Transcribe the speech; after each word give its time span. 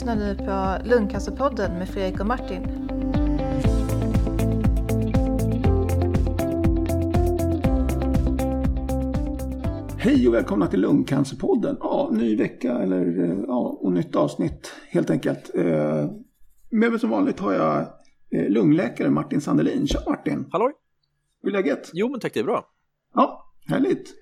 lyssnar 0.00 0.16
nu 0.16 0.36
på 0.36 0.88
Lungcancerpodden 0.88 1.78
med 1.78 1.88
Fredrik 1.88 2.20
och 2.20 2.26
Martin. 2.26 2.62
Hej 9.98 10.28
och 10.28 10.34
välkomna 10.34 10.66
till 10.66 10.80
Lungcancerpodden. 10.80 11.76
Ja, 11.80 12.10
ny 12.12 12.36
vecka 12.36 12.78
eller 12.78 13.24
eh, 13.24 13.38
ja, 13.46 13.78
och 13.80 13.92
nytt 13.92 14.16
avsnitt 14.16 14.72
helt 14.88 15.10
enkelt. 15.10 15.50
Eh, 15.54 15.64
med 16.70 16.90
mig 16.90 16.98
som 16.98 17.10
vanligt 17.10 17.40
har 17.40 17.52
jag 17.52 17.80
eh, 18.30 18.48
lungläkare 18.48 19.10
Martin 19.10 19.40
Sandelin. 19.40 19.86
Tja 19.86 19.98
Martin! 20.06 20.46
Halloj! 20.52 20.72
Hur 21.42 21.48
är 21.48 21.52
läget? 21.52 21.90
Jo 21.92 22.08
men 22.08 22.20
tack 22.20 22.34
det 22.34 22.40
är 22.40 22.44
bra. 22.44 22.66
Ja, 23.14 23.52
härligt. 23.66 24.14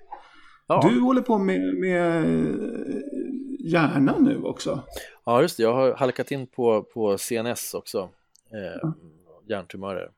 Ja. 0.67 0.89
Du 0.89 0.99
håller 0.99 1.21
på 1.21 1.37
med, 1.37 1.75
med 1.75 2.25
hjärnan 3.59 4.23
nu 4.23 4.41
också. 4.43 4.83
Ja 5.29 5.41
just 5.41 5.57
det, 5.57 5.63
jag 5.63 5.73
har 5.73 5.93
halkat 5.93 6.31
in 6.31 6.47
på, 6.47 6.83
på 6.83 7.17
CNS 7.17 7.73
också. 7.73 8.09
Eh, 8.51 8.83
Mm. 8.83 8.93
Hjärntumörer. 9.47 10.11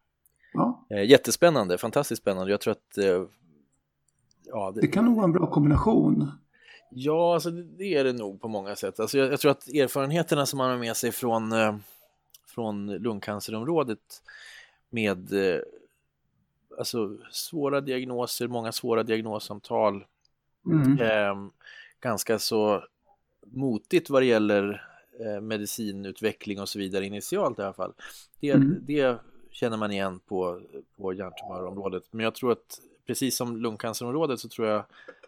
Ja, 0.54 0.86
Eh, 0.90 1.04
jättespännande, 1.04 1.78
fantastiskt 1.78 2.22
spännande. 2.22 2.52
Jag 2.52 2.62
tror 2.62 2.72
att 2.72 2.98
eh, 2.98 3.24
ja, 4.46 4.72
det 4.76 4.82
det, 4.82 4.88
kan 4.88 5.06
nog 5.06 5.16
vara 5.16 5.24
en 5.26 5.32
bra 5.32 5.48
kombination. 5.48 6.32
ja 6.90 7.34
alltså, 7.34 7.50
det, 7.52 7.96
är 7.96 8.04
det 8.04 8.14
nog 8.14 8.42
på 8.42 8.48
många 8.48 8.76
sätt. 8.76 9.00
Alltså, 9.00 9.18
jag, 9.18 9.32
jag 9.32 9.40
tror 9.40 9.52
att 9.52 9.68
erfarenheterna 9.68 10.46
som 10.46 10.58
man 10.58 10.70
har 10.70 10.78
med 10.78 10.98
sig 10.98 11.12
från, 11.12 11.52
eh, 11.52 11.76
från 12.48 12.88
lungcancerområdet 12.94 14.24
med 14.90 15.34
eh, 15.34 15.62
alltså, 16.78 17.18
svåra 17.32 17.82
diagnoser, 17.82 18.48
många 18.48 18.72
svåra 18.72 19.04
diagnossamtal, 19.04 20.06
Mm. 20.66 21.00
eh, 21.00 21.36
ganska 22.00 22.40
så 22.40 22.84
motigt 23.46 24.10
vad 24.10 24.22
det 24.22 24.26
gäller 24.26 24.88
medicinutveckling 25.42 26.60
och 26.60 26.70
så 26.70 26.80
vidare 26.80 27.06
initialt 27.06 27.60
i 27.60 27.62
alla 27.62 27.74
fall. 27.74 27.94
Det, 28.40 28.50
Mm. 28.52 28.76
det 28.82 29.18
känner 29.52 29.78
man 29.78 29.92
igen 29.92 30.20
på, 30.20 30.62
på 30.98 31.14
hjärntumörområdet. 31.14 32.04
Men 32.12 32.24
jag 32.24 32.36
tror 32.36 32.52
att 32.52 32.80
precis 33.06 33.36
som 33.36 33.58
lungcancerområdet 33.58 34.40
så 34.40 34.50
tror 34.50 34.68
jag 34.68 34.84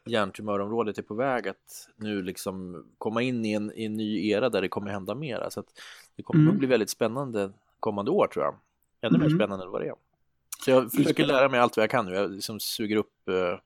hjärntumörområdet 0.05 0.97
är 0.97 1.01
på 1.01 1.13
väg 1.13 1.47
att 1.47 1.89
nu 1.95 2.21
liksom 2.21 2.85
komma 2.97 3.21
in 3.21 3.45
i 3.45 3.51
en, 3.53 3.71
i 3.75 3.85
en 3.85 3.93
ny 3.93 4.29
era 4.29 4.49
där 4.49 4.61
det 4.61 4.67
kommer 4.67 4.91
hända 4.91 5.15
mera. 5.15 5.49
Så 5.49 5.59
att 5.59 5.79
det 6.15 6.23
kommer 6.23 6.41
Mm. 6.41 6.49
nog 6.53 6.59
bli 6.59 6.67
väldigt 6.67 6.89
spännande 6.89 7.51
kommande 7.79 8.11
år 8.11 8.27
tror 8.27 8.45
jag. 8.45 8.55
Ännu 9.01 9.17
mer 9.17 9.25
Mm. 9.25 9.37
spännande 9.37 9.65
än 9.65 9.71
vad 9.71 9.81
det 9.81 9.87
är. 9.87 9.95
Så 10.65 10.71
jag 10.71 10.91
försöker 10.91 11.25
lära 11.25 11.49
mig 11.49 11.59
allt 11.59 11.77
vad 11.77 11.83
jag 11.83 11.89
kan 11.89 12.05
nu. 12.05 12.13
Jag 12.13 12.31
liksom 12.31 12.59
suger 12.59 12.95
upp 12.95 13.27
eh, 13.29 13.59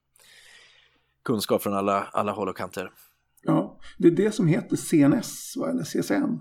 kunskap 1.24 1.62
från 1.64 1.74
alla, 1.74 2.04
alla 2.12 2.32
håll 2.32 2.50
och 2.50 2.58
kanter. 2.58 2.92
Det 3.98 4.08
är 4.08 4.12
det 4.12 4.32
som 4.32 4.48
heter 4.48 4.76
CNS, 4.76 5.54
va? 5.58 5.70
eller 5.70 5.84
CSN. 5.84 6.38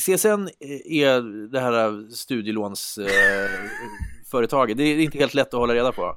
CSN 0.00 0.48
är 0.84 1.48
det 1.52 1.60
här 1.60 2.10
studielånsföretaget. 2.10 4.76
Det 4.76 4.82
är 4.82 4.98
inte 4.98 5.18
helt 5.18 5.34
lätt 5.34 5.54
att 5.54 5.60
hålla 5.60 5.74
reda 5.74 5.92
på. 5.92 6.02
Eh, 6.02 6.14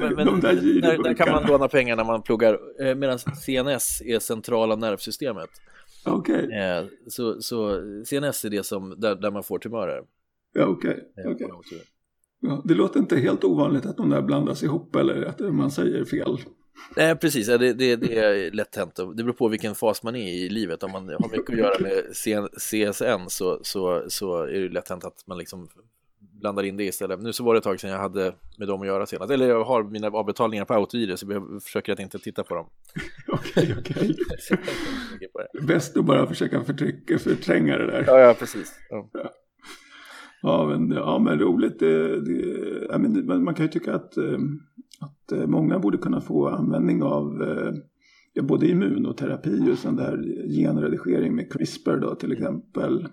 Men, 0.00 0.14
men 0.14 0.40
där 0.40 0.54
där, 1.02 1.14
kan 1.14 1.30
man 1.32 1.46
låna 1.46 1.68
pengar 1.68 1.96
när 1.96 2.04
man 2.04 2.22
pluggar. 2.22 2.58
Eh, 2.80 2.94
Medan 2.94 3.18
CNS 3.18 4.02
är 4.04 4.18
centrala 4.18 4.76
nervsystemet. 4.76 5.50
Okej, 6.06 6.48
Eh, 6.52 6.84
Så, 7.08 7.42
så 7.42 7.80
CNS 8.04 8.44
är 8.44 8.50
det 8.50 8.66
som, 8.66 8.94
där, 9.00 9.14
där 9.14 9.30
man 9.30 9.42
får 9.42 9.58
tumörer. 9.58 10.02
ja, 10.52 10.64
okej. 10.66 11.12
Eh, 11.18 11.24
något 11.48 11.66
sätt. 11.68 11.82
Ja, 12.40 12.62
det 12.64 12.74
låter 12.74 13.00
inte 13.00 13.16
helt 13.16 13.44
ovanligt 13.44 13.86
att 13.86 13.96
de 13.96 14.10
där 14.10 14.22
blandas 14.22 14.62
ihop 14.62 14.96
eller 14.96 15.24
att 15.24 15.40
man 15.40 15.70
säger 15.70 16.04
fel. 16.04 16.38
Nej, 16.96 17.16
precis. 17.16 17.46
Det, 17.46 17.72
det, 17.72 17.96
det 17.96 18.18
är 18.18 18.50
lätt 18.50 18.76
hänt. 18.76 18.96
Det 18.96 19.24
beror 19.24 19.32
på 19.32 19.48
vilken 19.48 19.74
fas 19.74 20.02
man 20.02 20.16
är 20.16 20.32
i 20.32 20.48
livet. 20.48 20.82
Om 20.82 20.90
man 20.90 21.08
har 21.08 21.30
mycket 21.36 21.50
att 21.50 21.58
göra 21.58 21.78
med 21.78 22.04
CSN 22.56 23.28
så, 23.28 23.60
så, 23.62 24.04
så 24.08 24.42
är 24.42 24.60
det 24.60 24.68
lätt 24.68 24.88
hänt 24.88 25.04
att 25.04 25.26
man 25.26 25.38
liksom 25.38 25.68
blandar 26.40 26.62
in 26.62 26.76
det 26.76 26.84
istället. 26.84 27.20
Nu 27.20 27.32
så 27.32 27.44
var 27.44 27.54
det 27.54 27.58
ett 27.58 27.64
tag 27.64 27.80
sedan 27.80 27.90
jag 27.90 27.98
hade 27.98 28.34
med 28.58 28.68
dem 28.68 28.80
att 28.80 28.86
göra 28.86 29.06
senast. 29.06 29.30
Eller 29.30 29.48
jag 29.48 29.64
har 29.64 29.82
mina 29.82 30.06
avbetalningar 30.06 30.64
på 30.64 30.74
autogiro 30.74 31.16
så 31.16 31.26
jag 31.32 31.62
försöker 31.62 31.92
att 31.92 32.00
inte 32.00 32.18
titta 32.18 32.44
på 32.44 32.54
dem. 32.54 32.66
Okej, 33.28 33.76
okej. 33.78 34.16
Bäst 35.66 35.96
att 35.96 36.04
bara 36.04 36.26
försöka 36.26 36.64
förtrycka, 36.64 37.18
förtränga 37.18 37.78
det 37.78 37.86
där. 37.86 38.04
Ja, 38.06 38.18
ja, 38.18 38.34
precis. 38.34 38.74
Ja. 38.90 39.10
Ja, 40.42 40.66
men, 40.66 40.90
ja, 40.90 41.18
men 41.18 41.38
roligt. 41.38 41.78
Det, 41.78 42.20
det, 42.20 42.86
ja, 42.90 42.98
men 42.98 43.44
man 43.44 43.54
kan 43.54 43.66
ju 43.66 43.72
tycka 43.72 43.94
att, 43.94 44.16
eh, 44.16 44.38
att 45.00 45.32
eh, 45.32 45.46
många 45.46 45.78
borde 45.78 45.98
kunna 45.98 46.20
få 46.20 46.48
användning 46.48 47.02
av 47.02 47.42
eh, 47.42 47.74
ja, 48.32 48.42
både 48.42 48.68
immunoterapi 48.68 49.72
och 49.72 49.78
sån 49.78 49.96
där 49.96 50.22
genredigering 50.48 51.34
med 51.34 51.52
CRISPR 51.52 51.96
då 51.96 52.14
till 52.14 52.32
exempel. 52.32 53.08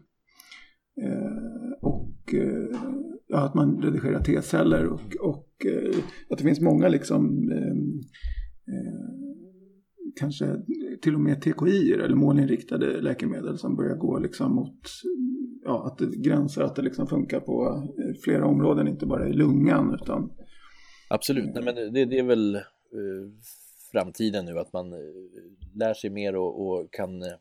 Eh, 1.02 1.72
och 1.82 2.34
eh, 2.34 2.80
ja, 3.28 3.46
att 3.46 3.54
man 3.54 3.82
redigerar 3.82 4.24
T-celler 4.24 4.86
och, 4.86 5.16
och 5.22 5.66
eh, 5.66 5.96
att 6.30 6.38
det 6.38 6.44
finns 6.44 6.62
många 6.62 6.88
liksom 6.88 7.52
eh, 7.52 7.76
kanske 10.20 10.58
till 11.02 11.16
och 11.16 11.22
med 11.22 11.42
TKI 11.42 11.92
eller 11.94 12.16
målinriktade 12.16 13.02
läkemedel 13.02 13.58
som 13.58 13.76
börjar 13.76 13.96
gå 13.96 14.20
liksom 14.20 14.56
mot 14.56 14.80
ja, 15.64 15.86
att 15.88 15.98
det 15.98 16.18
gränsar 16.18 16.64
att 16.64 16.76
det 16.76 16.82
liksom 16.82 17.08
funkar 17.08 17.40
på 17.40 17.84
flera 18.24 18.46
områden, 18.46 18.88
inte 18.88 19.06
bara 19.06 19.30
i 19.30 19.34
lungan 19.34 19.98
utan 20.02 20.30
Absolut, 21.14 21.54
Nej, 21.54 21.64
men 21.64 21.94
det, 21.94 22.06
det 22.06 22.20
är 22.20 22.24
väl 22.24 22.56
eh, 22.56 22.62
framtiden 23.92 24.46
nu 24.46 24.60
att 24.60 24.74
man 24.74 24.94
eh, 24.94 25.00
lär 25.76 25.94
sig 25.94 26.10
mer 26.10 26.36
och, 26.36 26.68
och 26.68 26.92
kan 26.94 27.22
eh, 27.22 27.34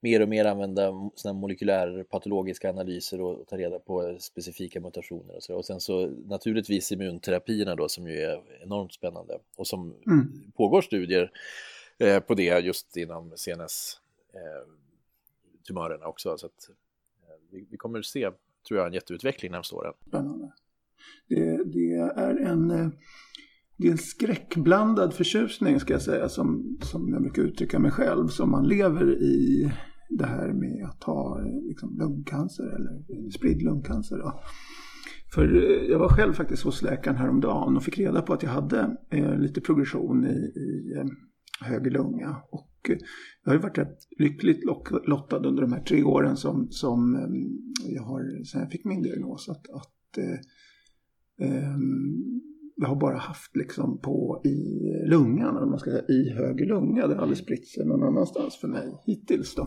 mer 0.00 0.22
och 0.22 0.28
mer 0.28 0.44
använda 0.44 1.10
såna 1.14 1.32
molekylärpatologiska 1.34 2.70
analyser 2.70 3.20
och, 3.20 3.46
ta 3.46 3.56
reda 3.56 3.78
på 3.78 4.16
specifika 4.20 4.80
mutationer 4.80 5.36
och 5.36 5.42
så. 5.42 5.54
Och 5.56 5.64
sen 5.64 5.80
så 5.80 6.06
naturligtvis 6.26 6.92
immunterapierna 6.92 7.74
då 7.74 7.88
som 7.88 8.08
ju 8.08 8.20
är 8.20 8.42
enormt 8.62 8.92
spännande 8.92 9.38
och 9.56 9.66
som 9.66 9.94
Mm. 10.06 10.52
pågår 10.56 10.82
studier 10.82 11.32
eh, 11.98 12.20
på 12.20 12.34
det 12.34 12.60
just 12.64 12.96
inom 12.96 13.32
CNS 13.36 14.00
eh, 14.32 14.72
tumörerna 15.66 16.06
också. 16.06 16.38
Så 16.38 16.46
att, 16.46 16.70
eh, 17.28 17.34
vi, 17.50 17.66
vi 17.70 17.76
kommer 17.76 17.98
att 17.98 18.06
se, 18.06 18.30
tror 18.68 18.78
jag, 18.78 18.86
en 18.86 18.92
jätteutveckling 18.92 19.52
närmsta 19.52 19.76
åren. 19.76 19.94
spännande. 20.08 20.52
Det, 21.28 21.64
det 21.72 21.94
är 22.16 22.36
en 22.36 22.70
eh, 22.70 22.88
det 23.78 23.88
är 23.88 23.92
en 23.92 23.98
skräckblandad 23.98 25.14
förtjusning 25.14 25.80
ska 25.80 25.92
jag 25.92 26.02
säga 26.02 26.28
som, 26.28 26.78
som 26.80 27.12
jag 27.12 27.22
brukar 27.22 27.42
uttrycka 27.42 27.78
mig 27.78 27.90
själv 27.90 28.26
som 28.26 28.50
man 28.50 28.68
lever 28.68 29.22
i 29.22 29.70
det 30.08 30.26
här 30.26 30.52
med 30.52 30.84
att 30.84 31.04
ha 31.04 31.40
eh, 31.40 31.68
liksom, 31.68 31.98
lungcancer 31.98 32.64
eller 32.64 33.30
spridd 33.30 33.62
lungcancer. 33.62 34.16
Då. 34.16 34.40
För 35.34 35.56
eh, 35.56 35.90
jag 35.90 35.98
var 35.98 36.08
själv 36.08 36.32
faktiskt 36.32 36.62
hos 36.62 36.82
läkaren 36.82 37.16
häromdagen 37.16 37.76
och 37.76 37.82
fick 37.82 37.98
reda 37.98 38.22
på 38.22 38.32
att 38.32 38.42
jag 38.42 38.50
hade 38.50 38.96
eh, 39.10 39.38
lite 39.38 39.60
progression 39.60 40.24
i, 40.24 40.60
i 40.60 40.94
höger 41.60 41.90
lunga. 41.90 42.36
Och 42.50 42.90
jag 43.44 43.50
har 43.50 43.54
ju 43.54 43.62
varit 43.62 43.78
rätt 43.78 43.98
lyckligt 44.18 44.64
lottad 45.06 45.46
under 45.46 45.62
de 45.62 45.72
här 45.72 45.82
tre 45.82 46.02
åren 46.02 46.36
som, 46.36 46.68
som 46.70 47.18
jag 47.86 48.02
har, 48.02 48.44
sen 48.44 48.60
jag 48.60 48.70
fick 48.70 48.84
min 48.84 49.02
diagnos. 49.02 49.48
Att, 49.48 49.70
att 49.70 50.18
eh, 50.18 50.38
Ehm, 51.40 52.40
jag 52.76 52.88
har 52.88 52.96
bara 52.96 53.18
haft 53.18 53.56
liksom 53.56 54.00
på 54.00 54.42
i 54.44 54.80
lungan, 55.10 55.56
eller 55.56 55.66
man 55.66 55.78
ska 55.78 55.90
säga, 55.90 56.06
i 56.08 56.30
höger 56.30 56.66
lunga. 56.66 57.06
Det 57.06 57.14
har 57.14 57.22
aldrig 57.22 57.38
spritt 57.38 57.68
sig 57.68 57.86
någon 57.86 58.02
annanstans 58.02 58.56
för 58.56 58.68
mig 58.68 59.02
hittills 59.06 59.54
då. 59.54 59.62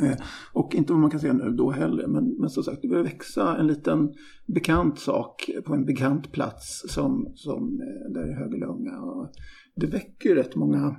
Eh, 0.00 0.16
och 0.52 0.74
inte 0.74 0.92
vad 0.92 1.00
man 1.00 1.10
kan 1.10 1.20
säga 1.20 1.32
nu 1.32 1.50
då 1.50 1.70
heller, 1.70 2.06
men, 2.06 2.36
men 2.38 2.50
som 2.50 2.62
sagt 2.62 2.82
det 2.82 2.88
börjar 2.88 3.04
växa 3.04 3.56
en 3.56 3.66
liten 3.66 4.12
bekant 4.46 4.98
sak 4.98 5.50
på 5.66 5.74
en 5.74 5.84
bekant 5.84 6.32
plats 6.32 6.84
som, 6.88 7.32
som 7.34 7.80
eh, 7.80 8.12
där 8.12 8.30
i 8.30 8.34
höger 8.34 8.58
lunga. 8.58 9.00
Och 9.00 9.30
det 9.76 9.86
väcker 9.86 10.34
rätt 10.34 10.56
många 10.56 10.96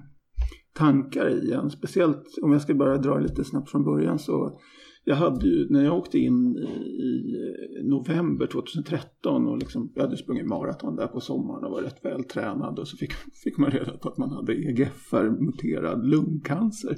tankar 0.74 1.30
i 1.30 1.54
en, 1.54 1.70
speciellt 1.70 2.24
om 2.42 2.52
jag 2.52 2.62
ska 2.62 2.74
bara 2.74 2.98
dra 2.98 3.20
lite 3.20 3.44
snabbt 3.44 3.70
från 3.70 3.84
början 3.84 4.20
så 4.20 4.60
jag 5.08 5.16
hade 5.16 5.48
ju, 5.48 5.68
när 5.70 5.84
jag 5.84 5.98
åkte 5.98 6.20
in 6.20 6.58
i, 6.58 7.84
november 7.84 8.48
2013 8.48 9.48
och 9.48 9.58
liksom, 9.58 9.92
jag 9.96 10.04
hade 10.04 10.18
sprungit 10.18 10.46
maraton 10.46 10.96
där 10.96 11.08
på 11.08 11.20
sommaren 11.20 11.64
och 11.64 11.72
var 11.72 11.82
rätt 11.82 12.06
vältränad 12.06 12.80
och 12.80 12.88
så 12.88 12.98
fick, 12.98 13.14
fick 13.44 13.58
man 13.58 13.72
reda 13.72 13.98
på 13.98 14.10
att 14.10 14.18
man 14.18 14.30
hade 14.30 14.54
EGFR, 14.54 15.46
muterad 15.46 16.06
lungcancer. 16.08 16.98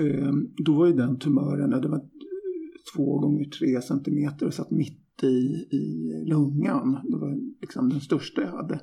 Eh, 0.00 0.32
då 0.64 0.74
var 0.74 0.86
ju 0.86 0.92
den 0.92 1.18
tumören, 1.18 1.70
ja, 1.70 1.78
det 1.78 1.88
var 1.88 2.00
två 2.94 3.18
gånger 3.18 3.44
tre 3.44 3.82
centimeter 3.82 4.46
och 4.46 4.54
satt 4.54 4.70
mitt 4.70 5.22
i, 5.22 5.66
i 5.76 6.12
lungan. 6.26 6.92
Det 7.04 7.16
var 7.16 7.38
liksom 7.60 7.88
den 7.88 8.00
största 8.00 8.40
jag 8.40 8.50
hade. 8.50 8.80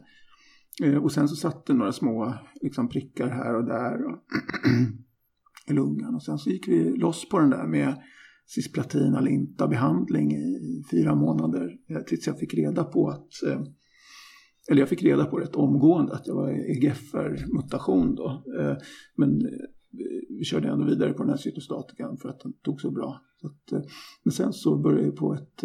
Eh, 0.83 1.04
och 1.04 1.12
sen 1.12 1.27
så 1.27 1.36
satt 1.36 1.66
det 1.66 1.74
några 1.74 1.92
små 1.92 2.33
liksom, 2.62 2.89
prickar 2.89 3.30
här 3.30 3.56
och 3.56 3.66
där 3.66 4.06
och 4.06 4.18
i 5.69 5.73
lungan. 5.73 6.15
Och 6.15 6.23
sen 6.23 6.38
så 6.38 6.50
gick 6.50 6.67
vi 6.67 6.97
loss 6.97 7.29
på 7.29 7.39
den 7.39 7.50
där 7.50 7.67
med 7.67 7.95
cisplatin 8.47 9.15
alinta 9.15 9.67
behandling 9.67 10.31
i, 10.31 10.83
fyra 10.91 11.15
månader. 11.15 11.77
Eh, 11.89 12.01
tills 12.01 12.27
jag 12.27 12.39
fick 12.39 12.53
reda 12.53 12.83
på 12.83 13.09
att 13.09 13.44
eh, 13.47 13.62
eller 14.69 14.81
jag 14.81 14.89
fick 14.89 15.03
reda 15.03 15.25
på 15.25 15.38
rätt 15.38 15.56
omgående 15.56 16.13
att 16.13 16.27
jag 16.27 16.35
var 16.35 16.50
EGFR-mutation 16.50 18.15
då. 18.15 18.44
Eh, 18.59 18.77
men 19.15 19.41
vi 20.29 20.44
körde 20.44 20.67
ändå 20.67 20.85
vidare 20.85 21.13
på 21.13 21.23
den 21.23 21.29
här 21.29 21.38
cytostatikan 21.38 22.17
för 22.17 22.29
att 22.29 22.39
den 22.39 22.53
tog 22.53 22.81
så 22.81 22.91
bra. 22.91 23.21
Så 23.41 23.47
att, 23.47 23.85
men 24.23 24.31
sen 24.31 24.53
så 24.53 24.77
började 24.77 25.06
jag 25.06 25.15
på 25.15 25.33
ett, 25.33 25.63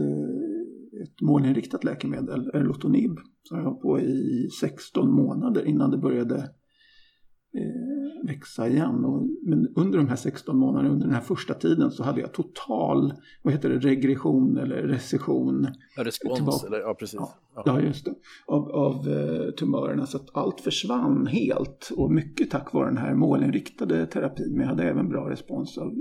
ett 1.02 1.20
målinriktat 1.22 1.84
läkemedel, 1.84 2.50
Erlotonib, 2.54 3.18
som 3.42 3.58
jag 3.58 3.64
var 3.64 3.74
på 3.74 4.00
i 4.00 4.48
16 4.60 5.12
månader 5.12 5.64
innan 5.64 5.90
det 5.90 5.98
började 5.98 6.50
växa 8.22 8.68
igen. 8.68 9.04
Och, 9.04 9.28
men 9.42 9.68
under 9.76 9.98
de 9.98 10.08
här 10.08 10.16
16 10.16 10.56
månaderna, 10.56 10.90
under 10.90 11.06
den 11.06 11.14
här 11.14 11.22
första 11.22 11.54
tiden 11.54 11.90
så 11.90 12.02
hade 12.02 12.20
jag 12.20 12.32
total, 12.32 13.12
vad 13.42 13.52
heter 13.52 13.70
det, 13.70 13.78
regression 13.78 14.56
eller 14.56 14.76
recession. 14.76 15.66
Ja, 15.96 16.04
respons, 16.04 16.36
tillbaka. 16.36 16.66
eller 16.66 16.78
ja 16.78 16.94
precis. 16.94 17.20
Ja, 17.54 17.62
ja 17.66 17.80
just 17.80 18.04
det. 18.04 18.14
Av, 18.46 18.70
av 18.70 19.08
uh, 19.08 19.50
tumörerna 19.50 20.06
så 20.06 20.16
att 20.16 20.36
allt 20.36 20.60
försvann 20.60 21.26
helt 21.26 21.90
och 21.96 22.12
mycket 22.12 22.50
tack 22.50 22.72
vare 22.72 22.86
den 22.88 22.98
här 22.98 23.14
målinriktade 23.14 24.06
terapin. 24.06 24.52
Men 24.52 24.60
jag 24.60 24.68
hade 24.68 24.84
även 24.84 25.08
bra 25.08 25.30
respons 25.30 25.78
av 25.78 25.92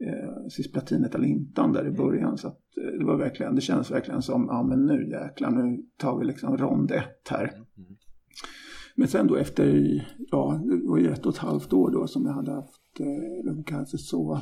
eh, 0.00 0.48
cisplatinet 0.48 1.14
alintan 1.14 1.72
där 1.72 1.84
i 1.84 1.88
mm. 1.88 1.96
början. 1.96 2.38
Så 2.38 2.48
att, 2.48 2.60
eh, 2.76 2.98
det 2.98 3.04
var 3.04 3.16
verkligen, 3.16 3.54
det 3.54 3.60
kändes 3.60 3.90
verkligen 3.90 4.22
som, 4.22 4.46
ja 4.48 4.62
men 4.62 4.86
nu 4.86 5.10
jäklar, 5.10 5.50
nu 5.50 5.82
tar 5.96 6.18
vi 6.18 6.24
liksom 6.24 6.56
rond 6.56 6.90
ett 6.90 7.28
här. 7.30 7.44
Mm. 7.76 7.96
Men 8.94 9.08
sen 9.08 9.26
då 9.26 9.36
efter, 9.36 9.66
ja 10.30 10.60
det 10.64 10.88
var 10.88 10.98
ju 10.98 11.08
ett 11.08 11.26
och 11.26 11.32
ett 11.32 11.38
halvt 11.38 11.72
år 11.72 11.90
då 11.90 12.06
som 12.06 12.26
jag 12.26 12.32
hade 12.32 12.52
haft 12.52 13.00
eh, 13.00 13.44
lungcancer 13.44 13.98
så, 13.98 14.40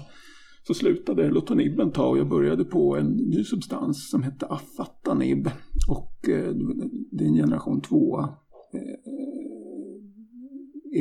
så 0.66 0.74
slutade 0.74 1.30
lotonibben 1.30 1.90
ta 1.90 2.08
och 2.08 2.18
jag 2.18 2.28
började 2.28 2.64
på 2.64 2.96
en 2.96 3.06
ny 3.06 3.44
substans 3.44 4.10
som 4.10 4.22
hette 4.22 4.46
afatanib. 4.46 5.50
Och 5.88 6.28
eh, 6.28 6.54
det 7.10 7.24
är 7.24 7.28
en 7.28 7.34
generation 7.34 7.80
2 7.80 8.20
eh, 8.20 8.26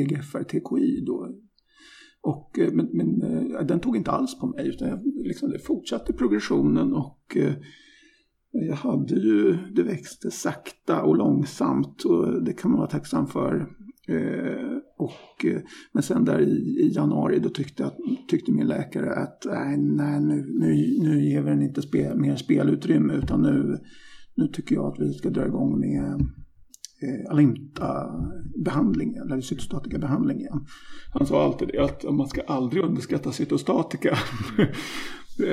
EGFR-TKI 0.00 1.04
då, 1.06 1.28
och, 2.22 2.58
eh, 2.58 2.72
men, 2.72 2.88
men 2.92 3.22
eh, 3.22 3.66
den 3.66 3.80
tog 3.80 3.96
inte 3.96 4.10
alls 4.10 4.38
på 4.38 4.46
mig 4.46 4.68
utan 4.68 4.88
jag 4.88 5.00
liksom, 5.24 5.50
det 5.50 5.58
fortsatte 5.58 6.12
progressionen 6.12 6.94
och 6.94 7.36
eh, 7.36 7.52
jag 8.52 8.76
hade 8.76 9.14
ju, 9.14 9.58
det 9.74 9.82
växte 9.82 10.30
sakta 10.30 11.02
och 11.02 11.16
långsamt 11.16 12.04
och 12.04 12.44
det 12.44 12.52
kan 12.52 12.70
man 12.70 12.80
vara 12.80 12.90
tacksam 12.90 13.26
för. 13.26 13.68
Eh, 14.08 14.76
och, 14.98 15.44
eh, 15.44 15.60
men 15.92 16.02
sen 16.02 16.24
där 16.24 16.40
i, 16.40 16.80
i 16.80 16.92
januari 16.94 17.38
då 17.38 17.48
tyckte, 17.48 17.86
att, 17.86 17.96
tyckte 18.28 18.52
min 18.52 18.66
läkare 18.66 19.14
att 19.14 19.46
nej, 19.46 19.78
nej 19.78 20.20
nu, 20.20 20.46
nu, 20.58 20.98
nu 21.02 21.24
ger 21.24 21.42
vi 21.42 21.50
den 21.50 21.62
inte 21.62 21.82
spel, 21.82 22.18
mer 22.18 22.36
spelutrymme 22.36 23.14
utan 23.14 23.42
nu, 23.42 23.78
nu 24.34 24.48
tycker 24.48 24.74
jag 24.74 24.86
att 24.86 25.00
vi 25.00 25.12
ska 25.12 25.30
dra 25.30 25.46
igång 25.46 25.80
med 25.80 26.20
eh, 27.02 27.30
Alimta-behandlingen, 27.30 29.32
eller 29.32 29.40
cytostatikabehandlingen. 29.40 30.66
Han 31.12 31.26
sa 31.26 31.44
alltid 31.44 31.68
det 31.68 31.78
att 31.78 32.14
man 32.14 32.28
ska 32.28 32.40
aldrig 32.40 32.84
underskatta 32.84 33.32
cytostatika. 33.32 34.18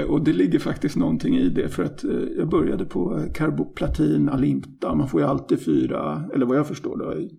och 0.08 0.24
det 0.24 0.34
ligger 0.34 0.60
faktiskt 0.60 0.96
någonting 0.96 1.38
i 1.38 1.50
det 1.50 1.70
för 1.70 1.84
att 1.84 2.04
eh, 2.04 2.12
jag 2.38 2.50
började 2.50 2.86
på 2.86 3.26
karboplatin, 3.34 4.30
Alimta, 4.30 4.96
man 4.96 5.10
får 5.10 5.22
ju 5.22 5.28
alltid 5.28 5.66
fyra, 5.66 6.30
eller 6.34 6.46
vad 6.46 6.58
jag 6.58 6.68
förstår 6.68 6.98
då, 6.98 7.30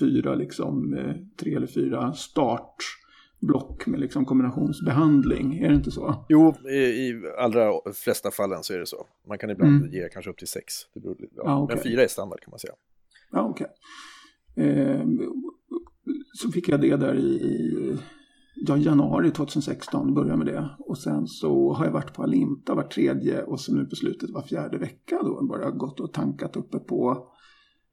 fyra 0.00 0.34
liksom, 0.34 0.94
eh, 0.94 1.14
tre 1.40 1.54
eller 1.54 1.66
fyra 1.66 2.12
start 2.12 2.76
block 3.40 3.86
med 3.86 4.00
liksom 4.00 4.24
kombinationsbehandling. 4.24 5.58
Är 5.58 5.68
det 5.68 5.74
inte 5.74 5.90
så? 5.90 6.26
Jo, 6.28 6.54
i, 6.70 7.22
allra 7.38 7.72
flesta 7.94 8.30
fallen 8.30 8.62
så 8.62 8.74
är 8.74 8.78
det 8.78 8.86
så. 8.86 9.06
Man 9.28 9.38
kan 9.38 9.50
ibland 9.50 9.76
mm. 9.76 9.92
ge 9.92 10.08
kanske 10.08 10.30
upp 10.30 10.38
till 10.38 10.48
sex. 10.48 10.74
Det 10.94 11.00
beror, 11.00 11.16
ja. 11.36 11.42
Ah, 11.46 11.62
okay. 11.62 11.76
Men 11.76 11.82
fyra 11.82 12.02
är 12.02 12.08
standard 12.08 12.40
kan 12.40 12.50
man 12.50 12.58
säga. 12.58 12.72
Ja, 13.32 13.42
okej. 13.42 13.66
Okay. 14.56 14.68
Eh, 14.68 15.06
så 16.32 16.50
fick 16.50 16.68
jag 16.68 16.80
det 16.80 16.96
där 16.96 17.14
i 17.14 17.98
ja, 18.66 18.76
januari 18.76 19.30
2016, 19.30 20.14
började 20.14 20.36
med 20.36 20.46
det. 20.46 20.70
Och 20.78 20.98
sen 20.98 21.26
så 21.26 21.72
har 21.72 21.84
jag 21.84 21.92
varit 21.92 22.14
på 22.14 22.22
Alimta 22.22 22.74
var 22.74 22.82
tredje 22.82 23.42
och 23.42 23.60
så 23.60 23.74
nu 23.74 23.84
på 23.84 23.96
slutet 23.96 24.30
var 24.30 24.42
fjärde 24.42 24.78
vecka 24.78 25.18
då 25.22 25.46
bara 25.46 25.70
gått 25.70 26.00
och 26.00 26.12
tankat 26.12 26.56
uppe 26.56 26.78
på 26.78 27.28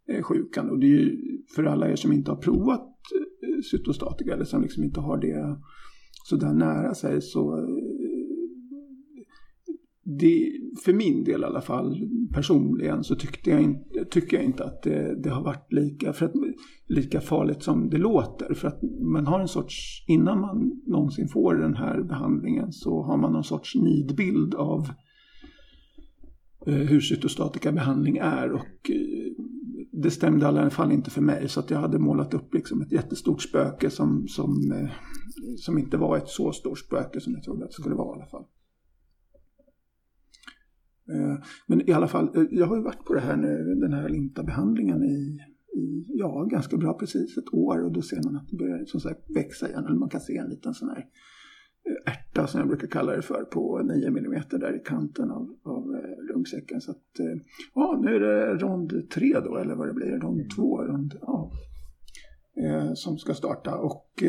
eh, 0.10 0.24
sjukan. 0.24 0.70
Och 0.70 0.80
det 0.80 0.86
är 0.86 0.90
ju 0.90 1.18
för 1.56 1.64
alla 1.64 1.90
er 1.90 1.96
som 1.96 2.12
inte 2.12 2.32
har 2.32 2.38
provat 2.38 2.82
eh, 2.82 3.62
cytostatika 3.72 4.34
eller 4.34 4.46
som 4.46 4.62
liksom 4.62 4.84
inte 4.84 5.00
har 5.00 5.18
det 5.18 5.58
så 6.30 6.36
där 6.36 6.54
nära 6.54 6.94
sig 6.96 7.22
så 7.22 7.58
eh, 7.58 8.15
det, 10.08 10.52
för 10.86 10.94
min 10.94 11.24
del 11.24 11.42
i 11.42 11.46
alla 11.46 11.62
fall 11.62 12.10
personligen 12.34 13.04
så 13.04 13.16
tyckte 13.16 13.50
jag 13.50 13.62
inte, 13.62 14.06
tycker 14.06 14.38
jag 14.38 14.46
inte 14.46 14.64
att 14.64 14.84
det, 14.84 15.24
det, 15.24 15.30
har 15.30 15.44
varit 15.44 15.74
lika, 15.74 16.14
för 16.14 16.26
att, 16.26 16.34
lika 16.88 17.22
farligt 17.22 17.64
som 17.64 17.90
det 17.90 17.98
låter. 17.98 18.54
För 18.54 18.68
att 18.68 18.82
man 19.02 19.28
har 19.28 19.40
en 19.40 19.48
sorts, 19.48 20.06
innan 20.08 20.42
man 20.42 20.82
någonsin 20.86 21.28
får 21.28 21.56
den 21.56 21.76
här 21.76 22.02
behandlingen 22.02 22.72
så 22.72 23.02
har 23.02 23.18
man 23.18 23.34
någon 23.34 23.44
sorts 23.44 23.76
nidbild 23.76 24.56
av 24.56 24.90
eh, 26.68 26.74
hur 26.74 27.00
cytostatika 27.02 27.72
behandling 27.72 28.18
är. 28.18 28.52
Och 28.52 28.90
eh, 28.90 29.32
det 29.92 30.12
stämde 30.12 30.46
i 30.46 30.48
alla 30.48 30.70
fall 30.70 30.92
inte 30.92 31.10
för 31.10 31.22
mig. 31.22 31.50
Så 31.50 31.60
att 31.60 31.70
jag 31.70 31.80
hade 31.80 32.00
målat 32.00 32.34
upp 32.34 32.54
liksom 32.54 32.82
ett 32.82 32.92
jättestort 32.92 33.42
spöke 33.42 33.90
som, 33.90 34.28
som, 34.28 34.72
eh, 34.72 34.90
som 35.58 35.78
inte 35.78 35.98
var 35.98 36.18
ett 36.18 36.30
så 36.30 36.52
stort 36.52 36.80
spöke 36.80 37.20
som 37.20 37.34
jag 37.34 37.44
trodde 37.44 37.64
att 37.64 37.70
det 37.70 37.74
skulle 37.82 37.96
vara 37.96 38.18
i 38.18 38.20
alla 38.20 38.30
fall. 38.30 38.46
Eh, 41.14 41.38
men 41.68 41.90
i 41.90 41.94
alla 41.94 42.08
fall, 42.08 42.38
eh, 42.38 42.44
jag 42.52 42.66
har 42.66 42.76
ju 42.76 42.84
varit 42.84 43.06
på 43.06 43.14
det 43.14 43.20
här 43.20 43.38
nu, 43.38 43.76
den 43.76 43.94
här 43.94 44.10
lintabehandlingen 44.10 45.04
i, 45.04 45.40
i 45.80 46.06
ja, 46.08 46.48
ganska 46.52 46.78
bra 46.78 46.94
precis 46.94 47.38
ett 47.38 47.54
år 47.54 47.84
och 47.84 47.92
då 47.92 48.02
ser 48.02 48.24
man 48.24 48.36
att 48.36 48.50
det 48.50 48.58
börjar 48.58 48.86
som 48.86 49.00
sagt 49.00 49.36
växa 49.36 49.70
igen. 49.70 49.86
Eller 49.86 49.96
man 49.96 50.10
kan 50.10 50.22
se 50.22 50.38
en 50.38 50.50
liten 50.50 50.74
sån 50.74 50.90
här 50.90 51.06
eh, 51.90 52.14
ärta 52.14 52.48
som 52.48 52.60
jag 52.60 52.68
brukar 52.68 52.88
kalla 52.88 53.16
det 53.16 53.22
för 53.22 53.44
på 53.44 53.82
9 53.84 54.08
mm 54.08 54.42
där 54.50 54.76
i 54.76 54.80
kanten 54.86 55.32
av, 55.32 55.58
av 55.64 55.98
lungsäcken. 56.30 56.82
Så 56.82 56.92
att, 56.92 57.06
ja, 57.74 58.00
nu 58.04 58.16
är 58.16 58.20
det 58.20 58.54
rond 58.54 59.10
3 59.10 59.40
då, 59.40 59.58
eller 59.58 59.76
vad 59.76 59.88
det 59.88 59.94
blir, 59.94 60.20
rond 60.20 60.50
2, 60.56 60.82
rond, 60.82 61.14
ja, 61.22 61.52
som 62.96 63.18
ska 63.18 63.34
starta. 63.34 63.76
Och 63.78 64.24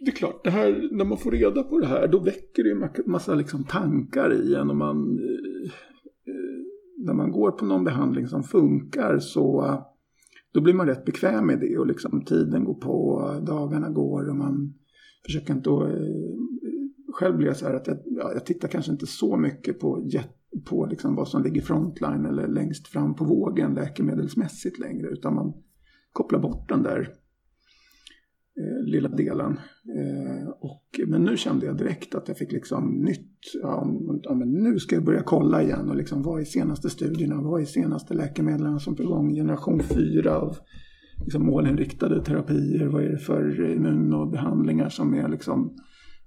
det 0.00 0.10
är 0.10 0.14
klart, 0.14 0.44
det 0.44 0.50
här, 0.50 0.88
när 0.92 1.04
man 1.04 1.18
får 1.18 1.30
reda 1.30 1.62
på 1.62 1.78
det 1.78 1.86
här 1.86 2.08
då 2.08 2.18
väcker 2.18 2.64
det 2.64 2.70
en 2.70 3.10
massa 3.10 3.34
liksom 3.34 3.64
tankar 3.64 4.32
i 4.32 4.54
en. 4.54 4.70
Och 4.70 4.76
man, 4.76 5.18
eh, 5.18 5.70
eh, 6.32 7.04
när 7.06 7.14
man 7.14 7.30
går 7.32 7.50
på 7.50 7.64
någon 7.64 7.84
behandling 7.84 8.28
som 8.28 8.42
funkar 8.42 9.18
så 9.18 9.64
eh, 9.64 9.80
då 10.52 10.60
blir 10.60 10.74
man 10.74 10.86
rätt 10.86 11.04
bekväm 11.04 11.46
med 11.46 11.60
det 11.60 11.78
och 11.78 11.86
liksom 11.86 12.24
tiden 12.24 12.64
går 12.64 12.74
på, 12.74 13.24
dagarna 13.46 13.90
går 13.90 14.28
och 14.28 14.36
man 14.36 14.74
försöker 15.24 15.54
inte 15.54 15.70
att, 15.70 15.88
själv 17.14 17.36
blir 17.36 17.46
jag 17.46 17.56
så 17.56 17.66
här 17.66 17.74
att 17.74 17.86
jag, 17.86 17.98
ja, 18.04 18.32
jag 18.32 18.46
tittar 18.46 18.68
kanske 18.68 18.92
inte 18.92 19.06
så 19.06 19.36
mycket 19.36 19.80
på, 19.80 20.08
på 20.64 20.86
liksom 20.86 21.14
vad 21.14 21.28
som 21.28 21.42
ligger 21.42 21.60
frontline 21.60 22.26
eller 22.26 22.48
längst 22.48 22.88
fram 22.88 23.14
på 23.14 23.24
vågen 23.24 23.74
läkemedelsmässigt 23.74 24.78
längre 24.78 25.08
utan 25.08 25.34
man 25.34 25.52
kopplar 26.12 26.40
bort 26.40 26.68
den 26.68 26.82
där 26.82 27.08
Eh, 28.60 28.84
lilla 28.84 29.08
delen. 29.08 29.58
Eh, 29.96 30.48
och, 30.48 31.00
men 31.06 31.22
nu 31.22 31.36
kände 31.36 31.66
jag 31.66 31.76
direkt 31.76 32.14
att 32.14 32.28
jag 32.28 32.36
fick 32.36 32.52
liksom 32.52 32.90
nytt. 32.90 33.36
Ja, 33.62 33.86
ja, 34.22 34.34
men 34.34 34.52
nu 34.52 34.78
ska 34.78 34.96
jag 34.96 35.04
börja 35.04 35.22
kolla 35.22 35.62
igen 35.62 35.90
och 35.90 35.96
liksom 35.96 36.22
vad 36.22 36.40
är 36.40 36.44
senaste 36.44 36.90
studierna? 36.90 37.42
Vad 37.42 37.60
är 37.60 37.64
senaste 37.64 38.14
läkemedlen 38.14 38.80
som 38.80 38.92
är 38.92 38.96
på 38.96 39.02
gång? 39.02 39.34
Generation 39.34 39.80
4 39.80 40.36
av 40.36 40.56
liksom 41.24 41.46
målinriktade 41.46 42.24
terapier. 42.24 42.86
Vad 42.86 43.04
är 43.04 43.08
det 43.08 43.18
för 43.18 43.70
immunobehandlingar 43.70 44.88
som 44.88 45.14
är 45.14 45.28
liksom 45.28 45.76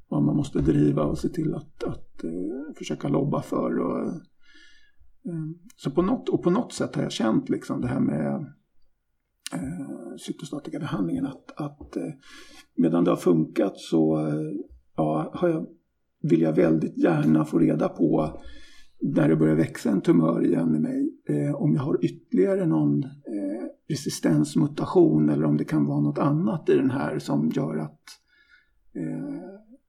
vad 0.10 0.24
man 0.24 0.36
måste 0.36 0.60
driva 0.60 1.04
och 1.04 1.18
se 1.18 1.30
till 1.30 1.56
att, 1.56 1.84
att 1.84 2.24
eh, 2.24 2.76
försöka 2.78 3.08
lobba 3.08 3.42
för. 3.42 3.80
Och, 3.80 4.08
eh, 4.08 4.14
så 5.76 5.92
på 5.92 6.02
något, 6.02 6.30
och 6.30 6.44
på 6.44 6.50
något 6.50 6.74
sätt 6.74 6.96
har 6.96 7.04
jag 7.04 7.12
känt 7.12 7.50
liksom 7.50 7.82
det 7.82 7.88
här 7.88 8.00
med 8.00 8.54
eh, 9.54 10.16
cytostatikabehandlingen 10.18 11.26
att, 11.26 11.52
att 11.56 11.96
eh, 11.96 12.10
medan 12.76 13.04
det 13.04 13.12
har 13.12 13.18
funkat 13.18 13.78
så 13.78 14.28
eh, 14.28 14.52
ja, 14.96 15.32
har 15.34 15.50
jag, 15.50 15.68
vill 16.22 16.42
jag 16.42 16.54
väldigt 16.54 16.98
gärna 16.98 17.46
få 17.46 17.60
reda 17.60 17.90
på 17.90 18.40
när 19.02 19.30
det 19.30 19.36
börjar 19.36 19.56
växa 19.56 19.90
en 19.90 20.02
tumör 20.02 20.46
igen 20.46 20.76
i 20.76 20.80
mig 20.80 21.10
eh, 21.30 21.56
om 21.56 21.74
jag 21.74 21.82
har 21.82 22.06
ytterligare 22.06 22.66
någon 22.66 23.04
eh, 23.04 23.68
resistensmutation 23.90 25.30
eller 25.30 25.46
om 25.46 25.58
det 25.58 25.66
kan 25.66 25.86
vara 25.86 26.00
något 26.00 26.20
annat 26.20 26.70
i 26.70 26.76
den 26.76 26.92
här 26.92 27.20
som 27.20 27.50
gör 27.50 27.78
att 27.78 28.02
eh, 28.96 29.44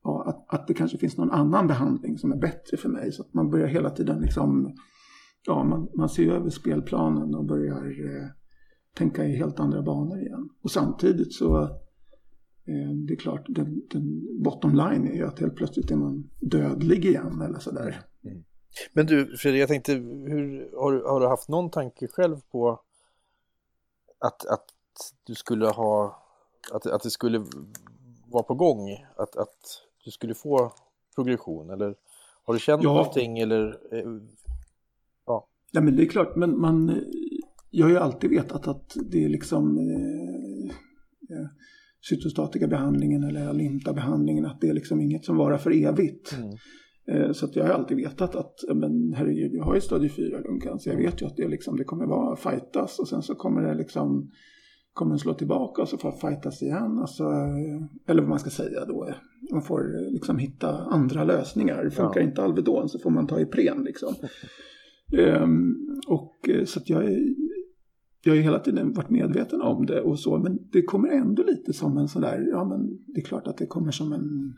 ja, 0.05 0.25
att, 0.27 0.55
att 0.55 0.67
det 0.67 0.75
kanske 0.75 0.99
finns 0.99 1.17
någon 1.17 1.31
annan 1.31 1.67
behandling 1.67 2.19
som 2.19 2.33
är 2.33 2.37
bättre 2.37 2.77
för 2.77 2.89
mig. 2.89 3.13
Så 3.13 3.23
att 3.23 3.35
man 3.35 3.51
börjar 3.51 3.67
hela 3.67 3.91
tiden 3.91 4.21
liksom, 4.21 4.75
ja, 5.47 5.65
man, 5.65 5.89
man 5.97 6.09
ser 6.09 6.33
över 6.33 6.51
spelplanen 6.51 7.35
och 7.35 7.45
börjar 7.45 7.85
eh, 7.87 8.29
tänka 8.95 9.25
i 9.25 9.37
helt 9.37 9.61
andra 9.61 9.83
banor 9.83 10.21
igen. 10.21 10.49
Och 10.63 10.71
samtidigt 10.71 11.33
så 11.35 11.63
eh, 12.65 12.91
det 13.07 13.15
är 13.15 13.17
klart, 13.17 13.45
den, 13.49 13.83
den 13.91 14.27
bottom 14.43 14.71
line 14.75 15.09
är 15.09 15.15
ju 15.15 15.27
att 15.27 15.39
helt 15.41 15.57
plötsligt 15.57 15.91
är 15.91 15.97
man 15.97 16.31
dödlig 16.41 17.05
igen 17.05 17.41
eller 17.43 17.59
sådär. 17.59 18.03
Mm. 18.25 18.45
Men 18.93 19.07
du 19.07 19.37
Fredrik, 19.37 19.63
jag 19.63 19.69
tänkte, 19.69 19.93
hur, 19.93 20.71
har, 20.81 20.93
du, 20.93 21.05
har 21.05 21.21
du 21.21 21.27
haft 21.27 21.49
någon 21.49 21.71
tanke 21.71 22.09
själv 22.09 22.37
på 22.51 22.81
att, 24.19 24.47
att 24.47 24.65
du 25.25 25.35
skulle 25.35 25.67
ha, 25.67 26.23
att, 26.73 26.87
att 26.87 27.03
det 27.03 27.11
skulle 27.11 27.45
var 28.27 28.43
på 28.43 28.55
gång? 28.55 28.91
Att, 29.17 29.37
att 29.37 29.83
du 30.05 30.11
skulle 30.11 30.35
få 30.35 30.73
progression 31.15 31.71
eller 31.71 31.95
har 32.45 32.55
du 32.55 32.61
känt 32.61 32.83
Ja. 32.83 32.95
någonting 32.95 33.39
eller? 33.39 33.79
eh, 33.95 34.05
Ja, 35.27 35.47
Ja, 35.73 35.81
men 35.81 35.97
det 35.97 36.03
är 36.03 36.07
klart, 36.07 36.37
men 36.37 36.61
man, 36.61 37.05
jag 37.75 37.87
har 37.87 37.91
ju 37.91 37.99
alltid 37.99 38.31
vetat 38.31 38.69
att 38.69 38.97
det 39.11 39.25
är 39.25 39.29
liksom 39.29 39.79
eh, 39.79 41.37
eh, 41.37 41.47
cytostatika 42.11 42.67
behandlingen 42.69 43.25
eller 43.25 43.49
alinta 43.49 43.93
behandlingen 43.93 44.45
att 44.47 44.61
det 44.61 44.69
är 44.69 44.75
liksom 44.75 45.01
inget 45.01 45.25
som 45.25 45.37
varar 45.37 45.57
för 45.59 45.71
evigt. 45.85 46.37
Mm. 46.39 46.55
Eh, 47.09 47.33
så 47.33 47.47
att 47.47 47.57
jag 47.57 47.65
har 47.65 47.71
alltid 47.71 47.97
vetat 47.97 48.35
att, 48.37 48.55
men 48.75 49.13
herregud, 49.17 49.53
jag 49.55 49.65
har 49.65 49.75
ju 49.75 49.81
stadie 49.81 50.09
4 50.09 50.41
lungcancer. 50.41 50.91
Jag 50.91 50.99
vet 50.99 51.23
ju 51.23 51.27
att 51.27 51.37
det, 51.37 51.49
liksom, 51.49 51.77
det 51.77 51.85
kommer 51.85 52.07
vara 52.07 52.37
fightas 52.37 52.99
och 52.99 53.09
sen 53.09 53.23
så 53.23 53.35
kommer 53.35 53.63
det 53.63 53.75
liksom 53.75 54.31
kommer 54.93 55.11
den 55.11 55.19
slå 55.19 55.35
tillbaka 55.35 55.83
och 55.83 55.89
så 55.89 55.99
får 55.99 56.11
jag 56.11 56.21
fightas 56.21 56.63
igen. 56.63 56.99
Alltså, 56.99 57.23
eh, 57.25 57.83
eller 58.09 58.21
vad 58.23 58.29
man 58.29 58.39
ska 58.39 58.51
säga 58.51 58.85
då. 58.85 59.07
eh, 59.09 59.15
Man 59.53 59.63
får 59.63 59.81
eh, 59.81 60.13
liksom 60.13 60.39
hitta 60.39 60.69
andra 60.85 61.25
lösningar. 61.25 61.91
Funkar 61.91 62.21
Ja. 62.21 62.27
inte 62.27 62.43
Alvedon 62.43 62.89
så 62.89 62.99
får 62.99 63.11
man 63.11 63.27
ta 63.27 63.41
Ipren 63.41 63.85
liksom. 63.85 64.15
Ehm, 65.19 65.75
och 66.09 66.35
så 66.65 66.81
att 66.81 66.89
jag 66.91 67.03
jag 68.25 68.33
har 68.33 68.37
ju 68.37 68.43
hela 68.43 68.59
tiden 68.59 68.93
varit 68.93 69.11
medveten 69.11 69.61
om 69.63 69.87
det 69.87 70.01
och 70.01 70.19
så, 70.19 70.39
men 70.39 70.59
det 70.73 70.83
kommer 70.83 71.09
ändå 71.09 71.43
lite 71.43 71.73
som 71.73 71.99
en 71.99 72.09
sån 72.09 72.23
där, 72.23 72.47
ja 72.51 72.65
men 72.65 72.99
det 73.15 73.21
är 73.21 73.25
klart 73.25 73.47
att 73.47 73.57
det 73.59 73.67
kommer 73.67 73.91
som 73.91 74.13
en, 74.13 74.55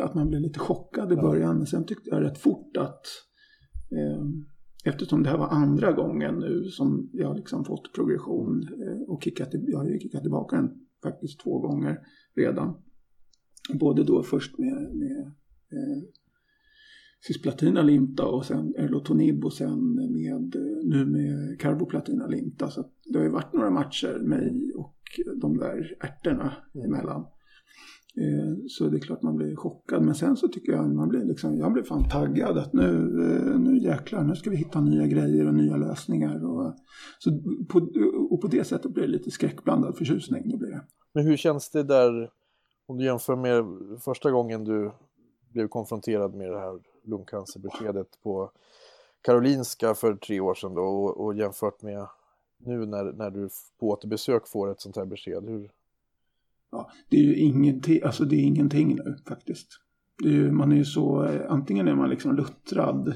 att 0.00 0.14
man 0.14 0.28
blir 0.28 0.40
lite 0.40 0.58
chockad 0.58 1.12
i 1.12 1.14
Ja. 1.14 1.22
början, 1.22 1.56
men 1.56 1.66
sen 1.66 1.86
tyckte 1.86 2.10
jag 2.10 2.22
rätt 2.22 2.38
fort 2.38 2.76
att 2.76 3.06
ehm, 3.90 4.44
Eftersom 4.84 5.22
det 5.22 5.28
här 5.28 5.38
var 5.38 5.48
andra 5.48 5.92
gången 5.92 6.34
nu 6.38 6.64
som 6.64 7.10
jag 7.12 7.36
liksom 7.36 7.64
fått 7.64 7.92
progression 7.94 8.62
eh, 8.62 9.02
och 9.08 9.22
kickat, 9.22 9.48
jag 9.52 9.78
har 9.78 9.88
ju 9.88 9.98
kickat 9.98 10.22
tillbaka 10.22 10.56
den 10.56 10.70
faktiskt 11.02 11.40
två 11.40 11.58
gånger 11.58 11.98
redan. 12.36 12.74
Både 13.80 14.04
då 14.04 14.22
först 14.22 14.58
med, 14.58 14.96
med 14.96 15.20
eh, 15.72 16.02
cisplatina 17.26 17.82
limta 17.82 18.26
och 18.26 18.44
sen 18.44 18.74
erlotonib 18.76 19.44
och 19.44 19.52
sen 19.52 19.94
med, 19.94 20.54
nu 20.84 21.06
med 21.06 21.60
carboplatina 21.60 22.26
limta. 22.26 22.70
Så 22.70 22.84
det 23.04 23.18
har 23.18 23.24
ju 23.24 23.30
varit 23.30 23.52
några 23.52 23.70
matcher 23.70 24.18
mig 24.18 24.72
och 24.76 24.94
de 25.40 25.58
där 25.58 25.96
ärtorna 26.00 26.52
emellan. 26.84 27.20
Eh, 28.16 28.54
Så 28.68 28.88
det 28.88 28.96
är 28.96 29.00
klart 29.00 29.22
man 29.22 29.36
blir 29.36 29.56
chockad. 29.56 30.02
Men 30.02 30.14
sen 30.14 30.36
så 30.36 30.48
tycker 30.48 30.72
jag 30.72 30.94
man 30.94 31.08
blir 31.08 31.24
liksom, 31.24 31.58
jag 31.58 31.72
blir 31.72 31.82
fan 31.82 32.08
taggad 32.08 32.58
att 32.58 32.72
nu, 32.72 32.90
eh, 33.22 33.60
nu 33.60 33.78
jäklar, 33.78 34.24
nu 34.24 34.34
ska 34.34 34.50
vi 34.50 34.56
hitta 34.56 34.80
nya 34.80 35.06
grejer 35.06 35.46
och 35.46 35.54
nya 35.54 35.76
lösningar. 35.76 36.44
Och, 36.44 36.74
så 37.18 37.30
på, 37.68 37.78
och 38.30 38.40
på 38.40 38.46
det 38.46 38.64
sättet 38.64 38.94
blir 38.94 39.02
det 39.02 39.08
lite 39.08 39.30
skräckblandad 39.30 39.96
förtjusning. 39.96 40.50
Det 40.50 40.56
blir 40.56 40.70
det. 40.70 40.82
Men 41.14 41.26
hur 41.26 41.36
känns 41.36 41.70
det 41.70 41.82
där 41.82 42.30
om 42.86 42.98
du 42.98 43.04
jämför 43.04 43.36
med 43.36 43.64
första 44.00 44.30
gången 44.30 44.64
du 44.64 44.92
blev 45.52 45.68
konfronterad 45.68 46.34
med 46.34 46.50
det 46.50 46.58
här 46.58 46.78
lungcancerbeskedet 47.04 48.08
på 48.22 48.50
Karolinska 49.22 49.94
för 49.94 50.14
tre 50.14 50.40
år 50.40 50.54
sedan 50.54 50.74
då 50.74 50.82
och, 50.82 51.24
och 51.24 51.34
jämfört 51.34 51.82
med 51.82 52.06
nu 52.58 52.86
när, 52.86 53.12
när 53.12 53.30
du 53.30 53.48
på 53.80 53.88
återbesök 53.88 54.46
får 54.48 54.70
ett 54.70 54.80
sånt 54.80 54.96
här 54.96 55.04
besked? 55.04 55.44
Hur, 55.48 55.70
Ja, 56.70 56.90
det 57.10 57.16
är 57.16 57.22
ju 57.22 57.34
ingenting, 57.36 58.00
alltså 58.02 58.24
det 58.24 58.36
är 58.36 58.42
ingenting 58.44 58.88
nu 58.96 59.16
faktiskt. 59.28 59.68
Är 60.24 60.28
ju, 60.30 60.52
man 60.52 60.72
är 60.72 60.76
ju 60.76 60.84
så, 60.84 61.24
eh, 61.24 61.40
antingen 61.48 61.88
är 61.88 61.94
man 61.94 62.10
liksom 62.10 62.36
luttrad, 62.36 63.14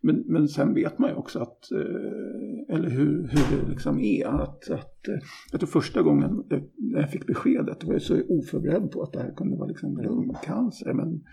men, 0.00 0.24
men 0.26 0.48
sen 0.48 0.74
vet 0.74 0.98
man 0.98 1.10
ju 1.10 1.16
också 1.16 1.38
att, 1.38 1.70
eh, 1.72 2.76
eller 2.76 2.88
hur, 2.90 3.28
hur 3.28 3.56
det 3.56 3.68
liksom 3.68 4.00
är, 4.00 4.26
att, 4.26 4.70
att, 4.70 5.08
eh, 5.08 5.14
att 5.52 5.60
det 5.60 5.66
första 5.66 6.02
gången 6.02 6.44
jag- 6.48 6.68
jag 6.76 7.10
fick 7.10 7.26
beskedet, 7.26 7.84
var 7.84 7.92
jag 7.92 8.02
så 8.02 8.14
oförberedd 8.28 8.90
på 8.90 9.02
att 9.02 9.12
det 9.12 9.20
här 9.20 9.34
kunde 9.36 9.56
vara 9.56 9.68
liksom 9.68 9.96
lungcancer, 9.98 10.92
men 10.92 11.24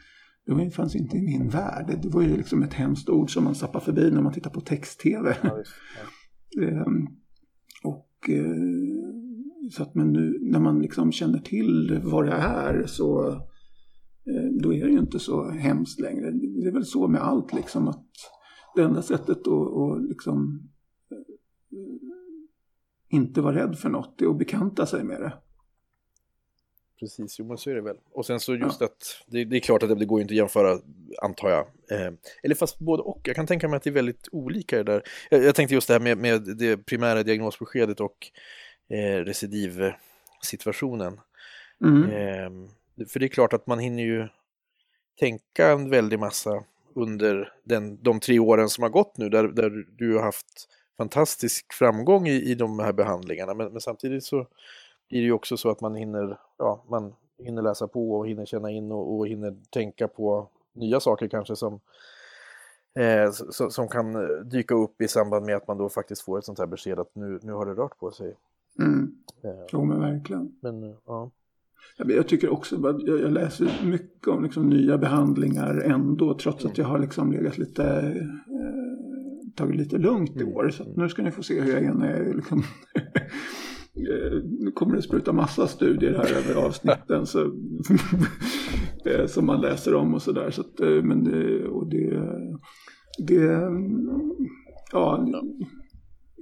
det 0.58 0.72
fanns 0.72 0.96
inte 0.96 1.18
i 1.18 1.22
min 1.22 1.50
värld. 1.50 2.00
Det 2.01 2.10
var 2.10 2.22
ju 2.22 2.38
liksom 2.38 2.63
ett 2.63 2.74
hemskt 2.74 3.10
ord 3.10 3.34
som 3.34 3.44
man 3.44 3.56
zappar 3.56 3.79
förbi 3.79 4.12
när 4.12 4.22
man 4.22 4.34
tittar 4.34 4.50
på 4.50 4.62
text-tv. 4.62 5.36
Ehm, 6.62 7.08
och 7.84 8.29
eh, 8.29 9.70
så 9.72 9.84
att 9.84 9.96
men 9.96 10.13
nu 10.13 10.39
när 10.41 10.60
man 10.60 10.82
liksom 10.82 11.12
känner 11.12 11.39
till 11.39 12.01
vad 12.03 12.25
det 12.25 12.32
är 12.32 12.84
så 12.86 13.29
eh, 14.25 14.62
då 14.62 14.74
är 14.74 14.86
det 14.86 14.91
ju 14.91 15.00
inte 15.00 15.20
så 15.20 15.50
hemskt 15.50 16.00
längre. 16.00 16.32
Det 16.32 16.68
är 16.68 16.72
väl 16.72 16.86
så 16.86 17.08
med 17.08 17.22
allt 17.22 17.53
liksom 17.53 17.88
att 17.88 18.06
det 18.75 18.82
enda 18.82 19.01
sättet 19.01 19.48
att, 19.48 19.48
att 19.48 20.10
liksom 20.10 20.70
eh, 21.12 21.18
inte 23.10 23.41
vara 23.41 23.56
rädd 23.56 23.77
för 23.77 23.89
något 23.89 24.22
är 24.22 24.27
att 24.27 24.38
bekanta 24.38 24.86
sig 24.86 25.03
med 25.03 25.22
det. 25.22 25.34
Precis, 27.00 27.39
jo 27.39 27.46
men 27.46 27.58
så 27.58 27.70
är 27.70 27.75
det 27.75 27.82
väl. 27.82 27.98
Och 28.12 28.25
sen 28.25 28.39
så 28.39 28.56
just 28.56 28.82
att 28.82 29.24
det, 29.25 29.46
det 29.46 29.56
är 29.56 29.60
klart 29.60 29.84
att 29.84 29.89
det, 29.89 29.96
det 29.96 30.06
går 30.06 30.20
ju 30.20 30.22
inte 30.22 30.32
att 30.32 30.38
jämföra, 30.38 30.79
antar 31.22 31.50
jag. 31.50 31.68
Eh, 31.91 32.12
eller 32.44 32.56
fast 32.56 32.79
både 32.79 33.03
och. 33.03 33.22
Jag 33.24 33.36
kan 33.36 33.48
tänka 33.48 33.68
mig 33.68 33.77
att 33.77 33.84
det 33.84 33.89
är 33.89 33.94
väldigt 33.94 34.27
olika 34.32 34.77
det 34.77 34.84
där. 34.84 35.03
Jag, 35.29 35.44
jag 35.44 35.56
tänkte 35.56 35.75
just 35.75 35.88
det 35.88 35.94
här 35.94 36.01
med, 36.01 36.18
med 36.18 36.58
det 36.58 36.77
primära 36.77 37.24
diagnosbeskedet 37.24 38.00
och 38.00 38.27
eh, 38.89 39.18
recidivsituationen. 39.18 41.20
Mm. 41.84 42.03
Eh, 42.03 42.50
för 43.08 43.20
det 43.20 43.25
är 43.25 43.27
klart 43.27 43.53
att 43.53 43.68
man 43.68 43.79
hinner 43.79 44.03
ju 44.03 44.27
tänka 45.20 45.68
en 45.68 45.89
väldig 45.89 46.20
massa 46.20 46.63
under 46.96 47.53
den, 47.63 48.03
de 48.03 48.20
tre 48.20 48.39
åren 48.39 48.70
som 48.70 48.82
har 48.82 48.89
gått 48.89 49.18
nu 49.18 49.29
där, 49.29 49.48
där 49.48 49.86
du 49.98 50.15
har 50.15 50.24
haft 50.24 50.70
fantastisk 50.98 51.74
framgång 51.74 52.27
i, 52.27 52.51
i 52.51 52.56
de 52.56 52.79
här 52.79 52.94
behandlingarna. 52.94 53.53
Men, 53.53 53.72
men 53.72 53.82
samtidigt 53.82 54.24
så 54.24 54.48
blir 55.10 55.20
det 55.20 55.25
ju 55.25 55.32
också 55.32 55.58
så 55.58 55.70
att 55.70 55.82
man 55.82 55.96
hinner, 55.96 56.38
ja, 56.58 56.84
man 56.89 57.13
hinner 57.38 57.62
läsa 57.62 57.88
på 57.88 58.12
och 58.13 58.28
hinner 58.28 58.46
känna 58.46 58.72
in 58.72 58.92
och, 58.92 59.18
och 59.18 59.28
hinner 59.28 59.56
tänka 59.70 60.08
på 60.08 60.48
nya 60.74 61.00
saker 61.00 61.28
kanske 61.28 61.56
som, 61.56 61.80
eh, 63.00 63.32
som, 63.32 63.72
som 63.72 63.88
kan 63.88 64.13
dyka 64.50 64.75
upp 64.75 65.01
i 65.01 65.08
samband 65.08 65.46
med 65.46 65.56
att 65.56 65.68
man 65.68 65.78
då 65.78 65.89
faktiskt 65.89 66.22
får 66.22 66.38
ett 66.39 66.46
sånt 66.46 66.60
här 66.60 66.66
besked 66.66 67.00
att 67.00 67.16
nu, 67.16 67.39
nu 67.44 67.51
har 67.51 67.66
det 67.66 67.74
rört 67.74 68.00
på 68.00 68.12
sig. 68.12 68.36
Mm. 68.80 69.16
Eh, 69.44 69.66
Jo 69.72 69.86
men 69.86 70.00
verkligen. 70.00 70.58
men 70.62 70.96
ja. 71.06 71.32
Jag 71.98 72.28
tycker 72.28 72.50
också 72.50 72.88
att 72.88 73.01
jag 73.04 73.32
läser 73.32 73.86
mycket 73.86 74.28
om 74.28 74.44
liksom 74.44 74.70
nya 74.70 74.98
behandlingar 74.98 75.82
ändå 75.86 76.34
trots 76.34 76.66
att 76.66 76.78
jag 76.78 76.86
har 76.86 77.00
liksom 77.00 77.32
legat 77.32 77.58
lite 77.58 77.84
eh, 78.48 79.54
tagit 79.56 79.75
lite 79.75 79.98
lugnt 79.98 80.42
i 80.42 80.44
år. 80.44 80.70
Så 80.70 80.84
att 80.84 80.96
nu 80.96 81.10
ska 81.10 81.22
ni 81.22 81.32
få 81.32 81.44
se 81.44 81.62
hur 81.62 81.74
jag 81.74 81.84
är 81.84 81.94
när 81.94 82.10
jag 82.10 82.28
är 82.28 82.34
liksom 82.34 82.63
Nu 84.60 84.72
kommer 84.72 84.96
det 84.96 85.01
spruta 85.01 85.34
massa 85.34 85.68
studier 85.68 86.13
här 86.13 86.38
över 86.38 86.65
avsnitten 86.65 87.25
så, 87.25 87.39
eh, 89.06 89.25
som 89.27 89.46
man 89.46 89.62
läser 89.62 89.96
om 89.96 90.13
och 90.13 90.22
sådär. 90.22 90.51
Så 90.51 90.62
att, 90.62 90.79
eh, 90.79 91.03
men 91.03 91.24
det, 91.24 91.68
och 91.68 91.89
det, 91.89 92.22
det, 93.27 93.70
ja, 94.91 95.27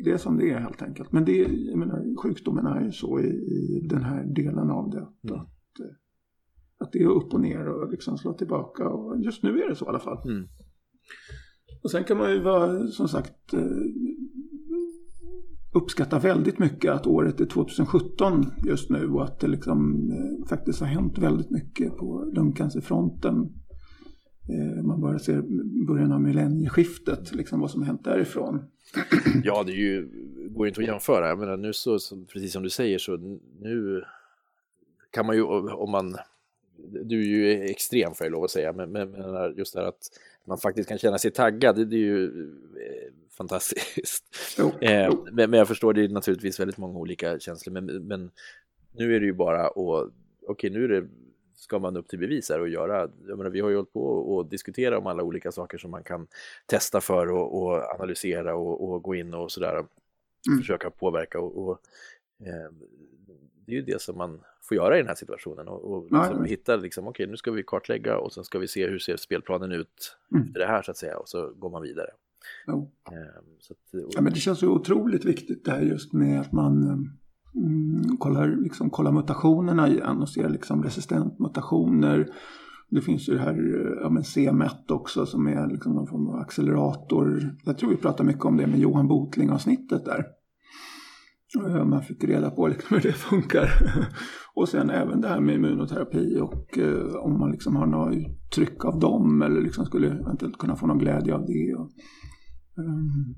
det 0.04 0.12
är 0.12 0.18
som 0.18 0.38
det 0.38 0.50
är 0.52 0.60
helt 0.60 0.82
enkelt. 0.82 1.12
Men 1.12 1.26
det, 1.26 1.38
jag 1.48 1.78
menar, 1.78 2.22
sjukdomen 2.22 2.66
är 2.66 2.82
ju 2.86 2.92
så 2.92 3.20
i, 3.20 3.28
i 3.28 3.88
den 3.90 4.04
här 4.04 4.24
delen 4.26 4.70
av 4.70 4.90
det. 4.90 5.02
Att, 5.02 5.24
Mm. 5.30 5.40
att, 5.42 5.80
eh, 5.80 5.96
att 6.80 6.92
det 6.92 7.00
är 7.00 7.08
upp 7.08 7.34
och 7.34 7.42
ner 7.42 7.68
och 7.68 7.92
liksom 7.92 8.18
slå 8.18 8.34
tillbaka. 8.34 8.90
Och 8.90 9.22
just 9.24 9.44
nu 9.44 9.62
är 9.62 9.70
det 9.70 9.76
så 9.76 9.86
i 9.86 9.88
alla 9.88 10.00
fall. 10.00 10.30
Mm. 10.30 10.48
Och 11.84 11.92
sen 11.92 12.04
kan 12.04 12.18
man 12.18 12.32
ju 12.32 12.40
vara, 12.40 12.88
som 12.88 13.08
sagt, 13.08 13.54
uppskattar 15.78 16.20
väldigt 16.20 16.60
mycket 16.60 16.92
att 16.92 17.08
året 17.08 17.42
är 17.42 17.46
2017 17.46 18.46
just 18.66 18.90
nu 18.90 19.10
och 19.10 19.24
att 19.24 19.40
det 19.40 19.48
liksom 19.48 20.10
eh, 20.12 20.48
faktiskt 20.48 20.80
har 20.80 20.88
hänt 20.88 21.18
väldigt 21.18 21.50
mycket 21.50 21.98
på 21.98 22.32
lungcancerfronten. 22.34 23.36
Eh, 24.50 24.84
man 24.84 25.02
börjar 25.02 25.18
se 25.18 25.42
början 25.88 26.12
av 26.12 26.22
millennieskiftet, 26.22 27.36
liksom 27.36 27.60
vad 27.60 27.72
som 27.72 27.84
hänt 27.84 28.04
därifrån. 28.04 28.64
Ja, 29.44 29.64
det 29.64 29.72
är 29.72 29.76
ju, 29.76 30.10
går 30.50 30.66
ju 30.66 30.70
inte 30.70 30.82
att 30.82 30.88
jämföra. 30.88 31.28
Jag 31.28 31.40
menar, 31.40 31.58
nu 31.58 31.74
så, 31.74 32.00
precis 32.34 32.54
som 32.54 32.64
du 32.64 32.70
säger, 32.70 32.98
så 32.98 33.18
nu 33.60 34.04
kan 35.12 35.26
man 35.26 35.36
ju, 35.36 35.44
om 35.44 35.92
man, 35.92 36.16
du 37.04 37.20
är 37.20 37.26
ju 37.26 37.62
extrem 37.64 38.14
får 38.14 38.26
jag 38.26 38.32
lov 38.32 38.44
att 38.44 38.52
säga, 38.52 38.74
men, 38.74 38.92
men, 38.92 39.12
men 39.12 39.58
just 39.58 39.74
det 39.74 39.80
här 39.80 39.88
att 39.88 40.10
man 40.48 40.58
faktiskt 40.58 40.90
kan 40.90 40.98
känna 40.98 41.18
sig 41.18 41.32
taggad, 41.32 41.76
det, 41.76 41.86
det 41.86 41.96
är 41.96 42.00
ju 42.00 42.26
eh, 42.26 43.12
fantastiskt. 43.38 44.24
Jo, 44.58 44.72
Eh, 44.82 45.14
men, 45.32 45.50
men 45.50 45.58
jag 45.58 45.68
förstår, 45.68 45.94
det 45.94 46.04
är 46.04 46.10
naturligtvis 46.10 46.60
väldigt 46.60 46.78
många 46.78 47.00
olika 47.00 47.40
känslor, 47.40 47.74
men, 47.74 47.86
men 47.86 48.32
nu 48.92 49.16
är 49.16 49.20
det 49.20 49.26
ju 49.26 49.34
bara 49.34 49.68
att, 49.68 50.12
okej 50.48 50.70
nu 50.70 50.84
är 50.84 50.88
det, 50.88 51.08
ska 51.56 51.80
man 51.80 51.98
upp 51.98 52.08
till 52.08 52.20
bevis 52.20 52.50
här 52.50 52.60
och 52.62 52.70
göra, 52.70 53.10
jag 53.28 53.38
menar, 53.38 53.50
vi 53.50 53.60
har 53.60 53.70
ju 53.70 53.76
hållit 53.76 53.94
på 53.94 54.06
och 54.06 54.46
diskutera 54.46 54.98
om 54.98 55.08
alla 55.08 55.24
olika 55.24 55.52
saker 55.52 55.78
som 55.78 55.92
man 55.92 56.04
kan 56.04 56.28
testa 56.66 57.02
för 57.02 57.32
och, 57.32 57.64
och 57.64 57.94
analysera 57.96 58.56
och, 58.56 58.90
och 58.90 59.04
gå 59.04 59.16
in 59.16 59.34
och 59.34 59.52
sådär, 59.52 59.86
Mm. 60.48 60.60
försöka 60.60 60.90
påverka 60.90 61.40
och, 61.40 61.68
och 61.68 61.80
eh, 62.48 62.72
det 63.66 63.72
är 63.72 63.76
ju 63.76 63.82
det 63.82 64.02
som 64.02 64.18
man 64.18 64.40
får 64.62 64.78
göra 64.78 64.96
i 64.96 65.00
den 65.00 65.08
här 65.08 65.16
situationen 65.16 65.68
och, 65.68 65.92
och 65.92 66.04
liksom 66.04 66.38
ja. 66.40 66.44
hitta 66.44 66.76
liksom, 66.76 67.08
okej 67.08 67.28
nu 67.28 67.38
ska 67.38 67.52
vi 67.52 67.64
kartlägga 67.64 68.18
och 68.18 68.34
sen 68.34 68.44
ska 68.44 68.60
vi 68.60 68.68
se 68.68 68.88
hur 68.88 69.00
ser 69.00 69.18
spelplanen 69.18 69.72
ut 69.72 70.18
Mm. 70.32 70.48
efter 70.48 70.60
det 70.60 70.66
här 70.66 70.82
så 70.82 70.92
att 70.92 70.98
säga 70.98 71.18
och 71.18 71.30
så 71.30 71.50
går 71.56 71.70
man 71.70 71.82
vidare. 71.82 72.10
Jo. 72.68 72.92
Eh, 73.12 73.16
så 73.60 73.74
att, 73.74 74.06
och, 74.06 74.12
Ja, 74.16 74.22
men 74.22 74.34
det 74.34 74.40
känns 74.40 74.60
så 74.60 74.70
otroligt 74.70 75.26
viktigt 75.26 75.66
det 75.66 75.72
här 75.72 75.82
just 75.82 76.14
med 76.14 76.42
att 76.42 76.52
man, 76.52 76.84
mm, 77.56 78.18
kollar, 78.18 78.48
liksom, 78.48 78.90
kollar 78.90 79.12
mutationerna 79.12 79.88
igen 79.88 80.22
och 80.22 80.30
ser 80.30 80.50
liksom 80.50 80.84
resistentmutationer. 80.84 82.30
Det 82.90 83.02
finns 83.02 83.30
ju 83.30 83.34
det 83.34 83.40
här 83.40 83.56
ja, 84.02 84.10
men 84.10 84.24
CMET 84.24 84.92
också 84.92 85.26
som 85.26 85.48
är 85.48 85.68
liksom 85.68 85.94
någon 85.94 86.08
form 86.08 86.28
av 86.28 86.36
accelerator. 86.36 87.56
Jag 87.64 87.78
tror 87.78 87.90
vi 87.90 87.98
pratar 87.98 88.24
mycket 88.24 88.46
om 88.46 88.58
det 88.58 88.68
med 88.68 88.80
Johan 88.80 89.08
Botling-avsnittet 89.08 90.06
där. 90.06 90.26
Man 91.86 92.02
fick 92.02 92.24
reda 92.24 92.52
på 92.52 92.68
liksom 92.68 92.96
hur 92.96 93.04
det 93.04 93.14
funkar. 93.30 93.70
och 94.56 94.70
sen 94.70 94.90
även 94.90 95.22
det 95.22 95.28
här 95.28 95.40
med 95.40 95.56
immunoterapi 95.56 96.40
och 96.40 96.78
eh, 96.78 97.16
om 97.16 97.40
man 97.40 97.52
liksom 97.52 97.76
har 97.76 97.86
något 97.86 98.16
uttryck 98.16 98.86
av 98.86 99.00
dem 99.00 99.42
eller 99.42 99.62
liksom 99.62 99.86
skulle 99.86 100.08
eventuellt 100.08 100.58
kunna 100.58 100.76
få 100.76 100.88
någon 100.88 100.98
glädje 100.98 101.36
av 101.36 101.46
det. 101.46 101.74
Um, 102.78 103.36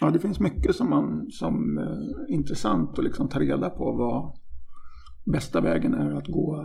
ja, 0.00 0.10
det 0.10 0.18
finns 0.18 0.40
mycket 0.40 0.74
som, 0.76 0.90
man, 0.90 1.26
som 1.30 1.78
är 1.78 2.32
intressant 2.32 2.98
att 2.98 3.04
liksom 3.04 3.28
ta 3.28 3.40
reda 3.40 3.70
på 3.70 3.92
vad 3.92 4.32
bästa 5.32 5.60
vägen 5.60 5.94
är 5.94 6.12
att 6.14 6.26
gå. 6.26 6.64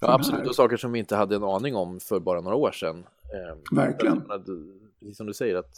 Ja, 0.00 0.14
absolut, 0.14 0.48
och 0.48 0.54
saker 0.54 0.76
som 0.76 0.92
vi 0.92 0.98
inte 0.98 1.16
hade 1.16 1.36
en 1.36 1.44
aning 1.44 1.74
om 1.74 2.00
för 2.00 2.20
bara 2.20 2.40
några 2.40 2.56
år 2.56 2.70
sedan. 2.72 2.96
Eh, 2.98 3.76
Verkligen. 3.76 4.22
Precis 5.00 5.16
som 5.16 5.26
du 5.26 5.34
säger 5.34 5.56
att 5.56 5.72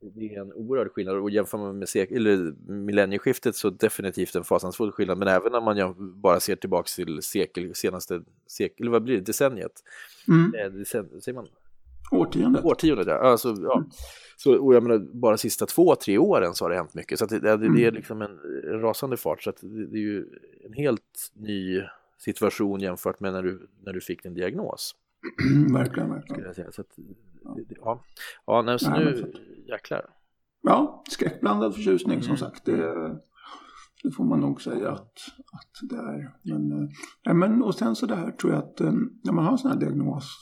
det 0.00 0.34
är 0.34 0.40
en 0.40 0.52
oerhörd 0.52 0.92
skillnad 0.92 1.16
och 1.16 1.30
jämför 1.30 1.58
man 1.58 1.78
med 1.78 1.88
sek- 1.88 2.12
eller 2.12 2.54
millennieskiftet 2.72 3.56
så 3.56 3.70
definitivt 3.70 4.34
en 4.34 4.44
fasansfull 4.44 4.92
skillnad. 4.92 5.18
Men 5.18 5.28
även 5.28 5.52
när 5.52 5.60
man 5.60 5.94
bara 6.20 6.40
ser 6.40 6.56
tillbaka 6.56 6.88
till 6.96 7.22
sekel, 7.22 7.74
senaste 7.74 8.22
sekel, 8.46 8.84
eller 8.84 8.90
vad 8.90 9.02
blir 9.02 9.14
det, 9.14 9.20
decenniet? 9.20 9.72
Mm. 10.28 10.54
Eh, 10.54 10.78
decen, 10.78 11.20
säger 11.20 11.34
man? 11.34 11.46
Årtiondet. 12.10 12.64
Årtiondet, 12.64 13.06
ja. 13.06 13.14
Alltså, 13.14 13.48
ja. 13.48 13.78
Mm. 13.78 13.90
Så, 14.36 14.58
och 14.58 14.74
jag 14.74 14.82
menar, 14.82 14.98
bara 14.98 15.36
sista 15.36 15.66
två, 15.66 15.94
tre 15.94 16.18
åren 16.18 16.54
så 16.54 16.64
har 16.64 16.70
det 16.70 16.76
hänt 16.76 16.94
mycket. 16.94 17.18
Så 17.18 17.26
det, 17.26 17.38
det, 17.38 17.56
det, 17.56 17.66
är 17.66 17.68
mm. 17.68 17.94
liksom 17.94 18.22
en, 18.22 18.38
rasande 18.80 19.16
fart. 19.16 19.42
Så 19.42 19.52
det, 19.60 19.86
det, 19.86 19.98
är 19.98 20.02
ju 20.02 20.26
en 20.64 20.72
helt 20.72 21.32
ny 21.34 21.82
situation 22.18 22.80
jämfört 22.80 23.20
med 23.20 23.32
när 23.32 23.42
du, 23.42 23.68
när 23.84 23.92
du 23.92 24.00
fick 24.00 24.22
din 24.22 24.34
diagnos. 24.34 24.94
verkligen, 25.72 26.10
verkligen. 26.10 26.54
Säga. 26.54 26.72
Så 26.72 26.80
att, 26.80 26.98
ja, 27.80 28.04
ja 28.46 28.62
nej, 28.62 28.78
så 28.78 28.90
nej, 28.90 29.04
nu 29.04 29.32
jäklar. 29.68 30.02
Ja, 30.62 31.04
skräckblandad 31.08 31.74
förtjusning 31.74 32.14
mm. 32.14 32.22
som 32.22 32.36
sagt. 32.36 32.64
Det, 32.64 32.76
det, 34.02 34.10
får 34.16 34.24
man 34.24 34.40
nog 34.40 34.62
säga 34.62 34.90
att, 34.90 35.12
att 35.52 35.88
det 35.90 35.96
är. 35.96 36.34
Men, 36.42 36.88
äh, 37.28 37.34
men, 37.34 37.62
och 37.62 37.74
sen 37.74 37.96
så 37.96 38.06
det 38.06 38.16
här 38.16 38.30
tror 38.30 38.52
jag 38.52 38.62
att 38.62 38.80
äh, 38.80 38.92
när 39.24 39.32
man 39.32 39.44
har 39.44 39.52
en 39.52 39.58
sån 39.58 39.70
här 39.70 39.78
diagnos, 39.78 40.36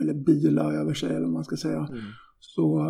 eller 0.00 0.14
bila 0.14 0.72
över 0.72 0.94
sig 0.94 1.08
eller 1.08 1.20
vad 1.20 1.32
man 1.32 1.44
ska 1.44 1.56
säga, 1.56 1.78
mm. 1.78 2.00
så 2.38 2.80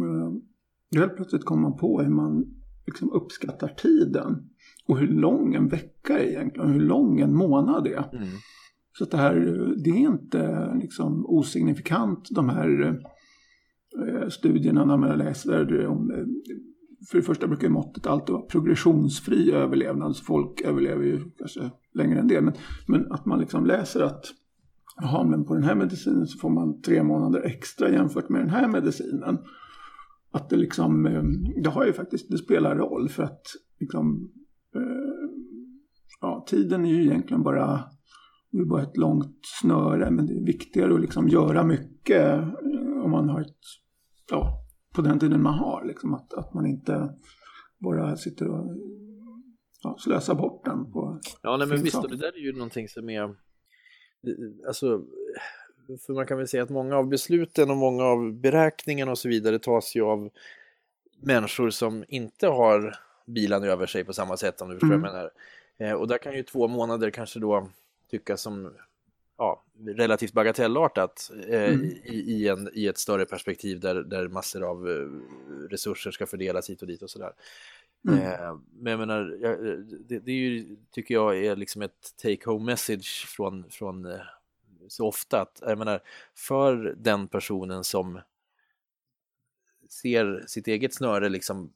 äh, 0.00 0.98
helt 1.00 1.16
plötsligt 1.16 1.44
kommer 1.44 1.62
man 1.62 1.76
på 1.76 2.00
hur 2.00 2.10
man 2.10 2.44
liksom 2.86 3.12
uppskattar 3.12 3.68
tiden. 3.68 4.50
Och 4.88 4.98
hur 4.98 5.08
lång 5.08 5.54
en 5.54 5.68
vecka 5.68 6.18
är 6.18 6.24
egentligen, 6.24 6.72
hur 6.72 6.80
lång 6.80 7.20
en 7.20 7.34
månad 7.34 7.86
är. 7.86 8.08
Mm. 8.12 8.28
Så 8.98 9.04
det 9.04 9.16
här, 9.16 9.34
det 9.84 9.90
är 9.90 9.96
inte 9.96 10.72
liksom 10.74 11.26
osignifikant 11.26 12.28
de 12.30 12.48
här 12.48 12.82
eh, 12.82 12.94
Eh, 14.04 14.28
studierna 14.28 14.84
när 14.84 14.96
man 14.96 15.18
läser 15.18 15.80
eh, 15.80 15.92
om 15.92 16.10
eh, 16.10 16.24
för 17.10 17.18
det 17.18 17.22
första 17.24 17.46
brukar 17.46 17.68
måttet 17.68 18.06
alltid 18.06 18.32
vara 18.32 18.42
progressionsfri 18.42 19.52
överlevnad. 19.52 20.16
Så 20.16 20.24
folk 20.24 20.60
överlever 20.60 21.04
ju 21.04 21.30
kanske 21.38 21.70
längre 21.94 22.20
än 22.20 22.28
det. 22.28 22.40
Men, 22.40 22.54
men 22.86 23.12
att 23.12 23.26
man 23.26 23.38
liksom 23.38 23.66
läser 23.66 24.00
att 24.00 24.24
jaha, 25.00 25.24
men 25.24 25.44
på 25.44 25.54
den 25.54 25.62
här 25.62 25.74
medicinen 25.74 26.26
så 26.26 26.38
får 26.38 26.50
man 26.50 26.80
tre 26.80 27.02
månader 27.02 27.40
extra 27.40 27.90
jämfört 27.90 28.28
med 28.28 28.40
den 28.40 28.50
här 28.50 28.68
medicinen. 28.68 29.38
Att 30.30 30.50
det 30.50 30.56
liksom, 30.56 31.02
det 31.62 31.70
har 31.70 31.86
ju 31.86 31.92
faktiskt, 31.92 32.30
det 32.30 32.38
spelar 32.38 32.76
roll 32.76 33.08
för 33.08 33.22
att 33.22 33.42
liksom, 33.80 34.30
ja, 36.20 36.44
tiden 36.48 36.84
är 36.84 36.90
ju 36.90 37.02
egentligen 37.02 37.42
bara 37.42 37.84
det 38.50 38.58
är 38.58 38.64
bara 38.64 38.82
ett 38.82 38.96
långt 38.96 39.38
snöre 39.60 40.10
men 40.10 40.26
det 40.26 40.34
är 40.34 40.44
viktigare 40.44 40.94
att 40.94 41.00
liksom 41.00 41.28
göra 41.28 41.64
mycket 41.64 42.42
om 43.04 43.10
man 43.10 43.28
har 43.28 43.40
ett, 43.40 43.56
ja, 44.30 44.62
på 44.94 45.02
den 45.02 45.18
tiden 45.18 45.42
man 45.42 45.54
har. 45.54 45.84
Liksom, 45.84 46.14
att, 46.14 46.34
att 46.34 46.54
man 46.54 46.66
inte 46.66 47.14
bara 47.78 48.16
sitter 48.16 48.48
och 48.48 48.76
ja, 49.82 49.96
slösar 49.98 50.34
bort 50.34 50.64
den 50.64 50.92
på 50.92 51.20
Ja, 51.42 51.56
nej, 51.56 51.66
men 51.66 51.82
visst, 51.82 51.96
och 51.96 52.10
det 52.10 52.16
där 52.16 52.36
är 52.36 52.40
ju 52.40 52.52
någonting 52.52 52.88
som 52.88 53.10
är, 53.10 53.34
alltså, 54.66 55.02
för 56.06 56.12
man 56.12 56.26
kan 56.26 56.38
väl 56.38 56.48
säga 56.48 56.62
att 56.62 56.70
många 56.70 56.96
av 56.96 57.08
besluten 57.08 57.70
och 57.70 57.76
många 57.76 58.04
av 58.04 58.32
beräkningarna 58.32 59.10
och 59.10 59.18
så 59.18 59.28
vidare 59.28 59.58
tas 59.58 59.96
ju 59.96 60.02
av 60.02 60.30
människor 61.20 61.70
som 61.70 62.04
inte 62.08 62.46
har 62.46 62.96
bilen 63.26 63.64
över 63.64 63.86
sig 63.86 64.04
på 64.04 64.12
samma 64.12 64.36
sätt 64.36 64.60
om 64.60 64.68
du 64.68 64.74
förstår 64.74 64.86
mm. 64.86 65.00
vad 65.00 65.10
jag 65.10 65.14
menar. 65.14 65.30
Eh, 65.78 65.92
och 65.92 66.08
där 66.08 66.18
kan 66.18 66.34
ju 66.34 66.42
två 66.42 66.68
månader 66.68 67.10
kanske 67.10 67.40
då 67.40 67.68
tycka 68.10 68.36
som 68.36 68.72
ja, 69.38 69.64
relativt 69.86 70.32
bagatellartat 70.32 71.30
eh, 71.48 71.74
mm. 71.74 71.84
i, 71.84 72.14
i, 72.14 72.48
en, 72.48 72.70
i 72.72 72.86
ett 72.86 72.98
större 72.98 73.24
perspektiv 73.24 73.80
där, 73.80 73.94
där 73.94 74.28
massor 74.28 74.62
av 74.62 74.88
eh, 74.88 75.06
resurser 75.70 76.10
ska 76.10 76.26
fördelas 76.26 76.70
hit 76.70 76.82
och 76.82 76.88
dit 76.88 77.02
och 77.02 77.10
sådär. 77.10 77.32
Mm. 78.08 78.20
Eh, 78.20 78.58
men 78.72 78.90
jag 78.90 78.98
menar, 78.98 79.38
jag, 79.40 79.58
det, 80.08 80.18
det 80.18 80.30
är 80.30 80.36
ju, 80.36 80.76
tycker 80.90 81.14
jag 81.14 81.44
är 81.44 81.56
liksom 81.56 81.82
ett 81.82 82.14
take 82.22 82.50
home 82.50 82.64
message 82.64 83.26
från, 83.26 83.70
från 83.70 84.04
eh, 84.04 84.20
så 84.88 85.06
ofta 85.06 85.40
att, 85.40 85.58
jag 85.60 85.78
menar, 85.78 86.00
för 86.34 86.94
den 86.98 87.28
personen 87.28 87.84
som 87.84 88.20
ser 89.88 90.44
sitt 90.46 90.68
eget 90.68 90.94
snöre 90.94 91.28
liksom 91.28 91.72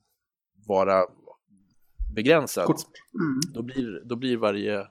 vara 0.67 1.07
begränsat, 2.15 2.87
mm. 3.15 3.41
då, 3.55 3.63
blir, 3.63 4.03
då 4.05 4.17
blir 4.17 4.37
varje 4.37 4.87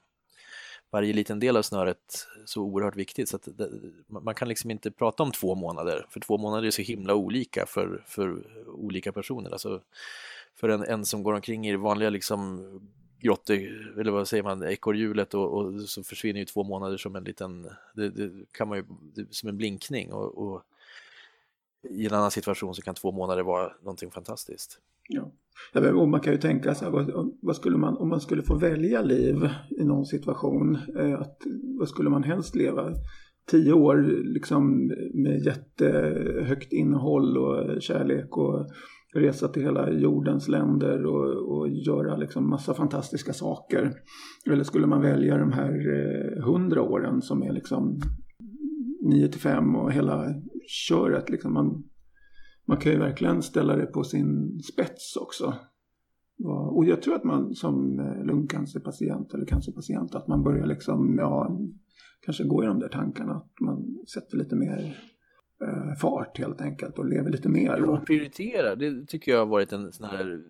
varje 0.92 1.14
liten 1.14 1.40
del 1.40 1.58
av 1.58 1.62
snöret 1.62 2.28
så 2.46 2.62
oerhört 2.62 2.96
viktigt 2.96 3.30
så 3.30 3.36
att 3.36 3.48
det, 3.58 3.70
man 4.08 4.36
kan 4.36 4.48
liksom 4.48 4.72
inte 4.72 4.92
prata 4.92 5.24
om 5.24 5.32
två 5.32 5.56
månader 5.56 6.06
för 6.10 6.20
två 6.20 6.38
månader 6.38 6.68
är 6.68 6.72
så 6.72 6.82
himla 6.82 7.16
olika 7.16 7.66
för, 7.66 8.04
för 8.08 8.44
olika 8.68 9.12
personer. 9.12 9.52
Alltså 9.52 9.82
för 10.56 10.70
en, 10.70 10.84
en 10.84 11.06
som 11.06 11.24
går 11.24 11.34
omkring 11.34 11.68
i 11.68 11.72
det 11.72 11.78
vanliga 11.78 12.10
liksom 12.10 12.66
grotte, 13.22 13.54
eller 14.00 14.12
vad 14.12 14.28
säger 14.28 14.44
man, 14.44 14.64
ekorrhjulet 14.64 15.34
och, 15.34 15.58
och, 15.58 15.82
så 15.82 16.04
försvinner 16.04 16.40
ju 16.40 16.46
två 16.46 16.64
månader 16.64 16.98
som 16.98 17.16
en 17.16 17.24
liten, 17.24 17.70
det, 17.94 18.10
det 18.10 18.32
kan 18.52 18.68
man 18.68 18.78
ju, 18.78 18.86
som 19.30 19.50
en 19.50 19.58
blinkning 19.58 20.14
och, 20.14 20.38
och, 20.38 20.64
i 21.90 22.06
en 22.06 22.14
annan 22.14 22.32
situation 22.32 22.76
så 22.76 22.82
kan 22.82 22.96
två 22.96 23.12
månader 23.12 23.44
vara 23.44 23.72
någonting 23.84 24.12
fantastiskt. 24.12 24.80
Ja. 25.10 25.32
Och 25.94 26.10
man 26.10 26.20
kan 26.20 26.34
ju 26.34 26.40
tänka 26.40 26.76
sig, 26.76 26.92
vad, 26.92 27.32
vad, 27.42 27.56
skulle 27.56 27.78
man, 27.78 27.98
om 27.98 28.10
man 28.10 28.22
skulle 28.22 28.42
få 28.42 28.56
välja 28.56 29.02
liv 29.02 29.50
i 29.70 29.84
någon 29.84 30.06
situation, 30.06 30.78
eh, 31.00 31.20
att, 31.20 31.38
vad 31.80 31.90
skulle 31.90 32.10
man 32.10 32.24
helst 32.24 32.56
leva? 32.56 32.94
Tio 33.52 33.74
år 33.74 33.98
liksom 34.24 34.88
med 35.14 35.46
jättehögt 35.46 36.74
innehåll 36.74 37.38
och 37.38 37.82
kärlek 37.82 38.38
och 38.38 38.68
resa 39.14 39.48
till 39.48 39.64
hela 39.64 39.92
jordens 39.92 40.48
länder 40.48 41.06
och, 41.06 41.58
och 41.58 41.70
göra 41.70 42.16
liksom 42.16 42.50
massa 42.50 42.74
fantastiska 42.74 43.34
saker. 43.34 43.94
Eller 44.46 44.64
skulle 44.64 44.88
man 44.88 45.02
välja 45.02 45.38
de 45.38 45.52
här 45.52 45.74
eh, 45.74 46.44
hundra 46.44 46.82
åren 46.82 47.22
som 47.22 47.44
är 47.44 47.54
liksom 47.54 48.00
nio 49.02 49.28
till 49.28 49.42
fem 49.42 49.76
och 49.76 49.92
hela 49.92 50.26
köret. 50.70 51.30
Liksom 51.30 51.54
man, 51.54 51.84
man 52.66 52.78
kan 52.78 52.92
ju 52.92 52.98
verkligen 52.98 53.42
ställa 53.42 53.76
det 53.76 53.86
på 53.86 54.04
sin 54.04 54.60
spets 54.64 55.16
också. 55.16 55.54
Och 56.46 56.86
jag 56.86 57.02
tror 57.02 57.16
att 57.16 57.24
man 57.24 57.56
som 57.56 58.00
eh, 58.00 58.26
lungcancerpatient 58.26 59.34
eller 59.34 59.46
cancerpatient 59.46 60.16
att 60.16 60.28
man 60.28 60.44
börjar 60.44 60.66
liksom, 60.66 61.18
ja, 61.18 61.60
kanske 62.22 62.44
gå 62.44 62.64
i 62.64 62.68
de 62.68 62.80
där 62.80 62.90
tankarna. 62.90 63.36
Att 63.36 63.60
man 63.60 63.98
sätter 64.14 64.38
lite 64.38 64.56
mer 64.56 65.04
eh, 65.62 65.96
fart 66.02 66.38
helt 66.38 66.62
enkelt 66.62 67.00
och 67.00 67.06
lever 67.06 67.30
lite 67.30 67.50
mer. 67.50 67.84
Och 67.84 68.06
prioritera, 68.06 68.76
det 68.76 69.08
tycker 69.08 69.32
jag 69.32 69.40
har 69.40 69.46
varit 69.46 69.74
en 69.74 69.92
sån 69.92 70.10
här 70.10 70.44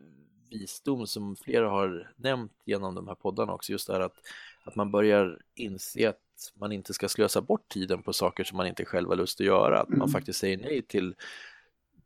visdom 0.52 1.08
som 1.08 1.36
flera 1.36 1.70
har 1.70 2.14
nämnt 2.16 2.54
genom 2.66 2.96
de 2.96 3.08
här 3.08 3.16
poddarna 3.16 3.54
också. 3.54 3.72
Just 3.72 3.88
det 3.88 3.94
här 3.94 4.02
att, 4.02 4.18
att 4.64 4.76
man 4.76 4.92
börjar 4.92 5.42
inse 5.56 6.10
att 6.10 6.20
man 6.56 6.72
inte 6.72 6.94
ska 6.94 7.10
slösa 7.10 7.42
bort 7.42 7.70
tiden 7.70 8.04
på 8.04 8.14
saker 8.14 8.44
som 8.44 8.58
man 8.58 8.68
inte 8.68 8.86
själv 8.86 9.10
har 9.10 9.16
lust 9.16 9.42
att 9.42 9.48
göra. 9.48 9.80
Att 9.80 9.88
mm. 9.88 10.00
man 10.00 10.10
faktiskt 10.10 10.40
säger 10.40 10.58
nej 10.58 10.82
till 10.82 11.16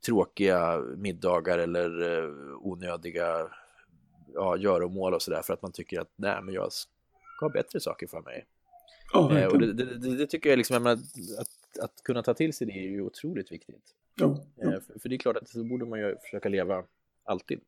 tråkiga 0.06 0.82
middagar 0.98 1.58
eller 1.58 2.18
eh, 2.18 2.58
onödiga 2.60 3.48
ja, 4.34 4.58
göromål 4.58 5.14
och 5.14 5.22
sådär 5.22 5.42
för 5.42 5.54
att 5.54 5.62
man 5.62 5.72
tycker 5.72 6.02
att 6.02 6.12
nej 6.16 6.42
men 6.42 6.54
jag 6.54 6.74
ska 6.74 7.46
ha 7.46 7.50
bättre 7.50 7.80
saker 7.80 8.08
för 8.08 8.22
mig. 8.22 8.46
Oh, 9.14 9.38
eh, 9.38 9.48
och 9.48 9.60
det, 9.60 9.74
det, 9.74 10.18
det, 10.18 10.28
tycker 10.28 10.50
jag 10.50 10.58
liksom, 10.58 10.74
jag 10.74 10.82
menar, 10.84 11.02
att, 11.40 11.80
att 11.84 12.04
kunna 12.04 12.24
ta 12.24 12.34
till 12.34 12.54
sig 12.54 12.68
det 12.68 12.74
är 12.74 12.90
ju 12.90 13.02
otroligt 13.02 13.52
viktigt. 13.52 13.96
Oh, 14.22 14.28
oh. 14.28 14.74
Eh, 14.74 14.80
för, 14.80 15.00
för, 15.00 15.10
det 15.10 15.16
är 15.16 15.18
klart 15.18 15.38
att 15.38 15.50
så 15.50 15.64
borde 15.64 15.86
man 15.86 16.00
ju 16.00 16.16
försöka 16.22 16.50
leva 16.50 16.84
alltid. 17.24 17.60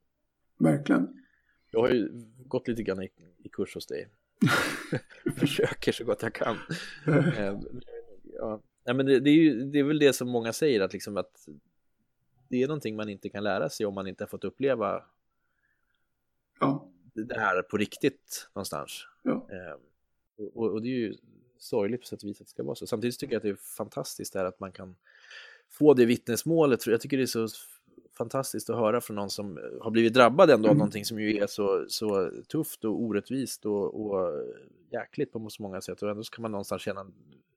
Verkligen. 0.58 1.24
Jag 1.72 1.80
har 1.80 1.90
ju 1.90 2.10
gått 2.46 2.68
lite 2.68 2.84
grann 2.84 3.04
i, 3.04 3.10
i 3.44 3.50
kurs 3.50 3.76
hos 3.76 3.88
dig. 3.88 4.08
Försöker 5.38 5.92
så 5.92 6.04
gott 6.04 6.22
jag 6.22 6.34
kan. 6.34 6.58
Eh, 7.08 7.60
ja. 8.24 8.62
ja, 8.84 8.94
men 8.94 9.06
det, 9.06 9.20
det, 9.20 9.30
är 9.30 9.34
ju, 9.34 9.66
det 9.66 9.80
är 9.80 9.84
väl 9.84 10.00
det 10.00 10.14
som 10.14 10.30
många 10.30 10.54
säger 10.54 10.82
att, 10.82 10.94
liksom 10.94 11.18
att 11.18 11.48
det 12.48 12.64
är 12.64 12.68
någonting 12.68 12.96
man 12.96 13.10
inte 13.10 13.30
kan 13.30 13.44
lära 13.44 13.70
sig 13.70 13.86
om 13.86 13.94
man 13.94 14.08
inte 14.08 14.24
har 14.24 14.28
fått 14.28 14.44
uppleva 14.44 15.04
ja. 16.60 16.90
det 17.14 17.40
här 17.40 17.62
på 17.62 17.78
riktigt 17.78 18.50
någonstans. 18.54 19.08
Ja. 19.24 19.48
Eh, 19.52 19.80
och, 20.54 20.72
och, 20.72 20.82
det 20.82 20.88
är 20.88 20.98
ju 21.00 21.16
sorgligt 21.58 22.02
på 22.02 22.08
sätt 22.08 22.24
och 22.24 22.30
vis 22.30 22.42
att 22.42 22.48
det 22.48 22.52
ska 22.52 22.64
vara 22.64 22.76
så. 22.76 22.88
Samtidigt 22.88 23.20
tycker 23.20 23.34
jag 23.34 23.40
att 23.40 23.44
det 23.44 23.50
är 23.50 23.78
fantastiskt 23.78 24.34
där 24.34 24.46
att 24.46 24.60
man 24.60 24.72
kan 24.72 24.96
få 25.70 25.94
det 25.94 26.06
vittnesmålet. 26.06 26.88
Jag 26.88 27.02
tycker 27.02 27.18
det 27.18 27.24
är 27.24 27.28
så 27.28 27.48
fantastiskt 28.18 28.70
att 28.70 28.76
höra 28.76 29.02
från 29.02 29.16
någon 29.16 29.30
som 29.30 29.60
har 29.82 29.92
blivit 29.92 30.14
drabbad 30.14 30.50
ändå 30.50 30.68
mm. 30.68 30.70
av 30.70 30.78
någonting 30.78 31.06
som 31.06 31.20
ju 31.20 31.38
är 31.38 31.48
så, 31.48 31.86
så 31.88 32.32
tufft 32.48 32.86
och 32.86 33.02
orättvist 33.02 33.66
och, 33.66 34.06
och 34.06 34.32
jäkligt 34.92 35.32
på 35.32 35.50
så 35.50 35.64
många 35.64 35.82
sätt. 35.82 36.02
Och 36.02 36.10
ändå 36.10 36.24
så 36.24 36.32
kan 36.32 36.42
man 36.42 36.52
någonstans 36.52 36.82
känna 36.82 37.06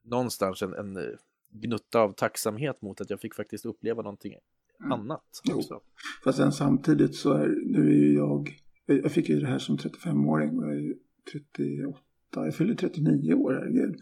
någonstans 0.03 0.63
en, 0.63 0.75
en 0.75 1.17
gnutta 1.51 2.01
av 2.01 2.13
tacksamhet 2.13 2.83
mot 2.83 3.01
att 3.01 3.11
jag 3.11 3.21
fick 3.21 3.35
faktiskt 3.35 3.67
uppleva 3.67 4.03
någonting 4.03 4.35
mm. 4.81 4.93
annat. 4.93 5.41
Också. 5.53 5.75
Jo. 5.75 5.81
Fast 6.25 6.39
sen 6.39 6.53
samtidigt 6.53 7.15
så 7.15 7.33
är, 7.33 7.47
nu 7.67 7.91
är 7.91 7.95
ju 7.95 8.15
jag, 8.15 8.61
jag 8.87 9.13
fick 9.13 9.29
ju 9.29 9.41
det 9.41 9.47
här 9.47 9.59
som 9.59 9.77
35-åring 9.77 10.59
och 10.59 10.65
jag 10.65 10.73
är 10.73 10.81
ju 10.81 10.95
38 11.33 11.99
jag 12.35 12.55
fyller 12.55 12.75
39 12.75 13.35
år, 13.35 13.53
herregud. 13.53 13.97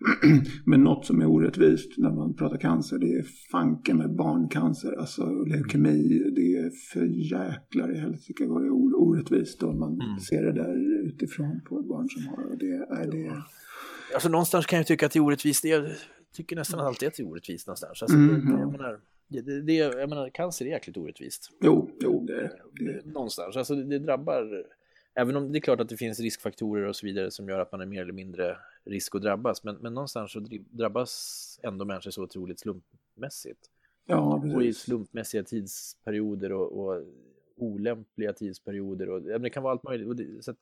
Men 0.64 0.84
något 0.84 1.06
som 1.06 1.20
är 1.20 1.26
orättvist 1.26 1.98
när 1.98 2.10
man 2.10 2.34
pratar 2.34 2.56
cancer, 2.56 2.98
det 2.98 3.12
är 3.12 3.24
fanken 3.52 3.96
med 3.96 4.16
barncancer, 4.16 4.92
alltså 4.92 5.44
leukemi. 5.44 6.32
Det 6.36 6.56
är 6.56 6.70
för 6.92 7.06
jäklar 7.06 7.94
i 7.96 7.98
helsike 7.98 8.46
vad 8.46 8.62
det 8.62 8.66
är 8.66 9.00
orättvist 9.00 9.62
om 9.62 9.78
man 9.78 10.00
mm. 10.00 10.18
ser 10.18 10.42
det 10.42 10.52
där 10.52 11.04
utifrån 11.06 11.60
på 11.68 11.82
barn 11.82 12.08
som 12.08 12.26
har 12.26 12.56
det. 12.56 13.00
Är 13.02 13.10
det... 13.10 13.42
Alltså 14.14 14.28
någonstans 14.28 14.66
kan 14.66 14.76
jag 14.76 14.86
tycka 14.86 15.06
att 15.06 15.12
det 15.12 15.18
är 15.18 15.24
orättvist. 15.24 15.64
Jag 15.64 15.90
tycker 16.32 16.56
nästan 16.56 16.80
alltid 16.80 17.08
att 17.08 17.14
det 17.14 17.22
är 17.22 17.28
orättvist 17.28 17.66
någonstans. 17.66 18.02
Alltså, 18.02 18.16
mm. 18.16 18.58
jag 18.58 18.72
menar, 18.72 19.00
det, 19.28 19.62
det, 19.62 19.74
jag 19.74 20.08
menar, 20.08 20.30
cancer 20.30 20.64
är 20.64 20.70
jäkligt 20.70 20.96
orättvist. 20.96 21.50
Jo, 21.60 21.90
jo 22.00 22.24
det, 22.26 22.40
är 22.40 22.50
det. 22.84 23.12
Någonstans, 23.12 23.56
alltså 23.56 23.74
det, 23.74 23.84
det 23.84 23.98
drabbar 23.98 24.64
Även 25.14 25.36
om 25.36 25.52
det 25.52 25.58
är 25.58 25.60
klart 25.60 25.80
att 25.80 25.88
det 25.88 25.96
finns 25.96 26.20
riskfaktorer 26.20 26.86
och 26.86 26.96
så 26.96 27.06
vidare 27.06 27.30
som 27.30 27.48
gör 27.48 27.58
att 27.58 27.72
man 27.72 27.80
är 27.80 27.86
mer 27.86 28.02
eller 28.02 28.12
mindre 28.12 28.56
risk 28.84 29.14
att 29.14 29.22
drabbas. 29.22 29.64
Men, 29.64 29.76
men 29.76 29.94
någonstans 29.94 30.32
så 30.32 30.46
drabbas 30.70 31.60
ändå 31.62 31.84
människor 31.84 32.10
så 32.10 32.22
otroligt 32.22 32.60
slumpmässigt. 32.60 33.70
Ja, 34.06 34.42
och 34.54 34.62
i 34.62 34.72
slumpmässiga 34.72 35.42
tidsperioder 35.42 36.52
och, 36.52 36.78
och 36.78 37.02
olämpliga 37.56 38.32
tidsperioder. 38.32 39.10
Och, 39.10 39.22
det 39.22 39.50
kan 39.50 39.62
vara 39.62 39.72
allt 39.72 39.82
möjligt. 39.82 40.08
Och 40.08 40.16
det, 40.16 40.44
så 40.44 40.50
att, 40.50 40.58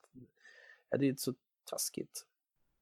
ja, 0.90 0.98
det 0.98 1.08
är 1.08 1.14
så 1.16 1.34
taskigt. 1.70 2.24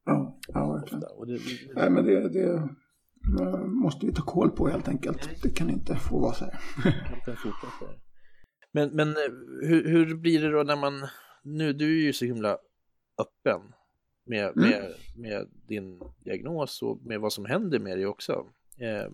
Ja, 0.04 0.38
ja 0.48 0.72
verkligen. 0.72 1.04
Och 1.04 1.26
det, 1.26 1.32
det, 1.32 1.74
Nej, 1.74 1.90
men 1.90 2.04
det, 2.04 2.28
det 2.28 2.68
måste 3.66 4.06
vi 4.06 4.12
ta 4.12 4.22
koll 4.22 4.50
på 4.50 4.68
helt 4.68 4.88
enkelt. 4.88 5.42
Det 5.42 5.50
kan 5.50 5.70
inte 5.70 5.96
få 5.96 6.18
vara 6.18 6.32
så 6.32 6.44
här. 6.44 6.60
men, 8.72 8.90
men 8.90 9.16
hur, 9.62 9.88
hur 9.88 10.14
blir 10.14 10.42
det 10.42 10.50
då 10.50 10.62
när 10.62 10.76
man 10.76 11.08
nu, 11.46 11.72
du 11.72 12.00
är 12.00 12.02
ju 12.02 12.12
så 12.12 12.24
himla 12.24 12.58
öppen 13.18 13.60
med, 14.24 14.56
mm. 14.56 14.70
med, 14.70 14.94
med 15.16 15.48
din 15.66 16.00
diagnos 16.24 16.82
och 16.82 17.06
med 17.06 17.20
vad 17.20 17.32
som 17.32 17.44
händer 17.44 17.78
med 17.78 17.98
dig 17.98 18.06
också. 18.06 18.46
Eh, 18.78 19.08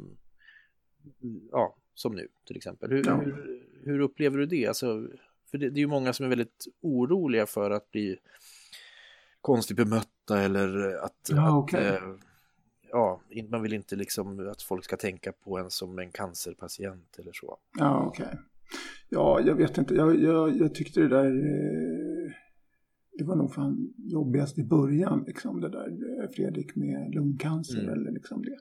ja, 1.51 1.77
som 1.95 2.15
nu 2.15 2.29
till 2.47 2.57
exempel. 2.57 2.91
Hur, 2.91 3.07
ja. 3.07 3.17
hur, 3.17 3.67
hur, 3.85 3.99
upplever 3.99 4.39
du 4.39 4.47
det? 4.47 4.67
Alltså, 4.67 5.09
för 5.51 5.59
det, 5.59 5.71
det, 5.71 5.79
är 5.79 5.83
ju 5.83 5.87
många 5.87 6.13
som 6.13 6.27
är 6.27 6.31
väldigt 6.31 6.67
oroliga 6.81 7.47
för 7.47 7.71
att 7.71 7.91
bli 7.91 8.19
konstigt 9.41 9.77
bemötta 9.77 10.41
eller 10.41 10.95
att, 11.05 11.29
ja, 11.29 11.59
okay. 11.59 11.89
att 11.89 12.03
eh, 12.03 12.09
ja, 12.91 13.21
man 13.49 13.63
vill 13.63 13.73
inte 13.73 13.97
liksom 13.97 14.49
att 14.49 14.63
folk 14.63 14.85
ska 14.85 14.97
tänka 14.97 15.33
på 15.33 15.59
en 15.59 15.71
som 15.71 15.99
en 15.99 16.11
cancerpatient 16.11 17.19
eller 17.19 17.33
så. 17.33 17.59
Ja, 17.79 18.07
okej. 18.07 18.27
Okay. 18.27 18.39
Ja, 19.09 19.41
jag 19.41 19.55
vet 19.55 19.79
inte. 19.79 19.95
Jag, 19.95 20.21
jag, 20.21 20.57
jag 20.57 20.75
tyckte 20.75 21.01
det 21.01 21.09
där 21.09 21.27
eh, 21.27 22.33
det 23.19 23.25
var 23.25 23.37
nog 23.37 23.55
fan 23.55 23.95
jobbigast 23.97 24.59
i 24.59 24.65
början, 24.65 25.25
liksom 25.27 25.61
det 25.61 25.69
där 25.69 25.89
eh, 25.89 26.31
Fredrik 26.31 26.77
med 26.77 27.15
lungcancer 27.15 27.81
mm. 27.81 27.93
eller 27.93 28.13
liksom 28.13 28.43
det. 28.43 28.59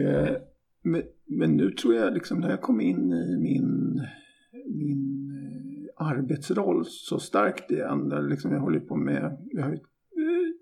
Eh, 0.00 0.36
men, 0.82 1.02
men, 1.26 1.56
nu 1.56 1.70
tror 1.70 1.94
jag 1.94 2.14
liksom 2.14 2.40
när 2.40 2.50
jag 2.50 2.60
kom 2.60 2.80
in 2.80 3.12
i 3.12 3.38
min, 3.38 4.00
min 4.66 5.30
arbetsroll 5.96 6.84
så 6.86 7.18
starkt 7.18 7.70
igen, 7.70 8.08
liksom 8.28 8.52
jag 8.52 8.60
håller 8.60 8.80
på 8.80 8.96
med, 8.96 9.38
jag, 9.50 9.62
har, 9.62 9.78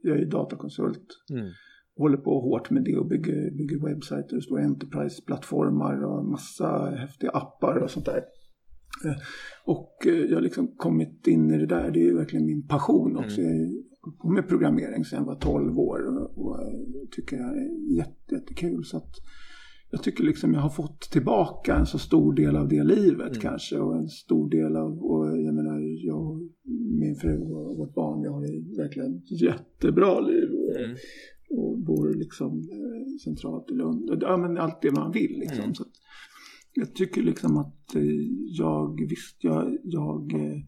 jag 0.02 0.18
är 0.18 0.26
datakonsult, 0.26 1.06
mm. 1.30 1.46
Håller 1.98 2.16
på 2.16 2.40
hårt 2.40 2.70
med 2.70 2.84
det 2.84 2.96
och 2.96 3.06
bygger, 3.06 3.50
bygger 3.50 3.86
webbsajter 3.86 4.40
stora 4.40 4.62
enterprise-plattformar 4.62 6.04
och 6.04 6.24
massa 6.24 6.90
häftiga 6.90 7.30
appar 7.30 7.76
och 7.76 7.90
sånt 7.90 8.06
där. 8.06 8.22
Eh, 9.04 9.16
och 9.64 10.06
eh, 10.06 10.12
jag 10.14 10.34
har 10.34 10.40
liksom 10.40 10.68
kommit 10.76 11.26
in 11.26 11.50
i 11.50 11.58
det 11.58 11.66
där, 11.66 11.90
det 11.90 12.08
är 12.08 12.14
verkligen 12.14 12.46
min 12.46 12.66
passion 12.66 13.16
också. 13.16 13.40
Mm. 13.40 13.72
Jag 14.00 14.10
har 14.10 14.12
på 14.12 14.28
med 14.28 14.48
programmering 14.48 15.04
sedan 15.04 15.18
jag 15.18 15.26
var 15.26 15.40
12 15.40 15.78
år 15.78 15.98
och, 16.06 16.46
och 16.46 16.60
tycker 17.10 17.36
det 17.36 17.42
är 17.42 17.96
jätte, 17.96 18.34
jättekul. 18.34 18.84
Så 18.84 18.96
att 18.96 19.14
jag 19.90 20.02
tycker 20.02 20.24
liksom 20.24 20.54
jag 20.54 20.60
har 20.60 20.70
fått 20.70 21.00
tillbaka 21.00 21.76
en 21.76 21.86
så 21.86 21.98
stor 21.98 22.32
del 22.34 22.56
av 22.56 22.68
det 22.68 22.84
livet 22.84 23.28
mm. 23.28 23.40
kanske 23.40 23.78
och 23.78 23.96
en 23.96 24.08
stor 24.08 24.50
del 24.50 24.76
av, 24.76 24.98
och 24.98 25.26
jag 25.26 25.54
menar, 25.54 26.06
jag, 26.06 26.48
min 26.98 27.16
fru 27.16 27.38
och 27.38 27.76
vårt 27.76 27.94
barn, 27.94 28.22
vi 28.22 28.28
har 28.28 28.40
det 28.40 28.82
verkligen 28.82 29.16
ett 29.16 29.42
jättebra 29.42 30.20
liv. 30.20 30.48
Och, 30.52 30.80
mm. 30.80 30.96
Bor 31.88 32.14
liksom 32.14 32.52
eh, 32.58 33.16
centralt 33.24 33.70
i 33.70 33.74
Lund. 33.74 34.18
Ja 34.20 34.36
men 34.36 34.58
allt 34.58 34.82
det 34.82 34.92
man 34.92 35.12
vill 35.12 35.38
liksom. 35.40 35.64
Mm. 35.64 35.74
Så 35.74 35.82
att, 35.82 35.92
jag 36.74 36.94
tycker 36.94 37.22
liksom 37.22 37.56
att 37.56 37.94
eh, 37.94 38.02
jag, 38.58 39.06
visst, 39.08 39.36
jag, 39.44 39.76
jag, 39.82 40.32
eh, 40.34 40.58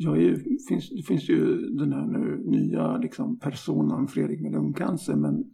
jag 0.00 0.22
är, 0.22 0.36
finns, 0.68 0.90
det 0.90 1.02
finns 1.02 1.28
ju 1.28 1.56
den 1.56 1.92
här 1.92 2.06
nu 2.06 2.42
nya 2.44 2.96
liksom 2.96 3.38
personen 3.38 4.08
Fredrik 4.08 4.40
med 4.40 4.52
lungcancer 4.52 5.16
men, 5.16 5.44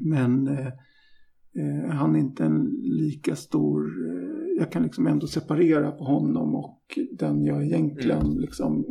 men 0.00 0.48
eh, 0.48 0.66
eh, 0.66 1.90
han 1.90 2.16
är 2.16 2.20
inte 2.20 2.44
en 2.44 2.64
lika 2.82 3.36
stor, 3.36 3.84
eh, 3.86 4.58
jag 4.58 4.72
kan 4.72 4.82
liksom 4.82 5.06
ändå 5.06 5.26
separera 5.26 5.90
på 5.90 6.04
honom 6.04 6.54
och 6.54 6.98
den 7.12 7.44
jag 7.44 7.64
egentligen 7.64 8.26
mm. 8.26 8.38
liksom, 8.38 8.86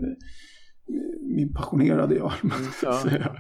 min 1.22 1.54
passionerade 1.54 2.16
jag. 2.16 2.32
Mm, 2.44 2.56
ja. 2.84 3.36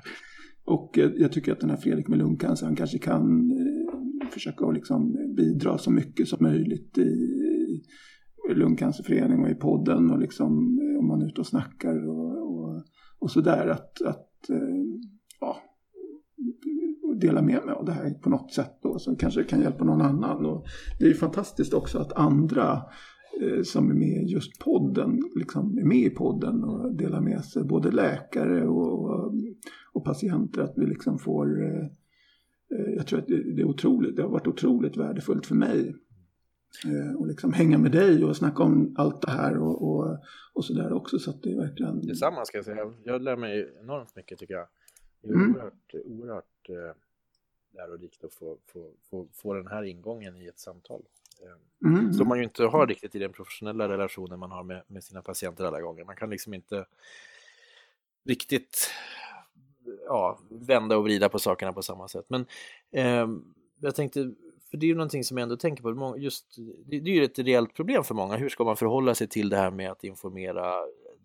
Och 0.67 0.99
jag 1.17 1.31
tycker 1.31 1.51
att 1.51 1.59
den 1.59 1.69
här 1.69 1.77
Fredrik 1.77 2.07
med 2.07 2.19
lungcancer, 2.19 2.65
han 2.65 2.75
kanske 2.75 2.97
kan 2.97 3.51
eh, 3.51 4.29
försöka 4.29 4.65
att 4.65 4.73
liksom 4.73 5.17
bidra 5.35 5.77
så 5.77 5.91
mycket 5.91 6.27
som 6.27 6.37
möjligt 6.41 6.97
i 6.97 7.83
Lungcancerföreningen 8.55 9.43
och 9.43 9.49
i 9.49 9.55
podden 9.55 10.11
och 10.11 10.19
liksom 10.19 10.79
eh, 10.79 10.99
om 10.99 11.07
man 11.07 11.21
är 11.21 11.25
ute 11.25 11.41
och 11.41 11.47
snackar 11.47 12.07
och, 12.07 12.53
och, 12.53 12.83
och 13.19 13.31
sådär 13.31 13.67
att, 13.67 14.01
att 14.01 14.49
eh, 14.49 14.57
ja, 15.39 15.57
dela 17.15 17.41
med 17.41 17.65
mig 17.65 17.75
av 17.75 17.85
det 17.85 17.91
här 17.91 18.09
på 18.09 18.29
något 18.29 18.53
sätt 18.53 18.79
då 18.81 18.99
som 18.99 19.15
kanske 19.15 19.43
kan 19.43 19.61
hjälpa 19.61 19.83
någon 19.83 20.01
annan. 20.01 20.45
Och 20.45 20.65
det 20.99 21.05
är 21.05 21.09
ju 21.09 21.15
fantastiskt 21.15 21.73
också 21.73 21.99
att 21.99 22.13
andra 22.13 22.81
som 23.63 23.91
är 23.91 23.93
med 23.93 24.23
i 24.23 24.31
just 24.31 24.59
podden 24.59 25.19
liksom 25.35 25.77
är 25.77 25.83
med 25.83 25.97
i 25.97 26.09
podden 26.09 26.63
och 26.63 26.95
delar 26.95 27.21
med 27.21 27.45
sig 27.45 27.63
både 27.63 27.91
läkare 27.91 28.67
och, 28.67 29.33
och 29.97 30.05
patienter 30.05 30.61
att 30.61 30.73
vi 30.77 30.85
liksom 30.85 31.19
får 31.19 31.63
eh, 31.63 31.87
Eh, 32.71 32.93
jag 32.93 33.07
tror 33.07 33.19
att 33.19 33.27
det, 33.27 33.61
är 33.61 33.63
otroligt, 33.63 34.15
det 34.15 34.21
har 34.21 34.29
varit 34.29 34.47
otroligt 34.47 34.97
värdefullt 34.97 35.45
för 35.45 35.55
mig. 35.55 35.95
Eh, 36.85 37.15
och 37.15 37.27
liksom 37.27 37.53
hänga 37.53 37.77
med 37.77 37.91
dig 37.91 38.23
och 38.23 38.37
snacka 38.37 38.63
om 38.63 38.95
allt 38.97 39.21
det 39.21 39.31
här 39.31 39.57
och, 39.57 39.81
och, 39.81 40.17
och 40.53 40.65
sådär 40.65 40.93
också. 40.93 41.19
Så 41.19 41.29
att 41.29 41.43
det 41.43 41.51
är 41.51 41.55
verkligen... 41.55 42.07
Detsamma 42.07 42.45
ska 42.45 42.57
jag 42.57 42.65
säga. 42.65 42.93
Jag 43.03 43.21
lär 43.21 43.35
mig 43.35 43.75
enormt 43.81 44.15
mycket 44.15 44.39
tycker 44.39 44.53
jag. 44.53 44.67
Det 45.21 45.29
är 45.29 45.33
mm. 45.33 45.55
oerhört, 45.55 45.93
oerhört 46.05 46.69
eh, 46.69 46.95
lärorikt 47.73 48.23
att 48.23 48.33
få, 48.33 48.57
få, 48.73 48.91
få, 49.09 49.27
få 49.33 49.53
den 49.53 49.67
här 49.67 49.83
ingången 49.83 50.41
i 50.41 50.47
ett 50.47 50.59
samtal. 50.59 51.01
Eh, 51.41 51.89
mm. 51.89 52.13
Som 52.13 52.27
man 52.27 52.37
ju 52.37 52.43
inte 52.43 52.63
har 52.63 52.87
riktigt 52.87 53.15
i 53.15 53.19
den 53.19 53.31
professionella 53.31 53.89
relationen 53.89 54.39
man 54.39 54.51
har 54.51 54.63
med, 54.63 54.83
med 54.87 55.03
sina 55.03 55.21
patienter 55.21 55.63
alla 55.65 55.81
gånger. 55.81 56.03
Man 56.05 56.15
kan 56.15 56.29
liksom 56.29 56.53
inte 56.53 56.85
riktigt 58.23 58.91
ja, 60.07 60.39
vända 60.49 60.97
och 60.97 61.03
vrida 61.03 61.29
på 61.29 61.39
sakerna 61.39 61.73
på 61.73 61.81
samma 61.81 62.07
sätt. 62.07 62.25
Men 62.27 62.45
eh, 62.91 63.27
jag 63.79 63.95
tänkte, 63.95 64.31
för 64.71 64.77
det 64.77 64.85
är 64.85 64.87
ju 64.87 64.95
någonting 64.95 65.23
som 65.23 65.37
jag 65.37 65.43
ändå 65.43 65.57
tänker 65.57 65.83
på, 65.83 66.15
just, 66.17 66.55
det, 66.85 66.99
det 66.99 67.11
är 67.11 67.15
ju 67.15 67.23
ett 67.23 67.39
reellt 67.39 67.73
problem 67.73 68.03
för 68.03 68.15
många. 68.15 68.35
Hur 68.35 68.49
ska 68.49 68.63
man 68.63 68.77
förhålla 68.77 69.15
sig 69.15 69.27
till 69.27 69.49
det 69.49 69.57
här 69.57 69.71
med 69.71 69.91
att 69.91 70.03
informera 70.03 70.73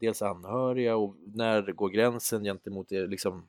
dels 0.00 0.22
anhöriga 0.22 0.96
och 0.96 1.16
när 1.34 1.72
går 1.72 1.88
gränsen 1.88 2.44
gentemot 2.44 2.88
det, 2.88 3.06
liksom, 3.06 3.48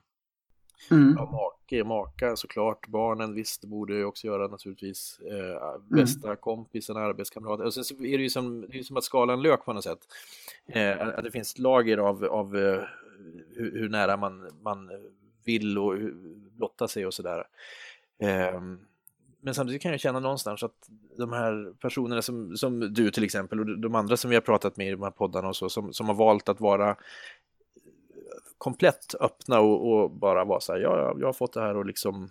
mm. 0.90 1.14
ja, 1.18 1.30
make, 1.30 1.84
maka 1.84 2.36
såklart, 2.36 2.88
barnen 2.88 3.34
visst, 3.34 3.60
det 3.60 3.66
borde 3.66 3.98
jag 3.98 4.08
också 4.08 4.26
göra 4.26 4.48
naturligtvis, 4.48 5.20
eh, 5.30 5.74
mm. 5.74 5.88
bästa 5.88 6.28
mm. 6.28 6.36
kompisen, 6.40 6.96
arbetskamrater. 6.96 7.64
Och 7.64 7.74
sen 7.74 7.84
så 7.84 7.94
är 7.94 8.18
det 8.18 8.22
ju 8.22 8.30
som, 8.30 8.60
det 8.60 8.78
är 8.78 8.82
som 8.82 8.96
att 8.96 9.04
skala 9.04 9.32
en 9.32 9.42
lök 9.42 9.64
på 9.64 9.72
något 9.72 9.84
sätt. 9.84 9.98
Eh, 10.66 11.08
att 11.08 11.24
det 11.24 11.30
finns 11.30 11.58
lager 11.58 11.98
av, 11.98 12.24
av 12.24 12.56
eh, 12.56 12.80
hur, 13.56 13.72
hur, 13.72 13.88
nära 13.88 14.16
man, 14.16 14.50
man 14.62 14.90
vill 15.44 15.78
och 15.78 15.94
blotta 16.56 16.88
sig 16.88 17.06
och 17.06 17.14
sådär. 17.14 17.44
Eh, 18.18 18.60
men 19.40 19.54
samtidigt 19.54 19.82
kan 19.82 19.90
jag 19.90 20.00
känna 20.00 20.20
någonstans 20.20 20.62
att 20.62 20.88
de 21.16 21.32
här 21.32 21.72
personerna 21.80 22.22
som, 22.22 22.56
som 22.56 22.94
du 22.94 23.10
till 23.10 23.24
exempel 23.24 23.60
och 23.60 23.78
de 23.78 23.94
andra 23.94 24.16
som 24.16 24.30
vi 24.30 24.36
har 24.36 24.40
pratat 24.40 24.76
med 24.76 24.88
i 24.88 24.90
de 24.90 25.02
här 25.02 25.10
poddarna 25.10 25.48
och 25.48 25.56
så, 25.56 25.68
som, 25.68 25.92
som 25.92 26.06
har 26.06 26.14
valt 26.14 26.48
att 26.48 26.60
vara 26.60 26.96
komplett 28.58 29.14
öppna 29.20 29.60
och, 29.60 29.92
och 29.92 30.10
bara 30.10 30.44
vara 30.44 30.60
så 30.60 30.72
här, 30.72 30.80
ja, 30.80 31.16
jag 31.18 31.26
har 31.26 31.32
fått 31.32 31.52
det 31.52 31.60
här 31.60 31.76
och 31.76 31.86
liksom 31.86 32.30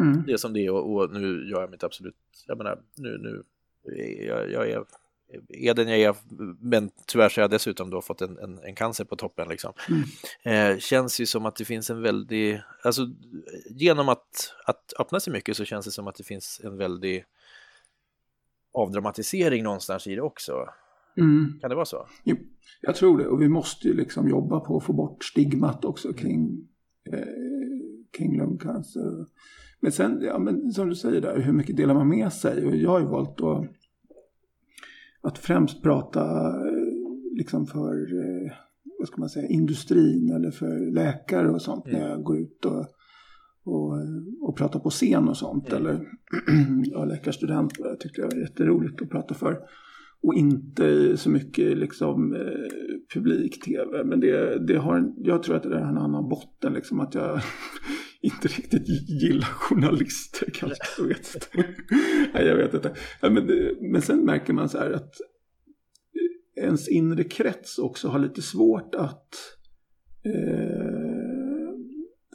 mm. 0.00 0.22
det 0.26 0.38
som 0.38 0.52
det 0.52 0.66
är 0.66 0.70
och, 0.70 0.94
och, 0.94 1.12
nu 1.12 1.50
gör 1.50 1.60
jag 1.60 1.70
mitt 1.70 1.84
absolut, 1.84 2.16
jag 2.46 2.58
menar, 2.58 2.78
nu, 2.94 3.18
nu, 3.18 3.42
jag, 4.26 4.50
jag 4.50 4.70
är 4.70 4.84
är 5.48 5.74
den 5.74 5.88
jag 5.88 6.00
är, 6.00 6.14
men 6.60 6.90
tyvärr 7.06 7.28
så 7.28 7.40
har 7.40 7.42
jag 7.42 7.50
dessutom 7.50 7.90
då 7.90 8.02
fått 8.02 8.22
en, 8.22 8.38
en, 8.38 8.58
en 8.58 8.74
cancer 8.74 9.04
på 9.04 9.16
toppen. 9.16 9.48
Liksom. 9.48 9.72
Mm. 9.88 10.72
Eh, 10.72 10.78
känns 10.78 11.20
ju 11.20 11.26
som 11.26 11.46
att 11.46 11.56
det 11.56 11.64
finns 11.64 11.90
en 11.90 12.02
väldig, 12.02 12.62
alltså 12.82 13.02
genom 13.70 14.08
att, 14.08 14.54
att 14.64 14.92
öppna 14.98 15.20
sig 15.20 15.32
mycket 15.32 15.56
så 15.56 15.64
känns 15.64 15.84
det 15.84 15.90
som 15.90 16.06
att 16.06 16.14
det 16.14 16.24
finns 16.24 16.60
en 16.64 16.76
väldig 16.76 17.24
avdramatisering 18.72 19.62
någonstans 19.62 20.06
i 20.06 20.14
det 20.14 20.22
också. 20.22 20.52
Mm. 21.16 21.58
Kan 21.60 21.70
det 21.70 21.76
vara 21.76 21.86
så? 21.86 22.08
Jo, 22.24 22.36
jag 22.80 22.94
tror 22.94 23.18
det 23.18 23.26
och 23.26 23.42
vi 23.42 23.48
måste 23.48 23.88
ju 23.88 23.94
liksom 23.94 24.28
jobba 24.28 24.60
på 24.60 24.76
att 24.76 24.84
få 24.84 24.92
bort 24.92 25.24
stigmat 25.24 25.84
också 25.84 26.12
kring, 26.12 26.68
eh, 27.12 27.24
kring 28.18 28.38
lungcancer. 28.38 29.26
Men 29.80 29.92
sen, 29.92 30.20
ja, 30.22 30.38
men 30.38 30.72
som 30.72 30.88
du 30.88 30.94
säger 30.94 31.20
där, 31.20 31.40
hur 31.40 31.52
mycket 31.52 31.76
delar 31.76 31.94
man 31.94 32.08
med 32.08 32.32
sig? 32.32 32.66
Och 32.66 32.76
jag 32.76 32.90
har 32.90 33.00
ju 33.00 33.06
valt 33.06 33.40
att 33.40 33.64
att 35.28 35.38
främst 35.38 35.82
prata 35.82 36.46
eh, 36.68 36.84
liksom 37.36 37.66
för 37.66 38.18
eh, 38.18 38.52
vad 38.98 39.08
ska 39.08 39.20
man 39.20 39.28
säga, 39.28 39.48
industrin 39.48 40.32
eller 40.32 40.50
för 40.50 40.92
läkare 40.92 41.50
och 41.50 41.62
sånt 41.62 41.86
mm. 41.86 42.00
när 42.00 42.08
jag 42.08 42.22
går 42.22 42.38
ut 42.38 42.64
och, 42.64 42.86
och, 43.64 43.92
och 44.40 44.56
pratar 44.56 44.80
på 44.80 44.90
scen 44.90 45.28
och 45.28 45.36
sånt. 45.36 45.72
Mm. 45.72 45.86
Eller 45.86 46.08
ja, 46.84 47.04
läkarstudent 47.04 47.72
jag 47.78 48.00
tyckte 48.00 48.20
jag 48.20 48.30
var 48.30 48.38
jätteroligt 48.38 49.02
att 49.02 49.10
prata 49.10 49.34
för. 49.34 49.58
Och 50.22 50.34
inte 50.34 51.16
så 51.16 51.30
mycket 51.30 51.78
liksom 51.78 52.34
eh, 52.34 52.70
publik-tv. 53.14 54.04
Men 54.04 54.20
det, 54.20 54.66
det 54.66 54.76
har, 54.76 55.12
jag 55.16 55.42
tror 55.42 55.56
att 55.56 55.62
det 55.62 55.78
är 55.78 55.88
en 55.88 55.98
annan 55.98 56.28
botten 56.28 56.72
liksom. 56.72 57.00
Att 57.00 57.14
jag 57.14 57.40
inte 58.22 58.48
riktigt 58.48 58.88
gillar 59.08 59.46
journalister 59.46 60.50
kanske. 60.54 60.78
Jag 60.98 61.04
vet 61.08 61.34
inte. 61.34 61.74
Nej, 62.34 62.46
jag 62.46 62.56
vet 62.56 62.74
inte. 62.74 62.94
Ja, 63.20 63.30
men, 63.30 63.46
det, 63.46 63.76
men 63.80 64.02
sen 64.02 64.24
märker 64.24 64.52
man 64.52 64.68
så 64.68 64.78
här 64.78 64.90
att 64.90 65.14
ens 66.56 66.88
inre 66.88 67.24
krets 67.24 67.78
också 67.78 68.08
har 68.08 68.18
lite 68.18 68.42
svårt 68.42 68.94
att 68.94 69.34
eh, 70.24 70.98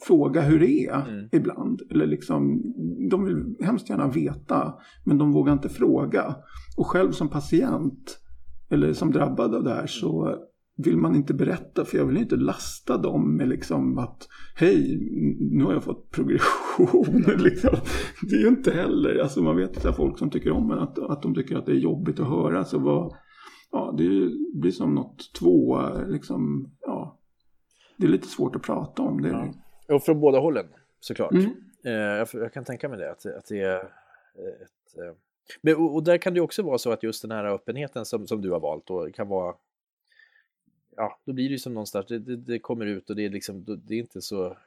fråga 0.07 0.41
hur 0.41 0.59
det 0.59 0.85
är 0.85 1.09
mm. 1.09 1.29
ibland. 1.31 1.81
Eller 1.91 2.07
liksom, 2.07 2.61
de 3.09 3.25
vill 3.25 3.65
hemskt 3.65 3.89
gärna 3.89 4.07
veta, 4.07 4.73
men 5.05 5.17
de 5.17 5.31
vågar 5.31 5.53
inte 5.53 5.69
fråga. 5.69 6.35
Och 6.77 6.87
själv 6.87 7.11
som 7.11 7.29
patient, 7.29 8.19
eller 8.69 8.93
som 8.93 9.11
drabbad 9.11 9.55
av 9.55 9.63
det 9.63 9.73
här, 9.73 9.87
så 9.87 10.37
vill 10.75 10.97
man 10.97 11.15
inte 11.15 11.33
berätta 11.33 11.86
för 11.86 11.97
jag 11.97 12.05
vill 12.05 12.17
inte 12.17 12.36
lasta 12.36 12.97
dem 12.97 13.38
med 13.38 13.49
liksom 13.49 13.97
att 13.97 14.27
hej, 14.55 14.97
nu 15.51 15.63
har 15.63 15.73
jag 15.73 15.83
fått 15.83 16.12
progression. 16.12 17.23
liksom. 17.38 17.75
Det 18.29 18.36
är 18.36 18.39
ju 18.39 18.47
inte 18.47 18.71
heller, 18.71 19.19
alltså 19.19 19.41
man 19.41 19.57
vet 19.57 19.86
att 19.86 19.95
folk 19.95 20.19
som 20.19 20.29
tycker 20.29 20.51
om 20.51 20.71
en 20.71 20.79
att, 20.79 20.99
att 20.99 21.21
de 21.21 21.36
tycker 21.36 21.55
att 21.57 21.65
det 21.65 21.71
är 21.71 21.75
jobbigt 21.75 22.19
att 22.19 22.27
höra. 22.27 22.65
Så 22.65 22.79
vad, 22.79 23.15
ja, 23.71 23.95
det 23.97 24.31
blir 24.53 24.71
som 24.71 24.95
något 24.95 25.33
två, 25.39 25.81
liksom, 26.07 26.71
ja, 26.81 27.19
det 27.97 28.05
är 28.05 28.09
lite 28.09 28.27
svårt 28.27 28.55
att 28.55 28.63
prata 28.63 29.01
om. 29.01 29.21
Det. 29.21 29.29
Ja. 29.29 29.95
Och 29.95 30.03
från 30.03 30.19
båda 30.19 30.39
hållen 30.39 30.65
såklart. 30.99 31.31
Mm. 31.31 31.51
Eh, 31.86 31.91
jag, 31.93 32.27
jag, 32.33 32.53
kan 32.53 32.65
tänka 32.65 32.89
mig 32.89 32.97
det, 32.97 33.12
att, 33.12 33.25
att 33.25 33.45
det 33.49 33.62
är 33.62 33.77
ett 33.77 34.97
eh, 35.67 35.93
och 35.93 36.03
där 36.03 36.17
kan 36.17 36.33
det 36.33 36.41
också 36.41 36.63
vara 36.63 36.77
så 36.77 36.91
att 36.91 37.03
just 37.03 37.21
den 37.21 37.31
här 37.31 37.45
öppenheten 37.45 38.05
som, 38.05 38.27
som 38.27 38.41
du 38.41 38.51
har 38.51 38.59
valt 38.59 38.88
då 38.88 39.09
kan 39.13 39.27
vara 39.27 39.55
ja, 40.95 41.19
då 41.25 41.34
blir 41.34 41.45
det 41.45 41.51
ju 41.51 41.60
som 41.60 41.73
någonstans, 41.73 42.08
det, 42.08 42.19
det, 42.19 42.36
det 42.36 42.60
kommer 42.60 42.86
ut 42.86 43.10
och 43.10 43.15
det 43.15 43.25
är 43.25 43.29
liksom, 43.29 43.82
det 43.86 43.95
är 43.95 43.99
inte 43.99 44.21
så 44.21 44.58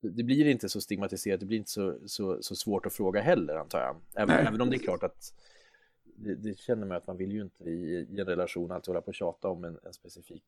det 0.00 0.22
blir 0.22 0.46
inte 0.46 0.68
så 0.68 0.80
stigmatiserat, 0.80 1.40
det 1.40 1.46
blir 1.46 1.58
inte 1.58 1.70
så, 1.70 1.98
så, 2.06 2.42
så 2.42 2.56
svårt 2.56 2.86
att 2.86 2.92
fråga 2.92 3.20
heller 3.20 3.54
antar 3.54 3.80
jag. 3.80 3.96
Även, 4.14 4.46
även 4.46 4.60
om 4.60 4.70
det 4.70 4.76
är 4.76 4.78
klart 4.78 5.02
att 5.02 5.34
det, 6.04 6.34
det 6.34 6.58
känner 6.58 6.86
man 6.86 6.96
att 6.96 7.06
man 7.06 7.16
vill 7.16 7.32
ju 7.32 7.42
inte 7.42 7.64
i, 7.64 8.06
i 8.10 8.20
en 8.20 8.26
relation 8.26 8.72
alltid 8.72 8.88
hålla 8.88 9.00
på 9.00 9.08
och 9.08 9.14
tjata 9.14 9.48
om 9.48 9.64
en, 9.64 9.78
en 9.82 9.92
specifik 9.92 10.44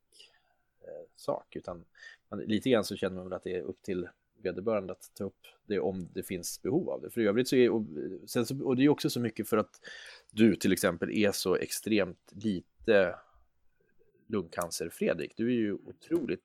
eh, 0.81 1.09
sak, 1.17 1.57
utan 1.57 1.85
man, 2.29 2.41
lite 2.41 2.71
grann 2.71 2.85
så 2.85 2.97
känner 2.97 3.17
man 3.17 3.25
väl 3.25 3.33
att 3.33 3.45
det 3.45 3.57
är 3.57 3.63
upp 3.63 3.83
till 3.83 4.09
vederbörande 4.43 4.93
att 4.93 5.11
ta 5.15 5.25
upp 5.25 5.47
det 5.67 5.79
om 5.79 6.09
det 6.15 6.23
finns 6.23 6.63
behov 6.63 6.91
av 6.91 7.01
det. 7.03 7.11
För 7.11 7.21
i 7.21 7.27
övrigt 7.27 7.49
så 7.49 7.57
är 7.57 7.71
och, 7.71 7.83
sen 8.27 8.47
så, 8.47 8.65
och 8.65 8.77
det 8.77 8.85
är 8.85 8.89
också 8.89 9.11
så 9.11 9.21
mycket 9.21 9.49
för 9.49 9.57
att 9.57 9.81
du 10.31 10.57
till 10.57 10.73
exempel 10.73 11.11
är 11.11 11.33
så 11.33 11.57
extremt 11.57 12.33
lite 12.33 13.15
lungcancer. 14.29 14.89
Fredrik, 14.89 15.37
du 15.37 15.47
är 15.47 15.57
ju 15.57 15.75
otroligt, 15.75 16.43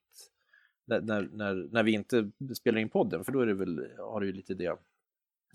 när, 0.86 1.02
när, 1.02 1.30
när, 1.34 1.68
när 1.72 1.84
vi 1.84 1.92
inte 1.92 2.32
spelar 2.56 2.80
in 2.80 2.90
podden, 2.90 3.24
för 3.24 3.32
då 3.32 3.40
är 3.40 3.46
det 3.46 3.54
väl, 3.54 3.88
har 3.98 4.22
du 4.22 4.28
ju 4.28 4.34
lite 4.34 4.54
det, 4.54 4.78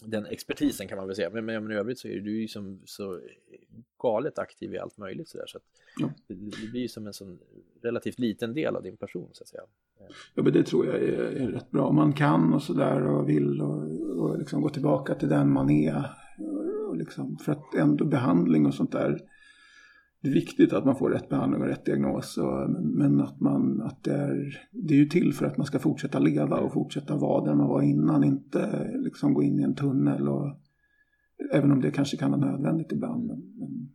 den 0.05 0.27
expertisen 0.27 0.89
kan 0.89 0.99
man 0.99 1.07
väl 1.07 1.17
säga, 1.17 1.31
men, 1.31 1.45
men, 1.45 1.63
men 1.63 1.73
i 1.73 1.75
övrigt 1.75 1.99
så 1.99 2.09
är 2.09 2.21
du 2.21 2.41
ju 2.41 2.49
som 2.49 2.81
så 2.85 3.21
galet 4.03 4.39
aktiv 4.39 4.75
i 4.75 4.79
allt 4.79 4.99
möjligt 4.99 5.29
sådär, 5.29 5.47
så 5.47 5.59
att 5.59 5.65
ja. 5.99 6.11
det, 6.27 6.35
det, 6.35 6.71
blir 6.71 6.81
ju 6.81 6.89
som 6.89 7.07
en 7.07 7.13
sån 7.13 7.39
relativt 7.83 8.19
liten 8.19 8.55
del 8.55 8.77
av 8.77 8.83
din 8.83 8.97
person 8.97 9.29
så 9.33 9.43
att 9.43 9.49
säga. 9.49 9.63
Ja, 10.35 10.43
men 10.43 10.53
det 10.53 10.63
tror 10.63 10.87
jag 10.87 10.95
är, 10.97 11.19
är 11.19 11.49
rätt 11.49 11.71
bra. 11.71 11.93
Man 11.93 12.13
kan 12.13 12.55
och 12.55 12.63
sådär 12.63 13.07
och 13.07 13.29
vill 13.29 13.63
och, 13.63 13.83
och 14.19 14.39
liksom 14.39 14.63
gå 14.63 14.69
tillbaka 14.69 15.15
till 15.15 15.29
den 15.29 15.53
man 15.53 15.71
är. 15.71 16.05
Och, 16.39 16.89
och 16.89 16.97
liksom, 16.97 17.39
för 17.39 17.53
att 17.53 17.75
ändå 17.75 18.05
behandling 18.05 18.67
och 18.67 18.75
sånt 18.75 18.93
där 18.93 19.21
det 20.29 20.33
är 20.33 20.41
viktigt 20.41 20.73
att 20.73 20.85
man 20.85 20.97
får 20.97 21.11
rätt 21.11 21.29
behandling 21.29 21.63
och 21.63 21.69
rätt 21.69 21.85
diagnos. 21.85 22.39
Och, 22.39 22.71
men 22.71 23.21
att, 23.21 23.41
man, 23.41 23.83
att 23.83 24.05
det, 24.05 24.13
är, 24.13 24.69
det 24.71 24.95
är 24.95 24.99
ju 24.99 25.07
till 25.07 25.35
för 25.35 25.47
att 25.47 25.57
man 25.57 25.67
ska 25.67 25.79
fortsätta 25.79 26.19
leva 26.19 26.61
och 26.61 26.73
fortsätta 26.73 27.17
vara 27.17 27.45
där 27.45 27.55
man 27.55 27.69
var 27.69 27.83
innan. 27.83 28.25
Inte 28.25 28.91
liksom 28.95 29.35
gå 29.35 29.43
in 29.43 29.61
i 29.61 29.63
en 29.63 29.75
tunnel. 29.75 30.29
Och, 30.29 30.57
även 31.53 31.73
om 31.73 31.81
det 31.81 31.91
kanske 31.91 32.17
kan 32.17 32.31
vara 32.31 32.51
nödvändigt 32.51 32.93
ibland. 32.93 33.27
Men, 33.27 33.89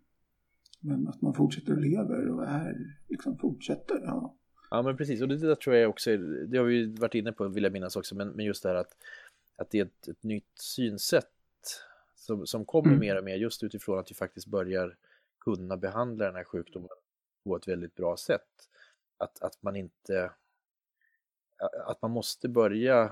men, 0.80 1.08
att 1.08 1.22
man 1.22 1.34
fortsätter 1.34 1.74
och 1.74 1.82
lever 1.82 2.28
och 2.28 2.46
är, 2.46 2.98
liksom 3.10 3.38
fortsätter. 3.38 4.00
Ja. 4.04 4.36
Ja 4.70 4.82
men 4.82 4.98
precis 4.98 5.22
och 5.22 5.28
det 5.28 5.38
där 5.38 5.56
tror 5.56 5.76
jag 5.76 5.90
också, 5.90 6.18
det 6.48 6.58
har 6.58 6.66
vi 6.66 6.76
ju 6.76 6.96
varit 6.96 7.16
inne 7.16 7.32
på 7.32 7.48
vill 7.48 7.64
jag 7.64 7.74
minnas 7.74 7.96
också, 7.96 8.16
men, 8.16 8.30
men 8.30 8.46
just 8.46 8.64
det 8.64 8.70
här 8.70 8.76
att, 8.76 8.98
att 9.58 9.70
det 9.70 9.80
är 9.80 9.86
ett, 9.86 10.08
ett 10.08 10.24
nytt 10.24 10.60
synsätt 10.60 11.26
som, 12.16 12.48
som 12.48 12.66
kommer 12.66 12.88
mm. 12.88 13.00
mer 13.00 13.18
och 13.18 13.24
mer 13.24 13.36
just 13.36 13.64
utifrån 13.64 14.00
att 14.00 14.12
vi 14.12 14.16
faktiskt 14.16 14.48
börjar 14.48 14.96
kunna 15.44 15.78
behandla 15.78 16.26
den 16.26 16.36
här 16.36 16.44
sjukdomen 16.44 16.90
på 17.44 17.56
ett 17.56 17.68
väldigt 17.68 17.96
bra 17.96 18.18
sätt. 18.18 18.70
Att, 19.18 19.44
att 19.44 19.64
man 19.64 19.76
inte 19.76 20.32
att 21.86 22.02
man 22.02 22.12
måste 22.12 22.50
börja 22.50 23.04
eh, 23.04 23.12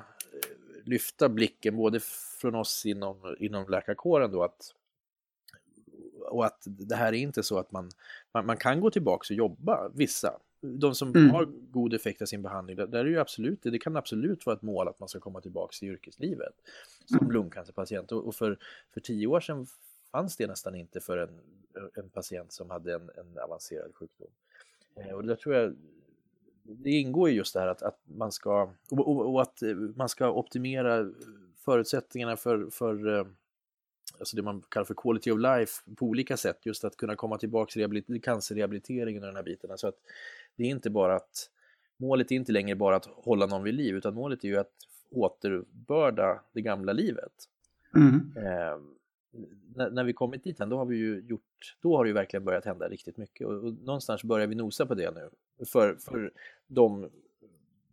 lyfta 0.83 1.29
blicken 1.29 1.75
både 1.75 1.99
från 2.41 2.55
oss 2.55 2.85
inom, 2.85 3.35
inom 3.39 3.69
läkarkåren 3.69 4.31
då 4.31 4.43
att 4.43 4.73
och 6.31 6.45
att 6.45 6.63
det 6.65 6.95
här 6.95 7.13
är 7.13 7.17
inte 7.17 7.43
så 7.43 7.59
att 7.59 7.71
man, 7.71 7.89
man, 8.31 8.45
man 8.45 8.57
kan 8.57 8.81
gå 8.81 8.91
tillbaka 8.91 9.33
och 9.33 9.37
jobba, 9.37 9.89
vissa. 9.89 10.39
De 10.61 10.95
som 10.95 11.09
mm. 11.15 11.29
har 11.29 11.45
god 11.45 11.93
effekt 11.93 12.21
av 12.21 12.25
sin 12.25 12.41
behandling, 12.41 12.75
där, 12.75 12.95
är 12.95 13.03
det 13.03 13.09
ju 13.09 13.19
absolut, 13.19 13.59
det 13.63 13.79
kan 13.79 13.97
absolut 13.97 14.45
vara 14.45 14.55
ett 14.55 14.61
mål 14.61 14.87
att 14.87 14.99
man 14.99 15.09
ska 15.09 15.19
komma 15.19 15.41
tillbaka 15.41 15.73
till 15.79 15.87
yrkeslivet 15.87 16.53
som 17.05 17.19
mm. 17.19 17.31
lungcancerpatient. 17.31 18.11
Och, 18.11 18.27
och 18.27 18.35
för, 18.35 18.57
för 18.93 19.01
tio 19.01 19.27
år 19.27 19.39
sedan 19.39 19.67
fanns 20.11 20.37
det 20.37 20.47
nästan 20.47 20.75
inte 20.75 20.99
för 20.99 21.17
en, 21.17 21.39
en 21.95 22.09
patient 22.09 22.51
som 22.51 22.69
hade 22.69 22.93
en, 22.93 23.09
en 23.15 23.37
avancerad 23.37 23.95
sjukdom. 23.95 24.29
Eh, 24.95 25.11
och 25.11 25.25
det 25.25 25.35
tror 25.35 25.55
jag, 25.55 25.75
det 26.63 26.89
ingår 26.89 27.29
ju 27.29 27.35
just 27.35 27.53
det 27.53 27.59
här 27.59 27.67
att, 27.67 27.81
att 27.81 27.99
man 28.03 28.31
ska, 28.31 28.73
och, 28.91 29.33
och, 29.33 29.41
att 29.41 29.61
man 29.95 30.09
ska 30.09 30.31
optimera 30.31 31.11
förutsättningarna 31.57 32.37
för, 32.37 32.69
för 32.69 33.17
eh, 33.17 33.25
alltså 34.19 34.35
det 34.35 34.41
man 34.41 34.61
kallar 34.69 34.85
för 34.85 34.93
quality 34.93 35.31
of 35.31 35.39
life 35.39 35.95
på 35.95 36.05
olika 36.05 36.37
sätt, 36.37 36.65
just 36.65 36.83
att 36.83 36.97
kunna 36.97 37.15
komma 37.15 37.37
tillbaka 37.37 37.71
till 37.71 38.21
cancerrehabiliteringen 38.21 39.23
och 39.23 39.27
den 39.27 39.35
här 39.35 39.43
biten. 39.43 39.77
Så 39.77 39.87
att 39.87 39.97
det 40.55 40.63
är 40.63 40.67
inte 40.67 40.89
bara 40.89 41.15
att, 41.15 41.49
målet 41.97 42.31
är 42.31 42.35
inte 42.35 42.51
längre 42.51 42.75
bara 42.75 42.95
att 42.95 43.05
hålla 43.05 43.45
någon 43.45 43.63
vid 43.63 43.73
liv, 43.73 43.95
utan 43.95 44.13
målet 44.13 44.43
är 44.43 44.47
ju 44.47 44.57
att 44.57 44.71
återbörda 45.11 46.41
det 46.51 46.61
gamla 46.61 46.93
livet. 46.93 47.33
Mm. 47.95 48.31
Eh, 48.37 48.77
när, 49.75 49.89
när 49.89 50.03
vi 50.03 50.13
kommit 50.13 50.43
dit 50.43 50.57
då 50.57 50.77
har 50.77 50.85
vi 50.85 50.97
ju 50.97 51.21
gjort, 51.21 51.77
då 51.81 51.97
har 51.97 52.03
det 52.03 52.07
ju 52.07 52.13
verkligen 52.13 52.43
börjat 52.43 52.65
hända 52.65 52.89
riktigt 52.89 53.17
mycket 53.17 53.47
och, 53.47 53.53
och 53.53 53.73
någonstans 53.73 54.23
börjar 54.23 54.47
vi 54.47 54.55
nosa 54.55 54.85
på 54.85 54.95
det 54.95 55.11
nu. 55.11 55.29
För, 55.65 55.95
för 55.95 56.31
de 56.67 57.09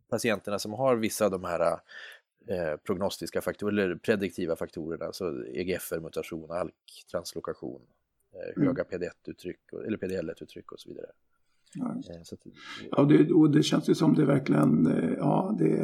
patienterna 0.08 0.58
som 0.58 0.72
har 0.72 0.96
vissa 0.96 1.24
av 1.24 1.30
de 1.30 1.44
här 1.44 1.80
eh, 2.48 2.76
prognostiska 2.76 3.40
faktorer, 3.40 3.72
eller 3.72 3.96
prediktiva 3.96 4.56
faktorerna, 4.56 5.04
alltså 5.04 5.46
EGFR-mutation, 5.46 6.50
ALK-translokation, 6.50 7.80
eh, 8.34 8.56
mm. 8.56 8.68
höga 8.68 8.82
PD1-uttryck, 8.82 9.58
eller 9.86 9.96
PDL1-uttryck 9.96 10.72
och 10.72 10.80
så 10.80 10.88
vidare. 10.88 11.06
Ja, 11.74 11.94
eh, 12.14 12.22
så 12.22 12.34
att, 12.34 12.40
ja 12.90 13.02
det, 13.02 13.32
och 13.32 13.50
det 13.50 13.62
känns 13.62 13.88
ju 13.88 13.94
som 13.94 14.14
det 14.14 14.24
verkligen, 14.24 14.86
eh, 14.86 15.14
ja 15.18 15.56
det, 15.58 15.76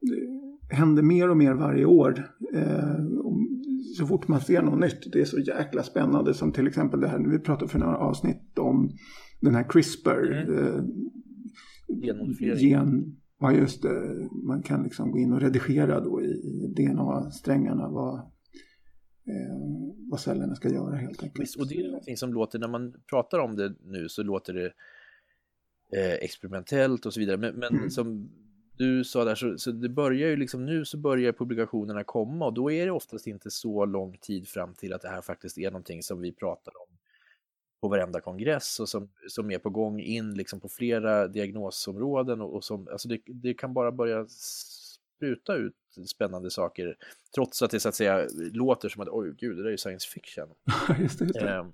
det 0.00 0.74
händer 0.74 1.02
mer 1.02 1.30
och 1.30 1.36
mer 1.36 1.54
varje 1.54 1.84
år. 1.84 2.30
Eh, 2.54 2.96
så 3.98 4.06
fort 4.06 4.28
man 4.28 4.40
ser 4.40 4.62
något 4.62 4.78
nytt, 4.80 5.12
det 5.12 5.20
är 5.20 5.24
så 5.24 5.38
jäkla 5.38 5.82
spännande 5.82 6.34
som 6.34 6.52
till 6.52 6.66
exempel 6.66 7.00
det 7.00 7.08
här, 7.08 7.18
vi 7.18 7.38
pratade 7.38 7.68
för 7.70 7.78
några 7.78 7.96
avsnitt 7.96 8.58
om 8.58 8.90
den 9.40 9.54
här 9.54 9.64
CRISPR. 9.68 10.32
Mm. 10.32 10.58
Eh, 10.58 10.84
Genmodifiering. 12.02 12.68
gen, 12.70 13.16
ja 13.40 13.52
just 13.52 13.82
det, 13.82 14.28
man 14.32 14.62
kan 14.62 14.82
liksom 14.82 15.10
gå 15.10 15.18
in 15.18 15.32
och 15.32 15.40
redigera 15.40 16.00
då 16.00 16.22
i 16.22 16.32
DNA-strängarna 16.76 17.88
vad, 17.88 18.14
eh, 18.18 19.56
vad 20.10 20.20
cellerna 20.20 20.54
ska 20.54 20.68
göra 20.68 20.96
helt 20.96 21.22
enkelt. 21.22 21.42
Visst, 21.42 21.56
och 21.60 21.68
det 21.68 21.74
är 21.74 21.86
någonting 21.88 22.16
som 22.16 22.32
låter, 22.32 22.58
när 22.58 22.68
man 22.68 22.94
pratar 23.10 23.38
om 23.38 23.56
det 23.56 23.74
nu 23.84 24.08
så 24.08 24.22
låter 24.22 24.54
det 24.54 24.72
eh, 25.98 26.12
experimentellt 26.24 27.06
och 27.06 27.12
så 27.14 27.20
vidare. 27.20 27.36
Men, 27.36 27.54
men 27.54 27.74
Mm. 27.76 27.90
som 27.90 28.30
du 28.76 29.04
sa 29.04 29.24
där, 29.24 29.34
så, 29.34 29.58
så 29.58 29.70
det 29.70 29.88
börjar 29.88 30.28
ju 30.28 30.36
liksom 30.36 30.66
nu 30.66 30.84
så 30.84 30.96
börjar 30.96 31.32
publikationerna 31.32 32.04
komma 32.04 32.46
och 32.46 32.54
då 32.54 32.70
är 32.70 32.86
det 32.86 32.92
oftast 32.92 33.26
inte 33.26 33.50
så 33.50 33.84
lång 33.84 34.18
tid 34.18 34.48
fram 34.48 34.74
till 34.74 34.92
att 34.92 35.02
det 35.02 35.08
här 35.08 35.22
faktiskt 35.22 35.58
är 35.58 35.70
någonting 35.70 36.02
som 36.02 36.20
vi 36.20 36.32
pratar 36.32 36.72
om 36.76 36.98
på 37.80 37.88
varenda 37.88 38.20
kongress 38.20 38.80
och 38.80 38.88
som, 38.88 39.10
som 39.28 39.50
är 39.50 39.58
på 39.58 39.70
gång 39.70 40.00
in 40.00 40.34
liksom 40.34 40.60
på 40.60 40.68
flera 40.68 41.28
diagnosområden 41.28 42.40
och, 42.40 42.54
och 42.54 42.64
som, 42.64 42.88
alltså 42.88 43.08
det, 43.08 43.20
det 43.26 43.54
kan 43.54 43.74
bara 43.74 43.92
börja 43.92 44.26
spruta 44.28 45.54
ut 45.54 45.74
spännande 46.06 46.50
saker 46.50 46.96
trots 47.34 47.62
att 47.62 47.70
det 47.70 47.80
så 47.80 47.88
att 47.88 47.94
säga 47.94 48.26
låter 48.52 48.88
som 48.88 49.02
att 49.02 49.08
oj 49.08 49.34
gud, 49.38 49.56
det 49.56 49.62
där 49.62 49.66
är 49.66 49.70
ju 49.70 49.76
science 49.78 50.08
fiction. 50.08 50.48
just 51.02 51.18
det, 51.18 51.24
just 51.24 51.38
det. 51.40 51.50
Ehm, 51.50 51.72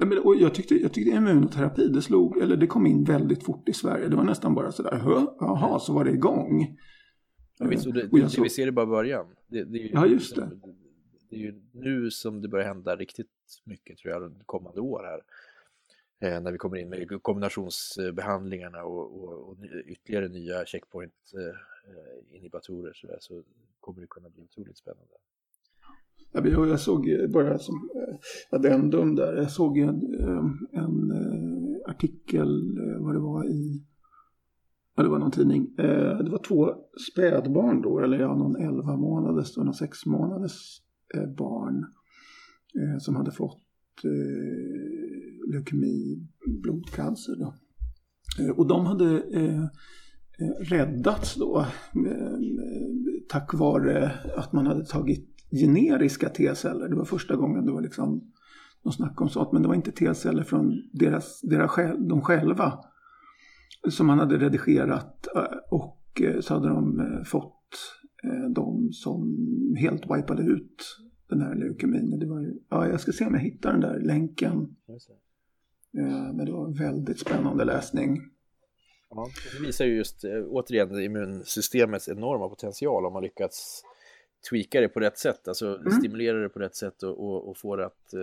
Ja, 0.00 0.06
men, 0.06 0.18
och 0.18 0.36
jag, 0.36 0.54
tyckte, 0.54 0.74
jag 0.74 0.92
tyckte 0.92 1.10
immunoterapi, 1.16 1.88
det 1.88 2.02
slog, 2.02 2.38
eller 2.38 2.56
det 2.56 2.66
kom 2.66 2.86
in 2.86 3.04
väldigt 3.04 3.44
fort 3.44 3.68
i 3.68 3.72
Sverige. 3.72 4.08
Det 4.08 4.16
var 4.16 4.24
nästan 4.24 4.54
bara 4.54 4.72
sådär, 4.72 4.96
"Hö? 4.96 5.26
jaha, 5.40 5.78
så 5.80 5.92
var 5.92 6.04
det 6.04 6.10
igång. 6.10 6.78
Ja, 7.58 7.66
visst, 7.66 7.86
och 7.86 7.92
det, 7.94 8.08
Och 8.08 8.18
det, 8.18 8.28
såg- 8.28 8.42
vi 8.44 8.50
ser 8.50 8.66
det 8.66 8.72
bara 8.72 8.86
början. 8.86 9.26
Det, 9.46 9.64
det 9.64 9.78
är 9.78 9.82
ju, 9.82 9.90
Ja, 9.92 10.06
just 10.06 10.36
det. 10.36 10.50
Det 11.30 11.36
är 11.36 11.40
ju 11.40 11.62
nu 11.72 12.10
som 12.10 12.42
det 12.42 12.48
börjar 12.48 12.66
hända 12.66 12.96
riktigt 12.96 13.26
mycket 13.64 13.98
tror 13.98 14.14
jag, 14.14 14.22
under 14.22 14.44
kommande 14.44 14.80
år 14.80 15.02
här. 15.04 15.20
Eh, 16.20 16.40
när 16.40 16.52
vi 16.52 16.58
kommer 16.58 16.76
in 16.76 16.88
med 16.88 17.22
kombinationsbehandlingarna 17.22 18.84
och, 18.84 19.22
och, 19.22 19.48
och 19.48 19.56
ytterligare 19.86 20.28
nya 20.28 20.64
checkpoint-inhibitorer 20.64 22.88
eh, 22.88 22.92
så, 22.94 23.08
så 23.20 23.42
kommer 23.80 24.00
det 24.00 24.06
kunna 24.06 24.28
bli 24.28 24.42
otroligt 24.42 24.76
spännande. 24.76 25.14
Jag, 26.32 26.80
såg 26.80 27.30
bara 27.30 27.58
som 27.58 27.90
eh, 27.94 28.14
addendum 28.50 29.14
där, 29.14 29.36
jag 29.36 29.50
såg 29.50 29.78
en, 29.78 30.14
eh, 30.14 30.44
en 30.82 31.12
artikel, 31.86 32.78
vad 33.00 33.14
det 33.14 33.20
var 33.20 33.44
i, 33.44 33.82
ja 34.96 35.02
det 35.02 35.08
var 35.08 35.18
någon 35.18 35.30
tidning, 35.30 35.74
det 35.76 36.30
var 36.30 36.42
två 36.42 36.74
spädbarn 37.12 37.82
då, 37.82 38.00
eller 38.00 38.18
ja, 38.18 38.34
någon 38.34 38.56
11 38.56 38.96
månaders 38.96 39.56
och 39.56 39.64
någon 39.64 39.74
6 39.74 40.06
månaders 40.06 40.82
barn 41.36 41.86
som 43.00 43.16
hade 43.16 43.30
fått 43.30 43.62
leukemi, 45.52 46.26
blodcancer 46.62 47.36
då. 47.36 47.54
Eh, 48.40 48.50
och 48.50 48.66
de 48.66 48.86
hade 48.86 49.22
eh, 49.32 49.62
eh 50.38 50.50
räddats 50.60 51.34
då 51.34 51.66
eh, 52.06 52.12
eh, 52.12 52.38
tack 53.28 53.54
vare 53.54 54.12
att 54.36 54.52
man 54.52 54.66
hade 54.66 54.84
tagit 54.84 55.28
generiska 55.50 56.28
T-celler. 56.28 56.88
Det 56.88 56.96
var 56.96 57.04
första 57.04 57.36
gången 57.36 57.66
det 57.66 57.72
var 57.72 57.82
liksom 57.82 58.32
någon 58.82 58.92
snack 58.92 59.20
om 59.20 59.28
sånt, 59.28 59.52
men 59.52 59.62
det 59.62 59.68
var 59.68 59.74
inte 59.74 59.92
T-celler 59.92 60.42
från 60.42 60.82
deras, 60.92 61.40
deras 61.40 61.70
de 61.98 62.20
själva 62.20 62.78
som 63.90 64.06
man 64.06 64.18
hade 64.18 64.38
redigerat 64.38 65.26
och 65.70 66.22
så 66.40 66.54
hade 66.54 66.68
de 66.68 67.02
fått 67.24 67.62
eh, 68.24 68.50
de 68.50 68.92
som 68.92 69.36
helt 69.78 70.02
wipade 70.02 70.42
ut 70.42 70.98
den 71.28 71.40
här 71.40 71.54
leukemin. 71.54 72.18
Det 72.18 72.26
var, 72.26 72.40
ju- 72.40 72.58
ja, 72.68 72.88
jag 72.88 73.00
ska 73.00 73.12
se 73.12 73.26
om 73.26 73.34
jag 73.34 73.40
hittar 73.40 73.72
den 73.72 73.80
där 73.80 74.00
länken. 74.00 74.76
Eh, 75.98 76.32
Men 76.32 76.46
det 76.46 76.52
var 76.52 76.64
en 76.64 76.74
väldigt 76.74 77.20
spännande 77.20 77.64
läsning. 77.64 78.20
Ja, 79.10 79.28
det 79.52 79.66
visar 79.66 79.84
ju 79.84 79.96
just 79.96 80.24
eh, 80.24 80.44
återigen 80.48 81.00
immunsystemets 81.00 82.08
enorma 82.08 82.48
potential 82.48 83.06
om 83.06 83.12
man 83.12 83.22
lyckats 83.22 83.82
tweaka 84.50 84.80
det 84.80 84.88
på 84.88 85.00
rätt 85.00 85.18
sätt, 85.18 85.48
alltså 85.48 85.80
stimulera 85.98 86.38
det 86.38 86.48
på 86.48 86.58
rätt 86.58 86.76
sätt 86.76 87.02
och, 87.02 87.24
och, 87.24 87.48
och 87.48 87.58
få 87.58 87.76
det 87.76 87.86
att 87.86 88.14
eh, 88.14 88.20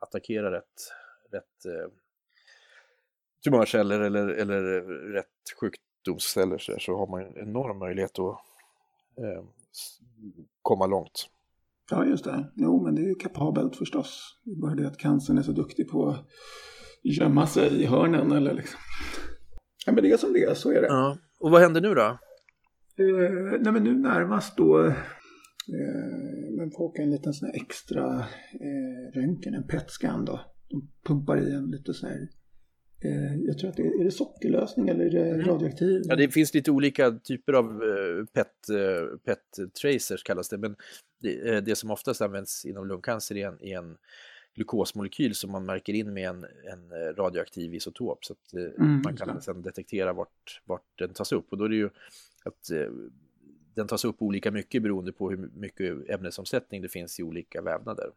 attackera 0.00 0.52
rätt, 0.52 0.92
rätt 1.30 1.64
eh, 1.66 1.92
tumörceller 3.44 4.00
eller, 4.00 4.28
eller 4.28 4.62
rätt 5.12 5.26
sjukdomsceller 5.60 6.58
så, 6.58 6.72
där, 6.72 6.78
så 6.78 6.96
har 6.96 7.06
man 7.06 7.22
en 7.22 7.36
enorm 7.36 7.78
möjlighet 7.78 8.18
att 8.18 8.36
eh, 9.16 9.44
komma 10.62 10.86
långt. 10.86 11.28
Ja, 11.90 12.04
just 12.04 12.24
det. 12.24 12.52
Jo, 12.56 12.84
men 12.84 12.94
det 12.94 13.02
är 13.02 13.08
ju 13.08 13.14
kapabelt 13.14 13.76
förstås. 13.76 14.40
Det 14.44 14.60
bara 14.60 14.74
det 14.74 14.86
att 14.86 14.98
cancern 14.98 15.38
är 15.38 15.42
så 15.42 15.52
duktig 15.52 15.88
på 15.88 16.08
att 16.08 16.26
gömma 17.02 17.46
sig 17.46 17.82
i 17.82 17.86
hörnen 17.86 18.32
eller 18.32 18.54
liksom. 18.54 18.80
Ja, 19.86 19.92
men 19.92 20.04
det 20.04 20.12
är 20.12 20.16
som 20.16 20.32
det 20.32 20.44
är, 20.44 20.54
så 20.54 20.70
är 20.70 20.80
det. 20.80 20.86
Ja. 20.86 21.16
Och 21.40 21.50
vad 21.50 21.60
händer 21.60 21.80
nu 21.80 21.94
då? 21.94 22.18
Eh, 22.98 23.60
nej, 23.60 23.72
men 23.72 23.84
nu 23.84 23.94
närmast 23.94 24.56
då 24.56 24.86
eh, 24.86 24.94
men 26.58 26.70
får 26.70 26.84
åka 26.84 27.02
en 27.02 27.10
liten 27.10 27.32
sån 27.32 27.46
här 27.46 27.56
extra 27.62 28.18
eh, 28.60 29.20
röntgen, 29.20 29.54
en 29.54 29.66
PET-scan 29.66 30.24
då. 30.24 30.40
De 30.68 30.88
pumpar 31.06 31.36
i 31.36 31.54
en 31.54 31.70
lite 31.70 31.94
sån 31.94 32.08
här, 32.08 32.28
jag 33.46 33.58
tror 33.58 33.70
att 33.70 33.76
det 33.76 33.82
är, 33.82 34.00
är 34.00 34.04
det 34.04 34.10
sockerlösning 34.10 34.88
eller 34.88 35.04
är 35.04 35.10
det 35.10 35.42
radioaktiv? 35.42 36.02
Ja, 36.04 36.16
det 36.16 36.28
finns 36.28 36.54
lite 36.54 36.70
olika 36.70 37.10
typer 37.10 37.52
av 37.52 37.64
eh, 37.64 38.24
PET, 38.32 38.68
eh, 38.70 39.16
PET 39.24 39.72
tracers 39.82 40.22
kallas 40.22 40.48
det, 40.48 40.58
men 40.58 40.76
det, 41.22 41.48
eh, 41.48 41.62
det 41.62 41.76
som 41.76 41.90
oftast 41.90 42.20
används 42.20 42.64
inom 42.64 42.86
lungcancer 42.88 43.36
är 43.36 43.48
en, 43.48 43.62
är 43.62 43.78
en 43.78 43.96
glukosmolekyl 44.54 45.34
som 45.34 45.52
man 45.52 45.66
märker 45.66 45.92
in 45.92 46.12
med 46.12 46.28
en, 46.28 46.44
en 46.44 46.92
eh, 46.92 47.14
radioaktiv 47.16 47.74
isotop 47.74 48.24
så 48.24 48.32
att 48.32 48.54
eh, 48.54 48.82
Mm, 48.84 49.02
man 49.04 49.16
kan 49.16 49.34
det. 49.34 49.40
sedan 49.42 49.62
detektera 49.62 50.12
vart, 50.12 50.62
vart 50.64 50.98
den 50.98 51.14
tas 51.14 51.32
upp 51.32 51.46
och 51.52 51.58
då 51.58 51.64
är 51.64 51.68
det 51.68 51.76
ju 51.76 51.90
att 52.44 52.70
eh, 52.70 52.90
den 53.74 53.86
tas 53.86 54.04
upp 54.04 54.22
olika 54.22 54.50
mycket 54.50 54.82
beroende 54.82 55.12
på 55.12 55.30
hur 55.30 55.50
mycket 55.54 56.10
ämnesomsättning 56.10 56.82
det 56.82 56.88
finns 56.88 57.20
i 57.20 57.22
olika 57.22 57.62
vävnader. 57.62 58.10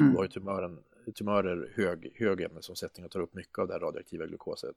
Mm. 0.00 0.12
Då 0.12 0.18
har 0.18 0.24
ju 0.24 0.30
tumören, 0.30 0.78
tumörer 1.14 1.72
hög, 1.76 2.12
hög 2.14 2.40
ämnesomsättning 2.40 3.04
och 3.06 3.10
tar 3.10 3.20
upp 3.20 3.34
mycket 3.34 3.58
av 3.58 3.66
det 3.66 3.72
här 3.72 3.80
radioaktiva 3.80 4.26
glukoset. 4.26 4.76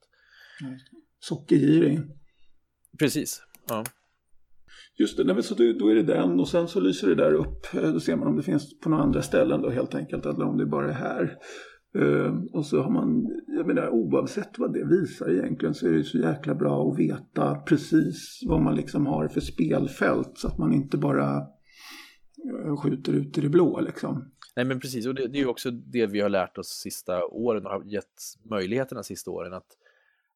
Sockergirig. 1.20 2.00
Precis, 3.00 3.44
ja. 3.68 3.84
Just 4.96 5.18
det, 5.18 5.24
nej, 5.24 5.44
så 5.44 5.56
då, 5.56 5.92
är 5.92 5.96
det 5.96 6.04
den 6.04 6.40
och 6.40 6.48
sen 6.48 6.68
så 6.68 6.80
lyser 6.80 7.08
det 7.08 7.16
där 7.16 7.34
upp. 7.34 7.68
Då 7.72 8.00
ser 8.00 8.16
man 8.16 8.28
om 8.28 8.36
det 8.36 8.44
finns 8.44 8.80
på 8.80 8.90
några 8.90 9.04
andra 9.04 9.22
ställen 9.22 9.62
då 9.62 9.70
helt 9.70 9.96
enkelt 9.96 10.26
eller 10.26 10.46
om 10.46 10.58
det 10.58 10.66
bara 10.66 10.90
är 10.90 10.94
här. 10.94 11.38
Eh, 11.98 12.34
och 12.52 12.66
så 12.66 12.82
har 12.82 12.92
man, 12.92 13.28
jag 13.48 13.68
menar 13.68 13.90
oavsett 13.90 14.60
vad 14.60 14.74
det 14.74 14.86
visar 14.86 15.30
egentligen 15.30 15.74
så 15.74 15.88
är 15.88 15.92
det 15.92 16.04
så 16.04 16.18
jäkla 16.18 16.56
bra 16.56 16.92
att 16.92 17.00
veta 17.00 17.56
precis 17.56 18.40
vad 18.48 18.62
man 18.62 18.76
liksom 18.76 19.06
har 19.06 19.28
för 19.28 19.42
spelfält 19.42 20.32
så 20.36 20.48
att 20.48 20.58
man 20.58 20.74
inte 20.74 20.98
bara 20.98 21.38
eh, 21.38 22.78
skjuter 22.78 23.14
ut 23.14 23.38
i 23.38 23.42
det 23.42 23.50
blå 23.50 23.82
liksom. 23.82 24.32
Nej 24.56 24.66
men 24.66 24.80
precis, 24.80 25.08
och 25.08 25.16
det, 25.16 25.28
det 25.28 25.38
är 25.38 25.42
ju 25.42 25.48
också 25.48 25.72
det 25.72 26.06
vi 26.06 26.22
har 26.22 26.30
lärt 26.30 26.58
oss 26.58 26.68
sista 26.68 27.26
åren 27.26 27.66
och 27.66 27.72
har 27.72 27.84
gett 27.84 28.22
möjligheterna 28.44 29.04
sista 29.04 29.32
åren 29.32 29.54
att, 29.54 29.78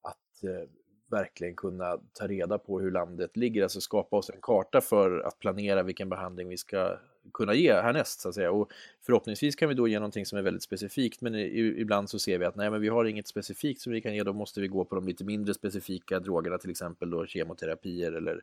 att 0.02 0.44
eh, 0.44 0.70
verkligen 1.10 1.56
kunna 1.56 1.98
ta 2.14 2.28
reda 2.28 2.58
på 2.58 2.80
hur 2.80 2.92
landet 2.92 3.38
ligger, 3.38 3.64
alltså 3.64 3.82
skapa 3.82 4.16
oss 4.16 4.30
en 4.30 4.42
karta 4.42 4.82
för 4.82 5.20
att 5.20 5.40
planera 5.40 5.84
vilken 5.84 6.10
behandling 6.10 6.50
vi 6.50 6.58
ska 6.58 6.98
kunna 7.34 7.54
ge 7.54 7.74
härnäst 7.74 8.20
så 8.20 8.30
att 8.30 8.36
säga. 8.36 8.52
Och 8.52 8.72
förhoppningsvis 9.06 9.56
kan 9.56 9.70
vi 9.70 9.76
då 9.76 9.88
ge 9.88 10.00
någonting 10.00 10.26
som 10.26 10.38
är 10.38 10.42
väldigt 10.42 10.64
specifikt, 10.64 11.22
men 11.22 11.36
i, 11.36 11.76
ibland 11.78 12.10
så 12.10 12.20
ser 12.20 12.38
vi 12.38 12.46
att 12.46 12.56
nej, 12.56 12.70
men 12.70 12.82
vi 12.82 12.88
har 12.88 13.06
inget 13.06 13.28
specifikt 13.28 13.82
som 13.82 13.94
vi 13.94 14.02
kan 14.02 14.16
ge, 14.16 14.24
då 14.24 14.34
måste 14.34 14.62
vi 14.62 14.68
gå 14.68 14.86
på 14.86 14.96
de 14.96 15.08
lite 15.08 15.24
mindre 15.24 15.54
specifika 15.54 16.20
drogerna, 16.20 16.58
till 16.58 16.70
exempel 16.70 17.10
då 17.10 17.26
kemoterapier 17.26 18.12
eller 18.12 18.42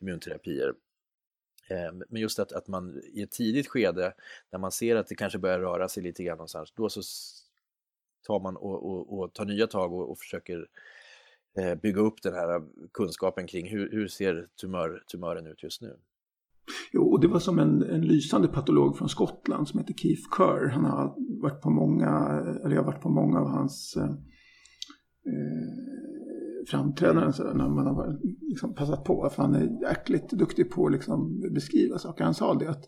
immunterapier. 0.00 0.74
Eh, 1.68 1.92
men 2.08 2.22
just 2.22 2.38
att, 2.38 2.52
att 2.52 2.68
man 2.68 3.02
i 3.12 3.22
ett 3.22 3.30
tidigt 3.30 3.68
skede, 3.68 4.12
när 4.52 4.58
man 4.58 4.72
ser 4.72 4.96
att 4.96 5.06
det 5.06 5.14
kanske 5.14 5.38
börjar 5.38 5.58
röra 5.58 5.88
sig 5.88 6.02
lite 6.02 6.22
grann 6.22 6.36
någonstans, 6.36 6.72
då 6.76 6.88
så 6.88 7.00
tar 8.26 8.40
man 8.40 8.56
och, 8.56 8.90
och, 8.90 9.18
och 9.18 9.32
tar 9.34 9.44
nya 9.44 9.66
tag 9.66 9.92
och, 9.92 10.10
och 10.10 10.18
försöker 10.18 10.66
eh, 11.58 11.74
bygga 11.74 12.00
upp 12.00 12.22
den 12.22 12.34
här 12.34 12.56
eh, 12.56 12.62
kunskapen 12.92 13.46
kring 13.46 13.68
hur, 13.68 13.90
hur 13.90 14.08
ser 14.08 14.46
tumör, 14.60 15.02
tumören 15.12 15.46
ut 15.46 15.62
just 15.62 15.82
nu. 15.82 15.96
Jo, 16.92 17.02
och 17.02 17.20
det 17.20 17.28
var 17.28 17.40
som 17.40 17.58
en, 17.58 17.82
en 17.82 18.00
lysande 18.00 18.48
patolog 18.48 18.98
från 18.98 19.08
Skottland 19.08 19.68
som 19.68 19.80
heter 19.80 19.94
Keith 19.94 20.22
Kerr. 20.36 20.68
Han 20.68 20.84
har 20.84 21.14
varit 21.42 21.60
på 21.60 21.70
många, 21.70 22.08
eller 22.64 22.74
jag 22.74 22.82
har 22.82 22.92
varit 22.92 23.02
på 23.02 23.08
många 23.08 23.40
av 23.40 23.48
hans 23.48 23.96
eh, 23.96 24.14
framträdanden 26.70 27.32
så 27.32 27.42
när 27.54 27.68
man 27.68 27.86
har 27.86 28.18
liksom, 28.40 28.74
passat 28.74 29.04
på. 29.04 29.30
För 29.34 29.42
han 29.42 29.54
är 29.54 29.88
jäkligt 29.88 30.30
duktig 30.30 30.70
på 30.70 30.86
att 30.86 30.92
liksom, 30.92 31.40
beskriva 31.54 31.98
saker. 31.98 32.24
Han 32.24 32.34
sa 32.34 32.54
det 32.54 32.70
att 32.70 32.84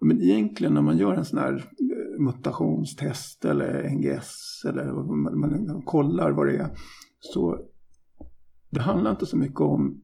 men 0.00 0.22
egentligen 0.22 0.74
när 0.74 0.82
man 0.82 0.98
gör 0.98 1.14
en 1.14 1.24
sån 1.24 1.38
här 1.38 1.54
eh, 1.54 2.22
mutationstest 2.24 3.44
eller 3.44 3.90
NGS 3.90 4.64
eller 4.68 4.84
man, 4.92 5.40
man 5.40 5.50
liksom 5.50 5.82
kollar 5.82 6.30
vad 6.30 6.46
det 6.46 6.56
är. 6.56 6.70
Så 7.18 7.58
det 8.70 8.80
handlar 8.80 9.10
inte 9.10 9.26
så 9.26 9.36
mycket 9.36 9.60
om 9.60 10.02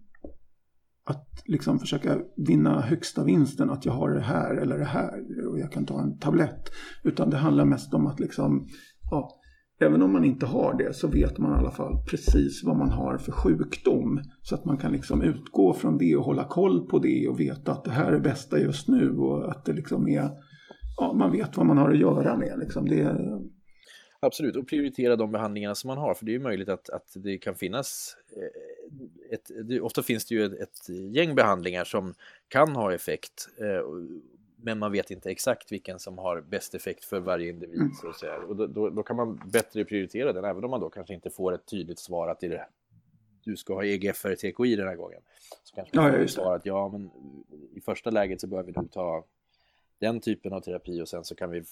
att 1.04 1.42
liksom 1.44 1.78
försöka 1.78 2.18
vinna 2.36 2.80
högsta 2.80 3.24
vinsten, 3.24 3.70
att 3.70 3.84
jag 3.84 3.92
har 3.92 4.10
det 4.10 4.20
här 4.20 4.54
eller 4.54 4.78
det 4.78 4.84
här 4.84 5.46
och 5.48 5.58
jag 5.58 5.72
kan 5.72 5.86
ta 5.86 6.00
en 6.02 6.18
tablett. 6.18 6.70
Utan 7.04 7.30
det 7.30 7.36
handlar 7.36 7.64
mest 7.64 7.94
om 7.94 8.06
att 8.06 8.20
liksom, 8.20 8.68
ja, 9.10 9.40
även 9.78 10.02
om 10.02 10.12
man 10.12 10.24
inte 10.24 10.46
har 10.46 10.74
det 10.74 10.92
så 10.92 11.08
vet 11.08 11.38
man 11.38 11.52
i 11.52 11.58
alla 11.58 11.70
fall 11.70 12.04
precis 12.10 12.64
vad 12.64 12.76
man 12.76 12.90
har 12.90 13.18
för 13.18 13.32
sjukdom. 13.32 14.22
Så 14.42 14.54
att 14.54 14.64
man 14.64 14.78
kan 14.78 14.92
liksom 14.92 15.22
utgå 15.22 15.72
från 15.72 15.98
det 15.98 16.16
och 16.16 16.24
hålla 16.24 16.44
koll 16.44 16.86
på 16.88 16.98
det 16.98 17.28
och 17.28 17.40
veta 17.40 17.72
att 17.72 17.84
det 17.84 17.90
här 17.90 18.12
är 18.12 18.20
bästa 18.20 18.58
just 18.58 18.88
nu 18.88 19.16
och 19.16 19.50
att 19.50 19.64
det 19.64 19.72
liksom 19.72 20.08
är, 20.08 20.30
ja, 20.96 21.12
man 21.12 21.32
vet 21.32 21.56
vad 21.56 21.66
man 21.66 21.78
har 21.78 21.90
att 21.90 21.98
göra 21.98 22.36
med. 22.36 22.58
Liksom. 22.58 22.88
Det, 22.88 23.16
Absolut, 24.20 24.56
och 24.56 24.68
prioritera 24.68 25.16
de 25.16 25.32
behandlingarna 25.32 25.74
som 25.74 25.88
man 25.88 25.98
har, 25.98 26.14
för 26.14 26.24
det 26.24 26.30
är 26.30 26.38
ju 26.38 26.40
möjligt 26.40 26.68
att, 26.68 26.90
att 26.90 27.12
det 27.14 27.38
kan 27.38 27.54
finnas 27.54 28.16
eh, 28.36 29.34
ett, 29.34 29.68
det, 29.68 29.80
ofta 29.80 30.02
finns 30.02 30.26
det 30.26 30.34
ju 30.34 30.44
ett, 30.44 30.52
ett, 30.52 30.88
gäng 30.88 31.34
behandlingar 31.34 31.84
som 31.84 32.14
kan 32.48 32.76
ha 32.76 32.94
effekt, 32.94 33.48
eh, 33.60 33.82
men 34.56 34.78
man 34.78 34.92
vet 34.92 35.10
inte 35.10 35.30
exakt 35.30 35.72
vilken 35.72 35.98
som 35.98 36.18
har 36.18 36.40
bäst 36.40 36.74
effekt 36.74 37.04
för 37.04 37.20
varje 37.20 37.48
individ. 37.48 37.80
Mm. 37.80 37.94
Så 37.94 38.08
att 38.08 38.16
säga. 38.16 38.36
Och 38.36 38.56
då, 38.56 38.66
då, 38.66 38.90
då, 38.90 39.02
kan 39.02 39.16
man 39.16 39.40
bättre 39.52 39.84
prioritera 39.84 40.32
den, 40.32 40.44
även 40.44 40.64
om 40.64 40.70
man 40.70 40.80
då 40.80 40.90
kanske 40.90 41.14
inte 41.14 41.30
får 41.30 41.54
ett 41.54 41.66
tydligt 41.66 41.98
svar 41.98 42.28
att 42.28 42.40
det 42.40 42.46
är 42.46 42.66
du 43.46 43.56
ska 43.56 43.74
ha 43.74 43.84
EGF 43.84 44.24
eller 44.24 44.36
TKI 44.36 44.76
den 44.76 44.88
här 44.88 44.96
gången. 44.96 45.20
Så 45.64 45.74
kanske 45.74 45.96
man 45.96 46.10
får 46.10 46.20
ja, 46.20 46.28
svar 46.28 46.54
att 46.56 46.66
ja, 46.66 46.88
men 46.88 47.10
i 47.74 47.80
första 47.80 48.10
läget 48.10 48.40
så 48.40 48.46
behöver 48.46 48.72
vi 48.72 48.80
nog 48.80 48.92
ta 48.92 49.24
den 49.98 50.20
typen 50.20 50.52
av 50.52 50.60
terapi 50.60 51.02
och 51.02 51.08
sen 51.08 51.24
så 51.24 51.34
kan 51.34 51.50
vi, 51.50 51.62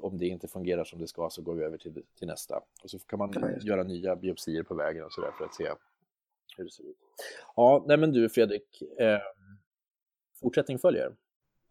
om 0.00 0.18
det 0.18 0.26
inte 0.26 0.48
fungerar 0.48 0.84
som 0.84 1.00
det 1.00 1.06
ska, 1.06 1.30
så 1.30 1.42
går 1.42 1.54
vi 1.54 1.64
över 1.64 1.78
till, 1.78 2.02
till 2.18 2.28
nästa. 2.28 2.62
Och 2.82 2.90
så 2.90 2.98
kan 2.98 3.18
man 3.18 3.28
okay. 3.28 3.58
göra 3.60 3.82
nya 3.82 4.16
biopsier 4.16 4.62
på 4.62 4.74
vägen 4.74 5.04
och 5.04 5.12
sådär 5.12 5.30
för 5.38 5.44
att 5.44 5.54
se 5.54 5.68
hur 6.56 6.64
det 6.64 6.70
ser 6.70 6.84
ut. 6.84 6.96
Ja, 7.56 7.84
nej 7.86 7.96
men 7.96 8.12
du 8.12 8.28
Fredrik, 8.28 8.82
eh, 8.98 9.18
fortsättning 10.40 10.78
följer. 10.78 11.14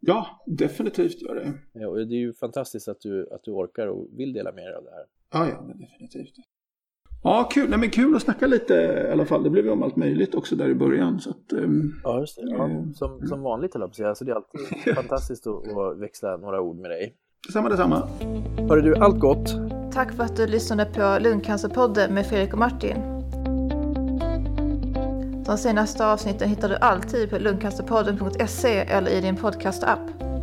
Ja, 0.06 0.42
definitivt 0.46 1.22
gör 1.22 1.34
det. 1.34 1.52
Ja, 1.72 1.88
och 1.88 1.96
det 1.96 2.14
är 2.14 2.18
ju 2.18 2.34
fantastiskt 2.34 2.88
att 2.88 3.00
du, 3.00 3.28
att 3.32 3.44
du 3.44 3.50
orkar 3.50 3.86
och 3.86 4.08
vill 4.12 4.32
dela 4.32 4.52
med 4.52 4.64
dig 4.64 4.74
av 4.74 4.84
det 4.84 4.90
här. 4.90 5.04
Ja, 5.32 5.48
ja, 5.48 5.64
men 5.66 5.78
definitivt. 5.78 6.34
Ja, 7.22 7.48
kul. 7.52 7.70
Nej, 7.70 7.78
men 7.78 7.90
kul 7.90 8.16
att 8.16 8.22
snacka 8.22 8.46
lite 8.46 8.74
i 9.08 9.12
alla 9.12 9.24
fall. 9.24 9.42
Det 9.42 9.50
blev 9.50 9.64
ju 9.64 9.70
om 9.70 9.82
allt 9.82 9.96
möjligt 9.96 10.34
också 10.34 10.56
där 10.56 10.68
i 10.68 10.74
början. 10.74 11.20
Så 11.20 11.30
att, 11.30 11.52
um, 11.52 12.00
ja, 12.04 12.20
just 12.20 12.36
det. 12.36 12.50
Ja, 12.50 12.84
som, 12.94 13.26
som 13.26 13.42
vanligt 13.42 13.74
höll 13.74 13.80
jag 13.80 13.88
på 13.88 13.92
att 13.92 13.96
säga. 13.96 14.14
Så 14.14 14.24
det 14.24 14.32
är 14.32 14.36
alltid 14.36 14.94
fantastiskt 14.94 15.46
att, 15.46 15.76
att 15.76 15.98
växla 15.98 16.36
några 16.36 16.60
ord 16.60 16.76
med 16.76 16.90
dig. 16.90 17.14
Detsamma, 17.46 17.68
detsamma. 17.68 18.08
Hörru 18.68 18.80
du, 18.80 18.96
allt 18.96 19.20
gott. 19.20 19.54
Tack 19.92 20.12
för 20.12 20.22
att 20.22 20.36
du 20.36 20.46
lyssnade 20.46 20.84
på 20.84 21.18
Lungcancerpodden 21.20 22.14
med 22.14 22.26
Fredrik 22.26 22.52
och 22.52 22.58
Martin. 22.58 23.13
De 25.46 25.58
senaste 25.58 26.06
avsnitten 26.06 26.48
hittar 26.48 26.68
du 26.68 26.76
alltid 26.76 27.30
på 27.30 27.38
lungcancerpodden.se 27.38 28.78
eller 28.78 29.10
i 29.10 29.20
din 29.20 29.36
podcastapp. 29.36 30.33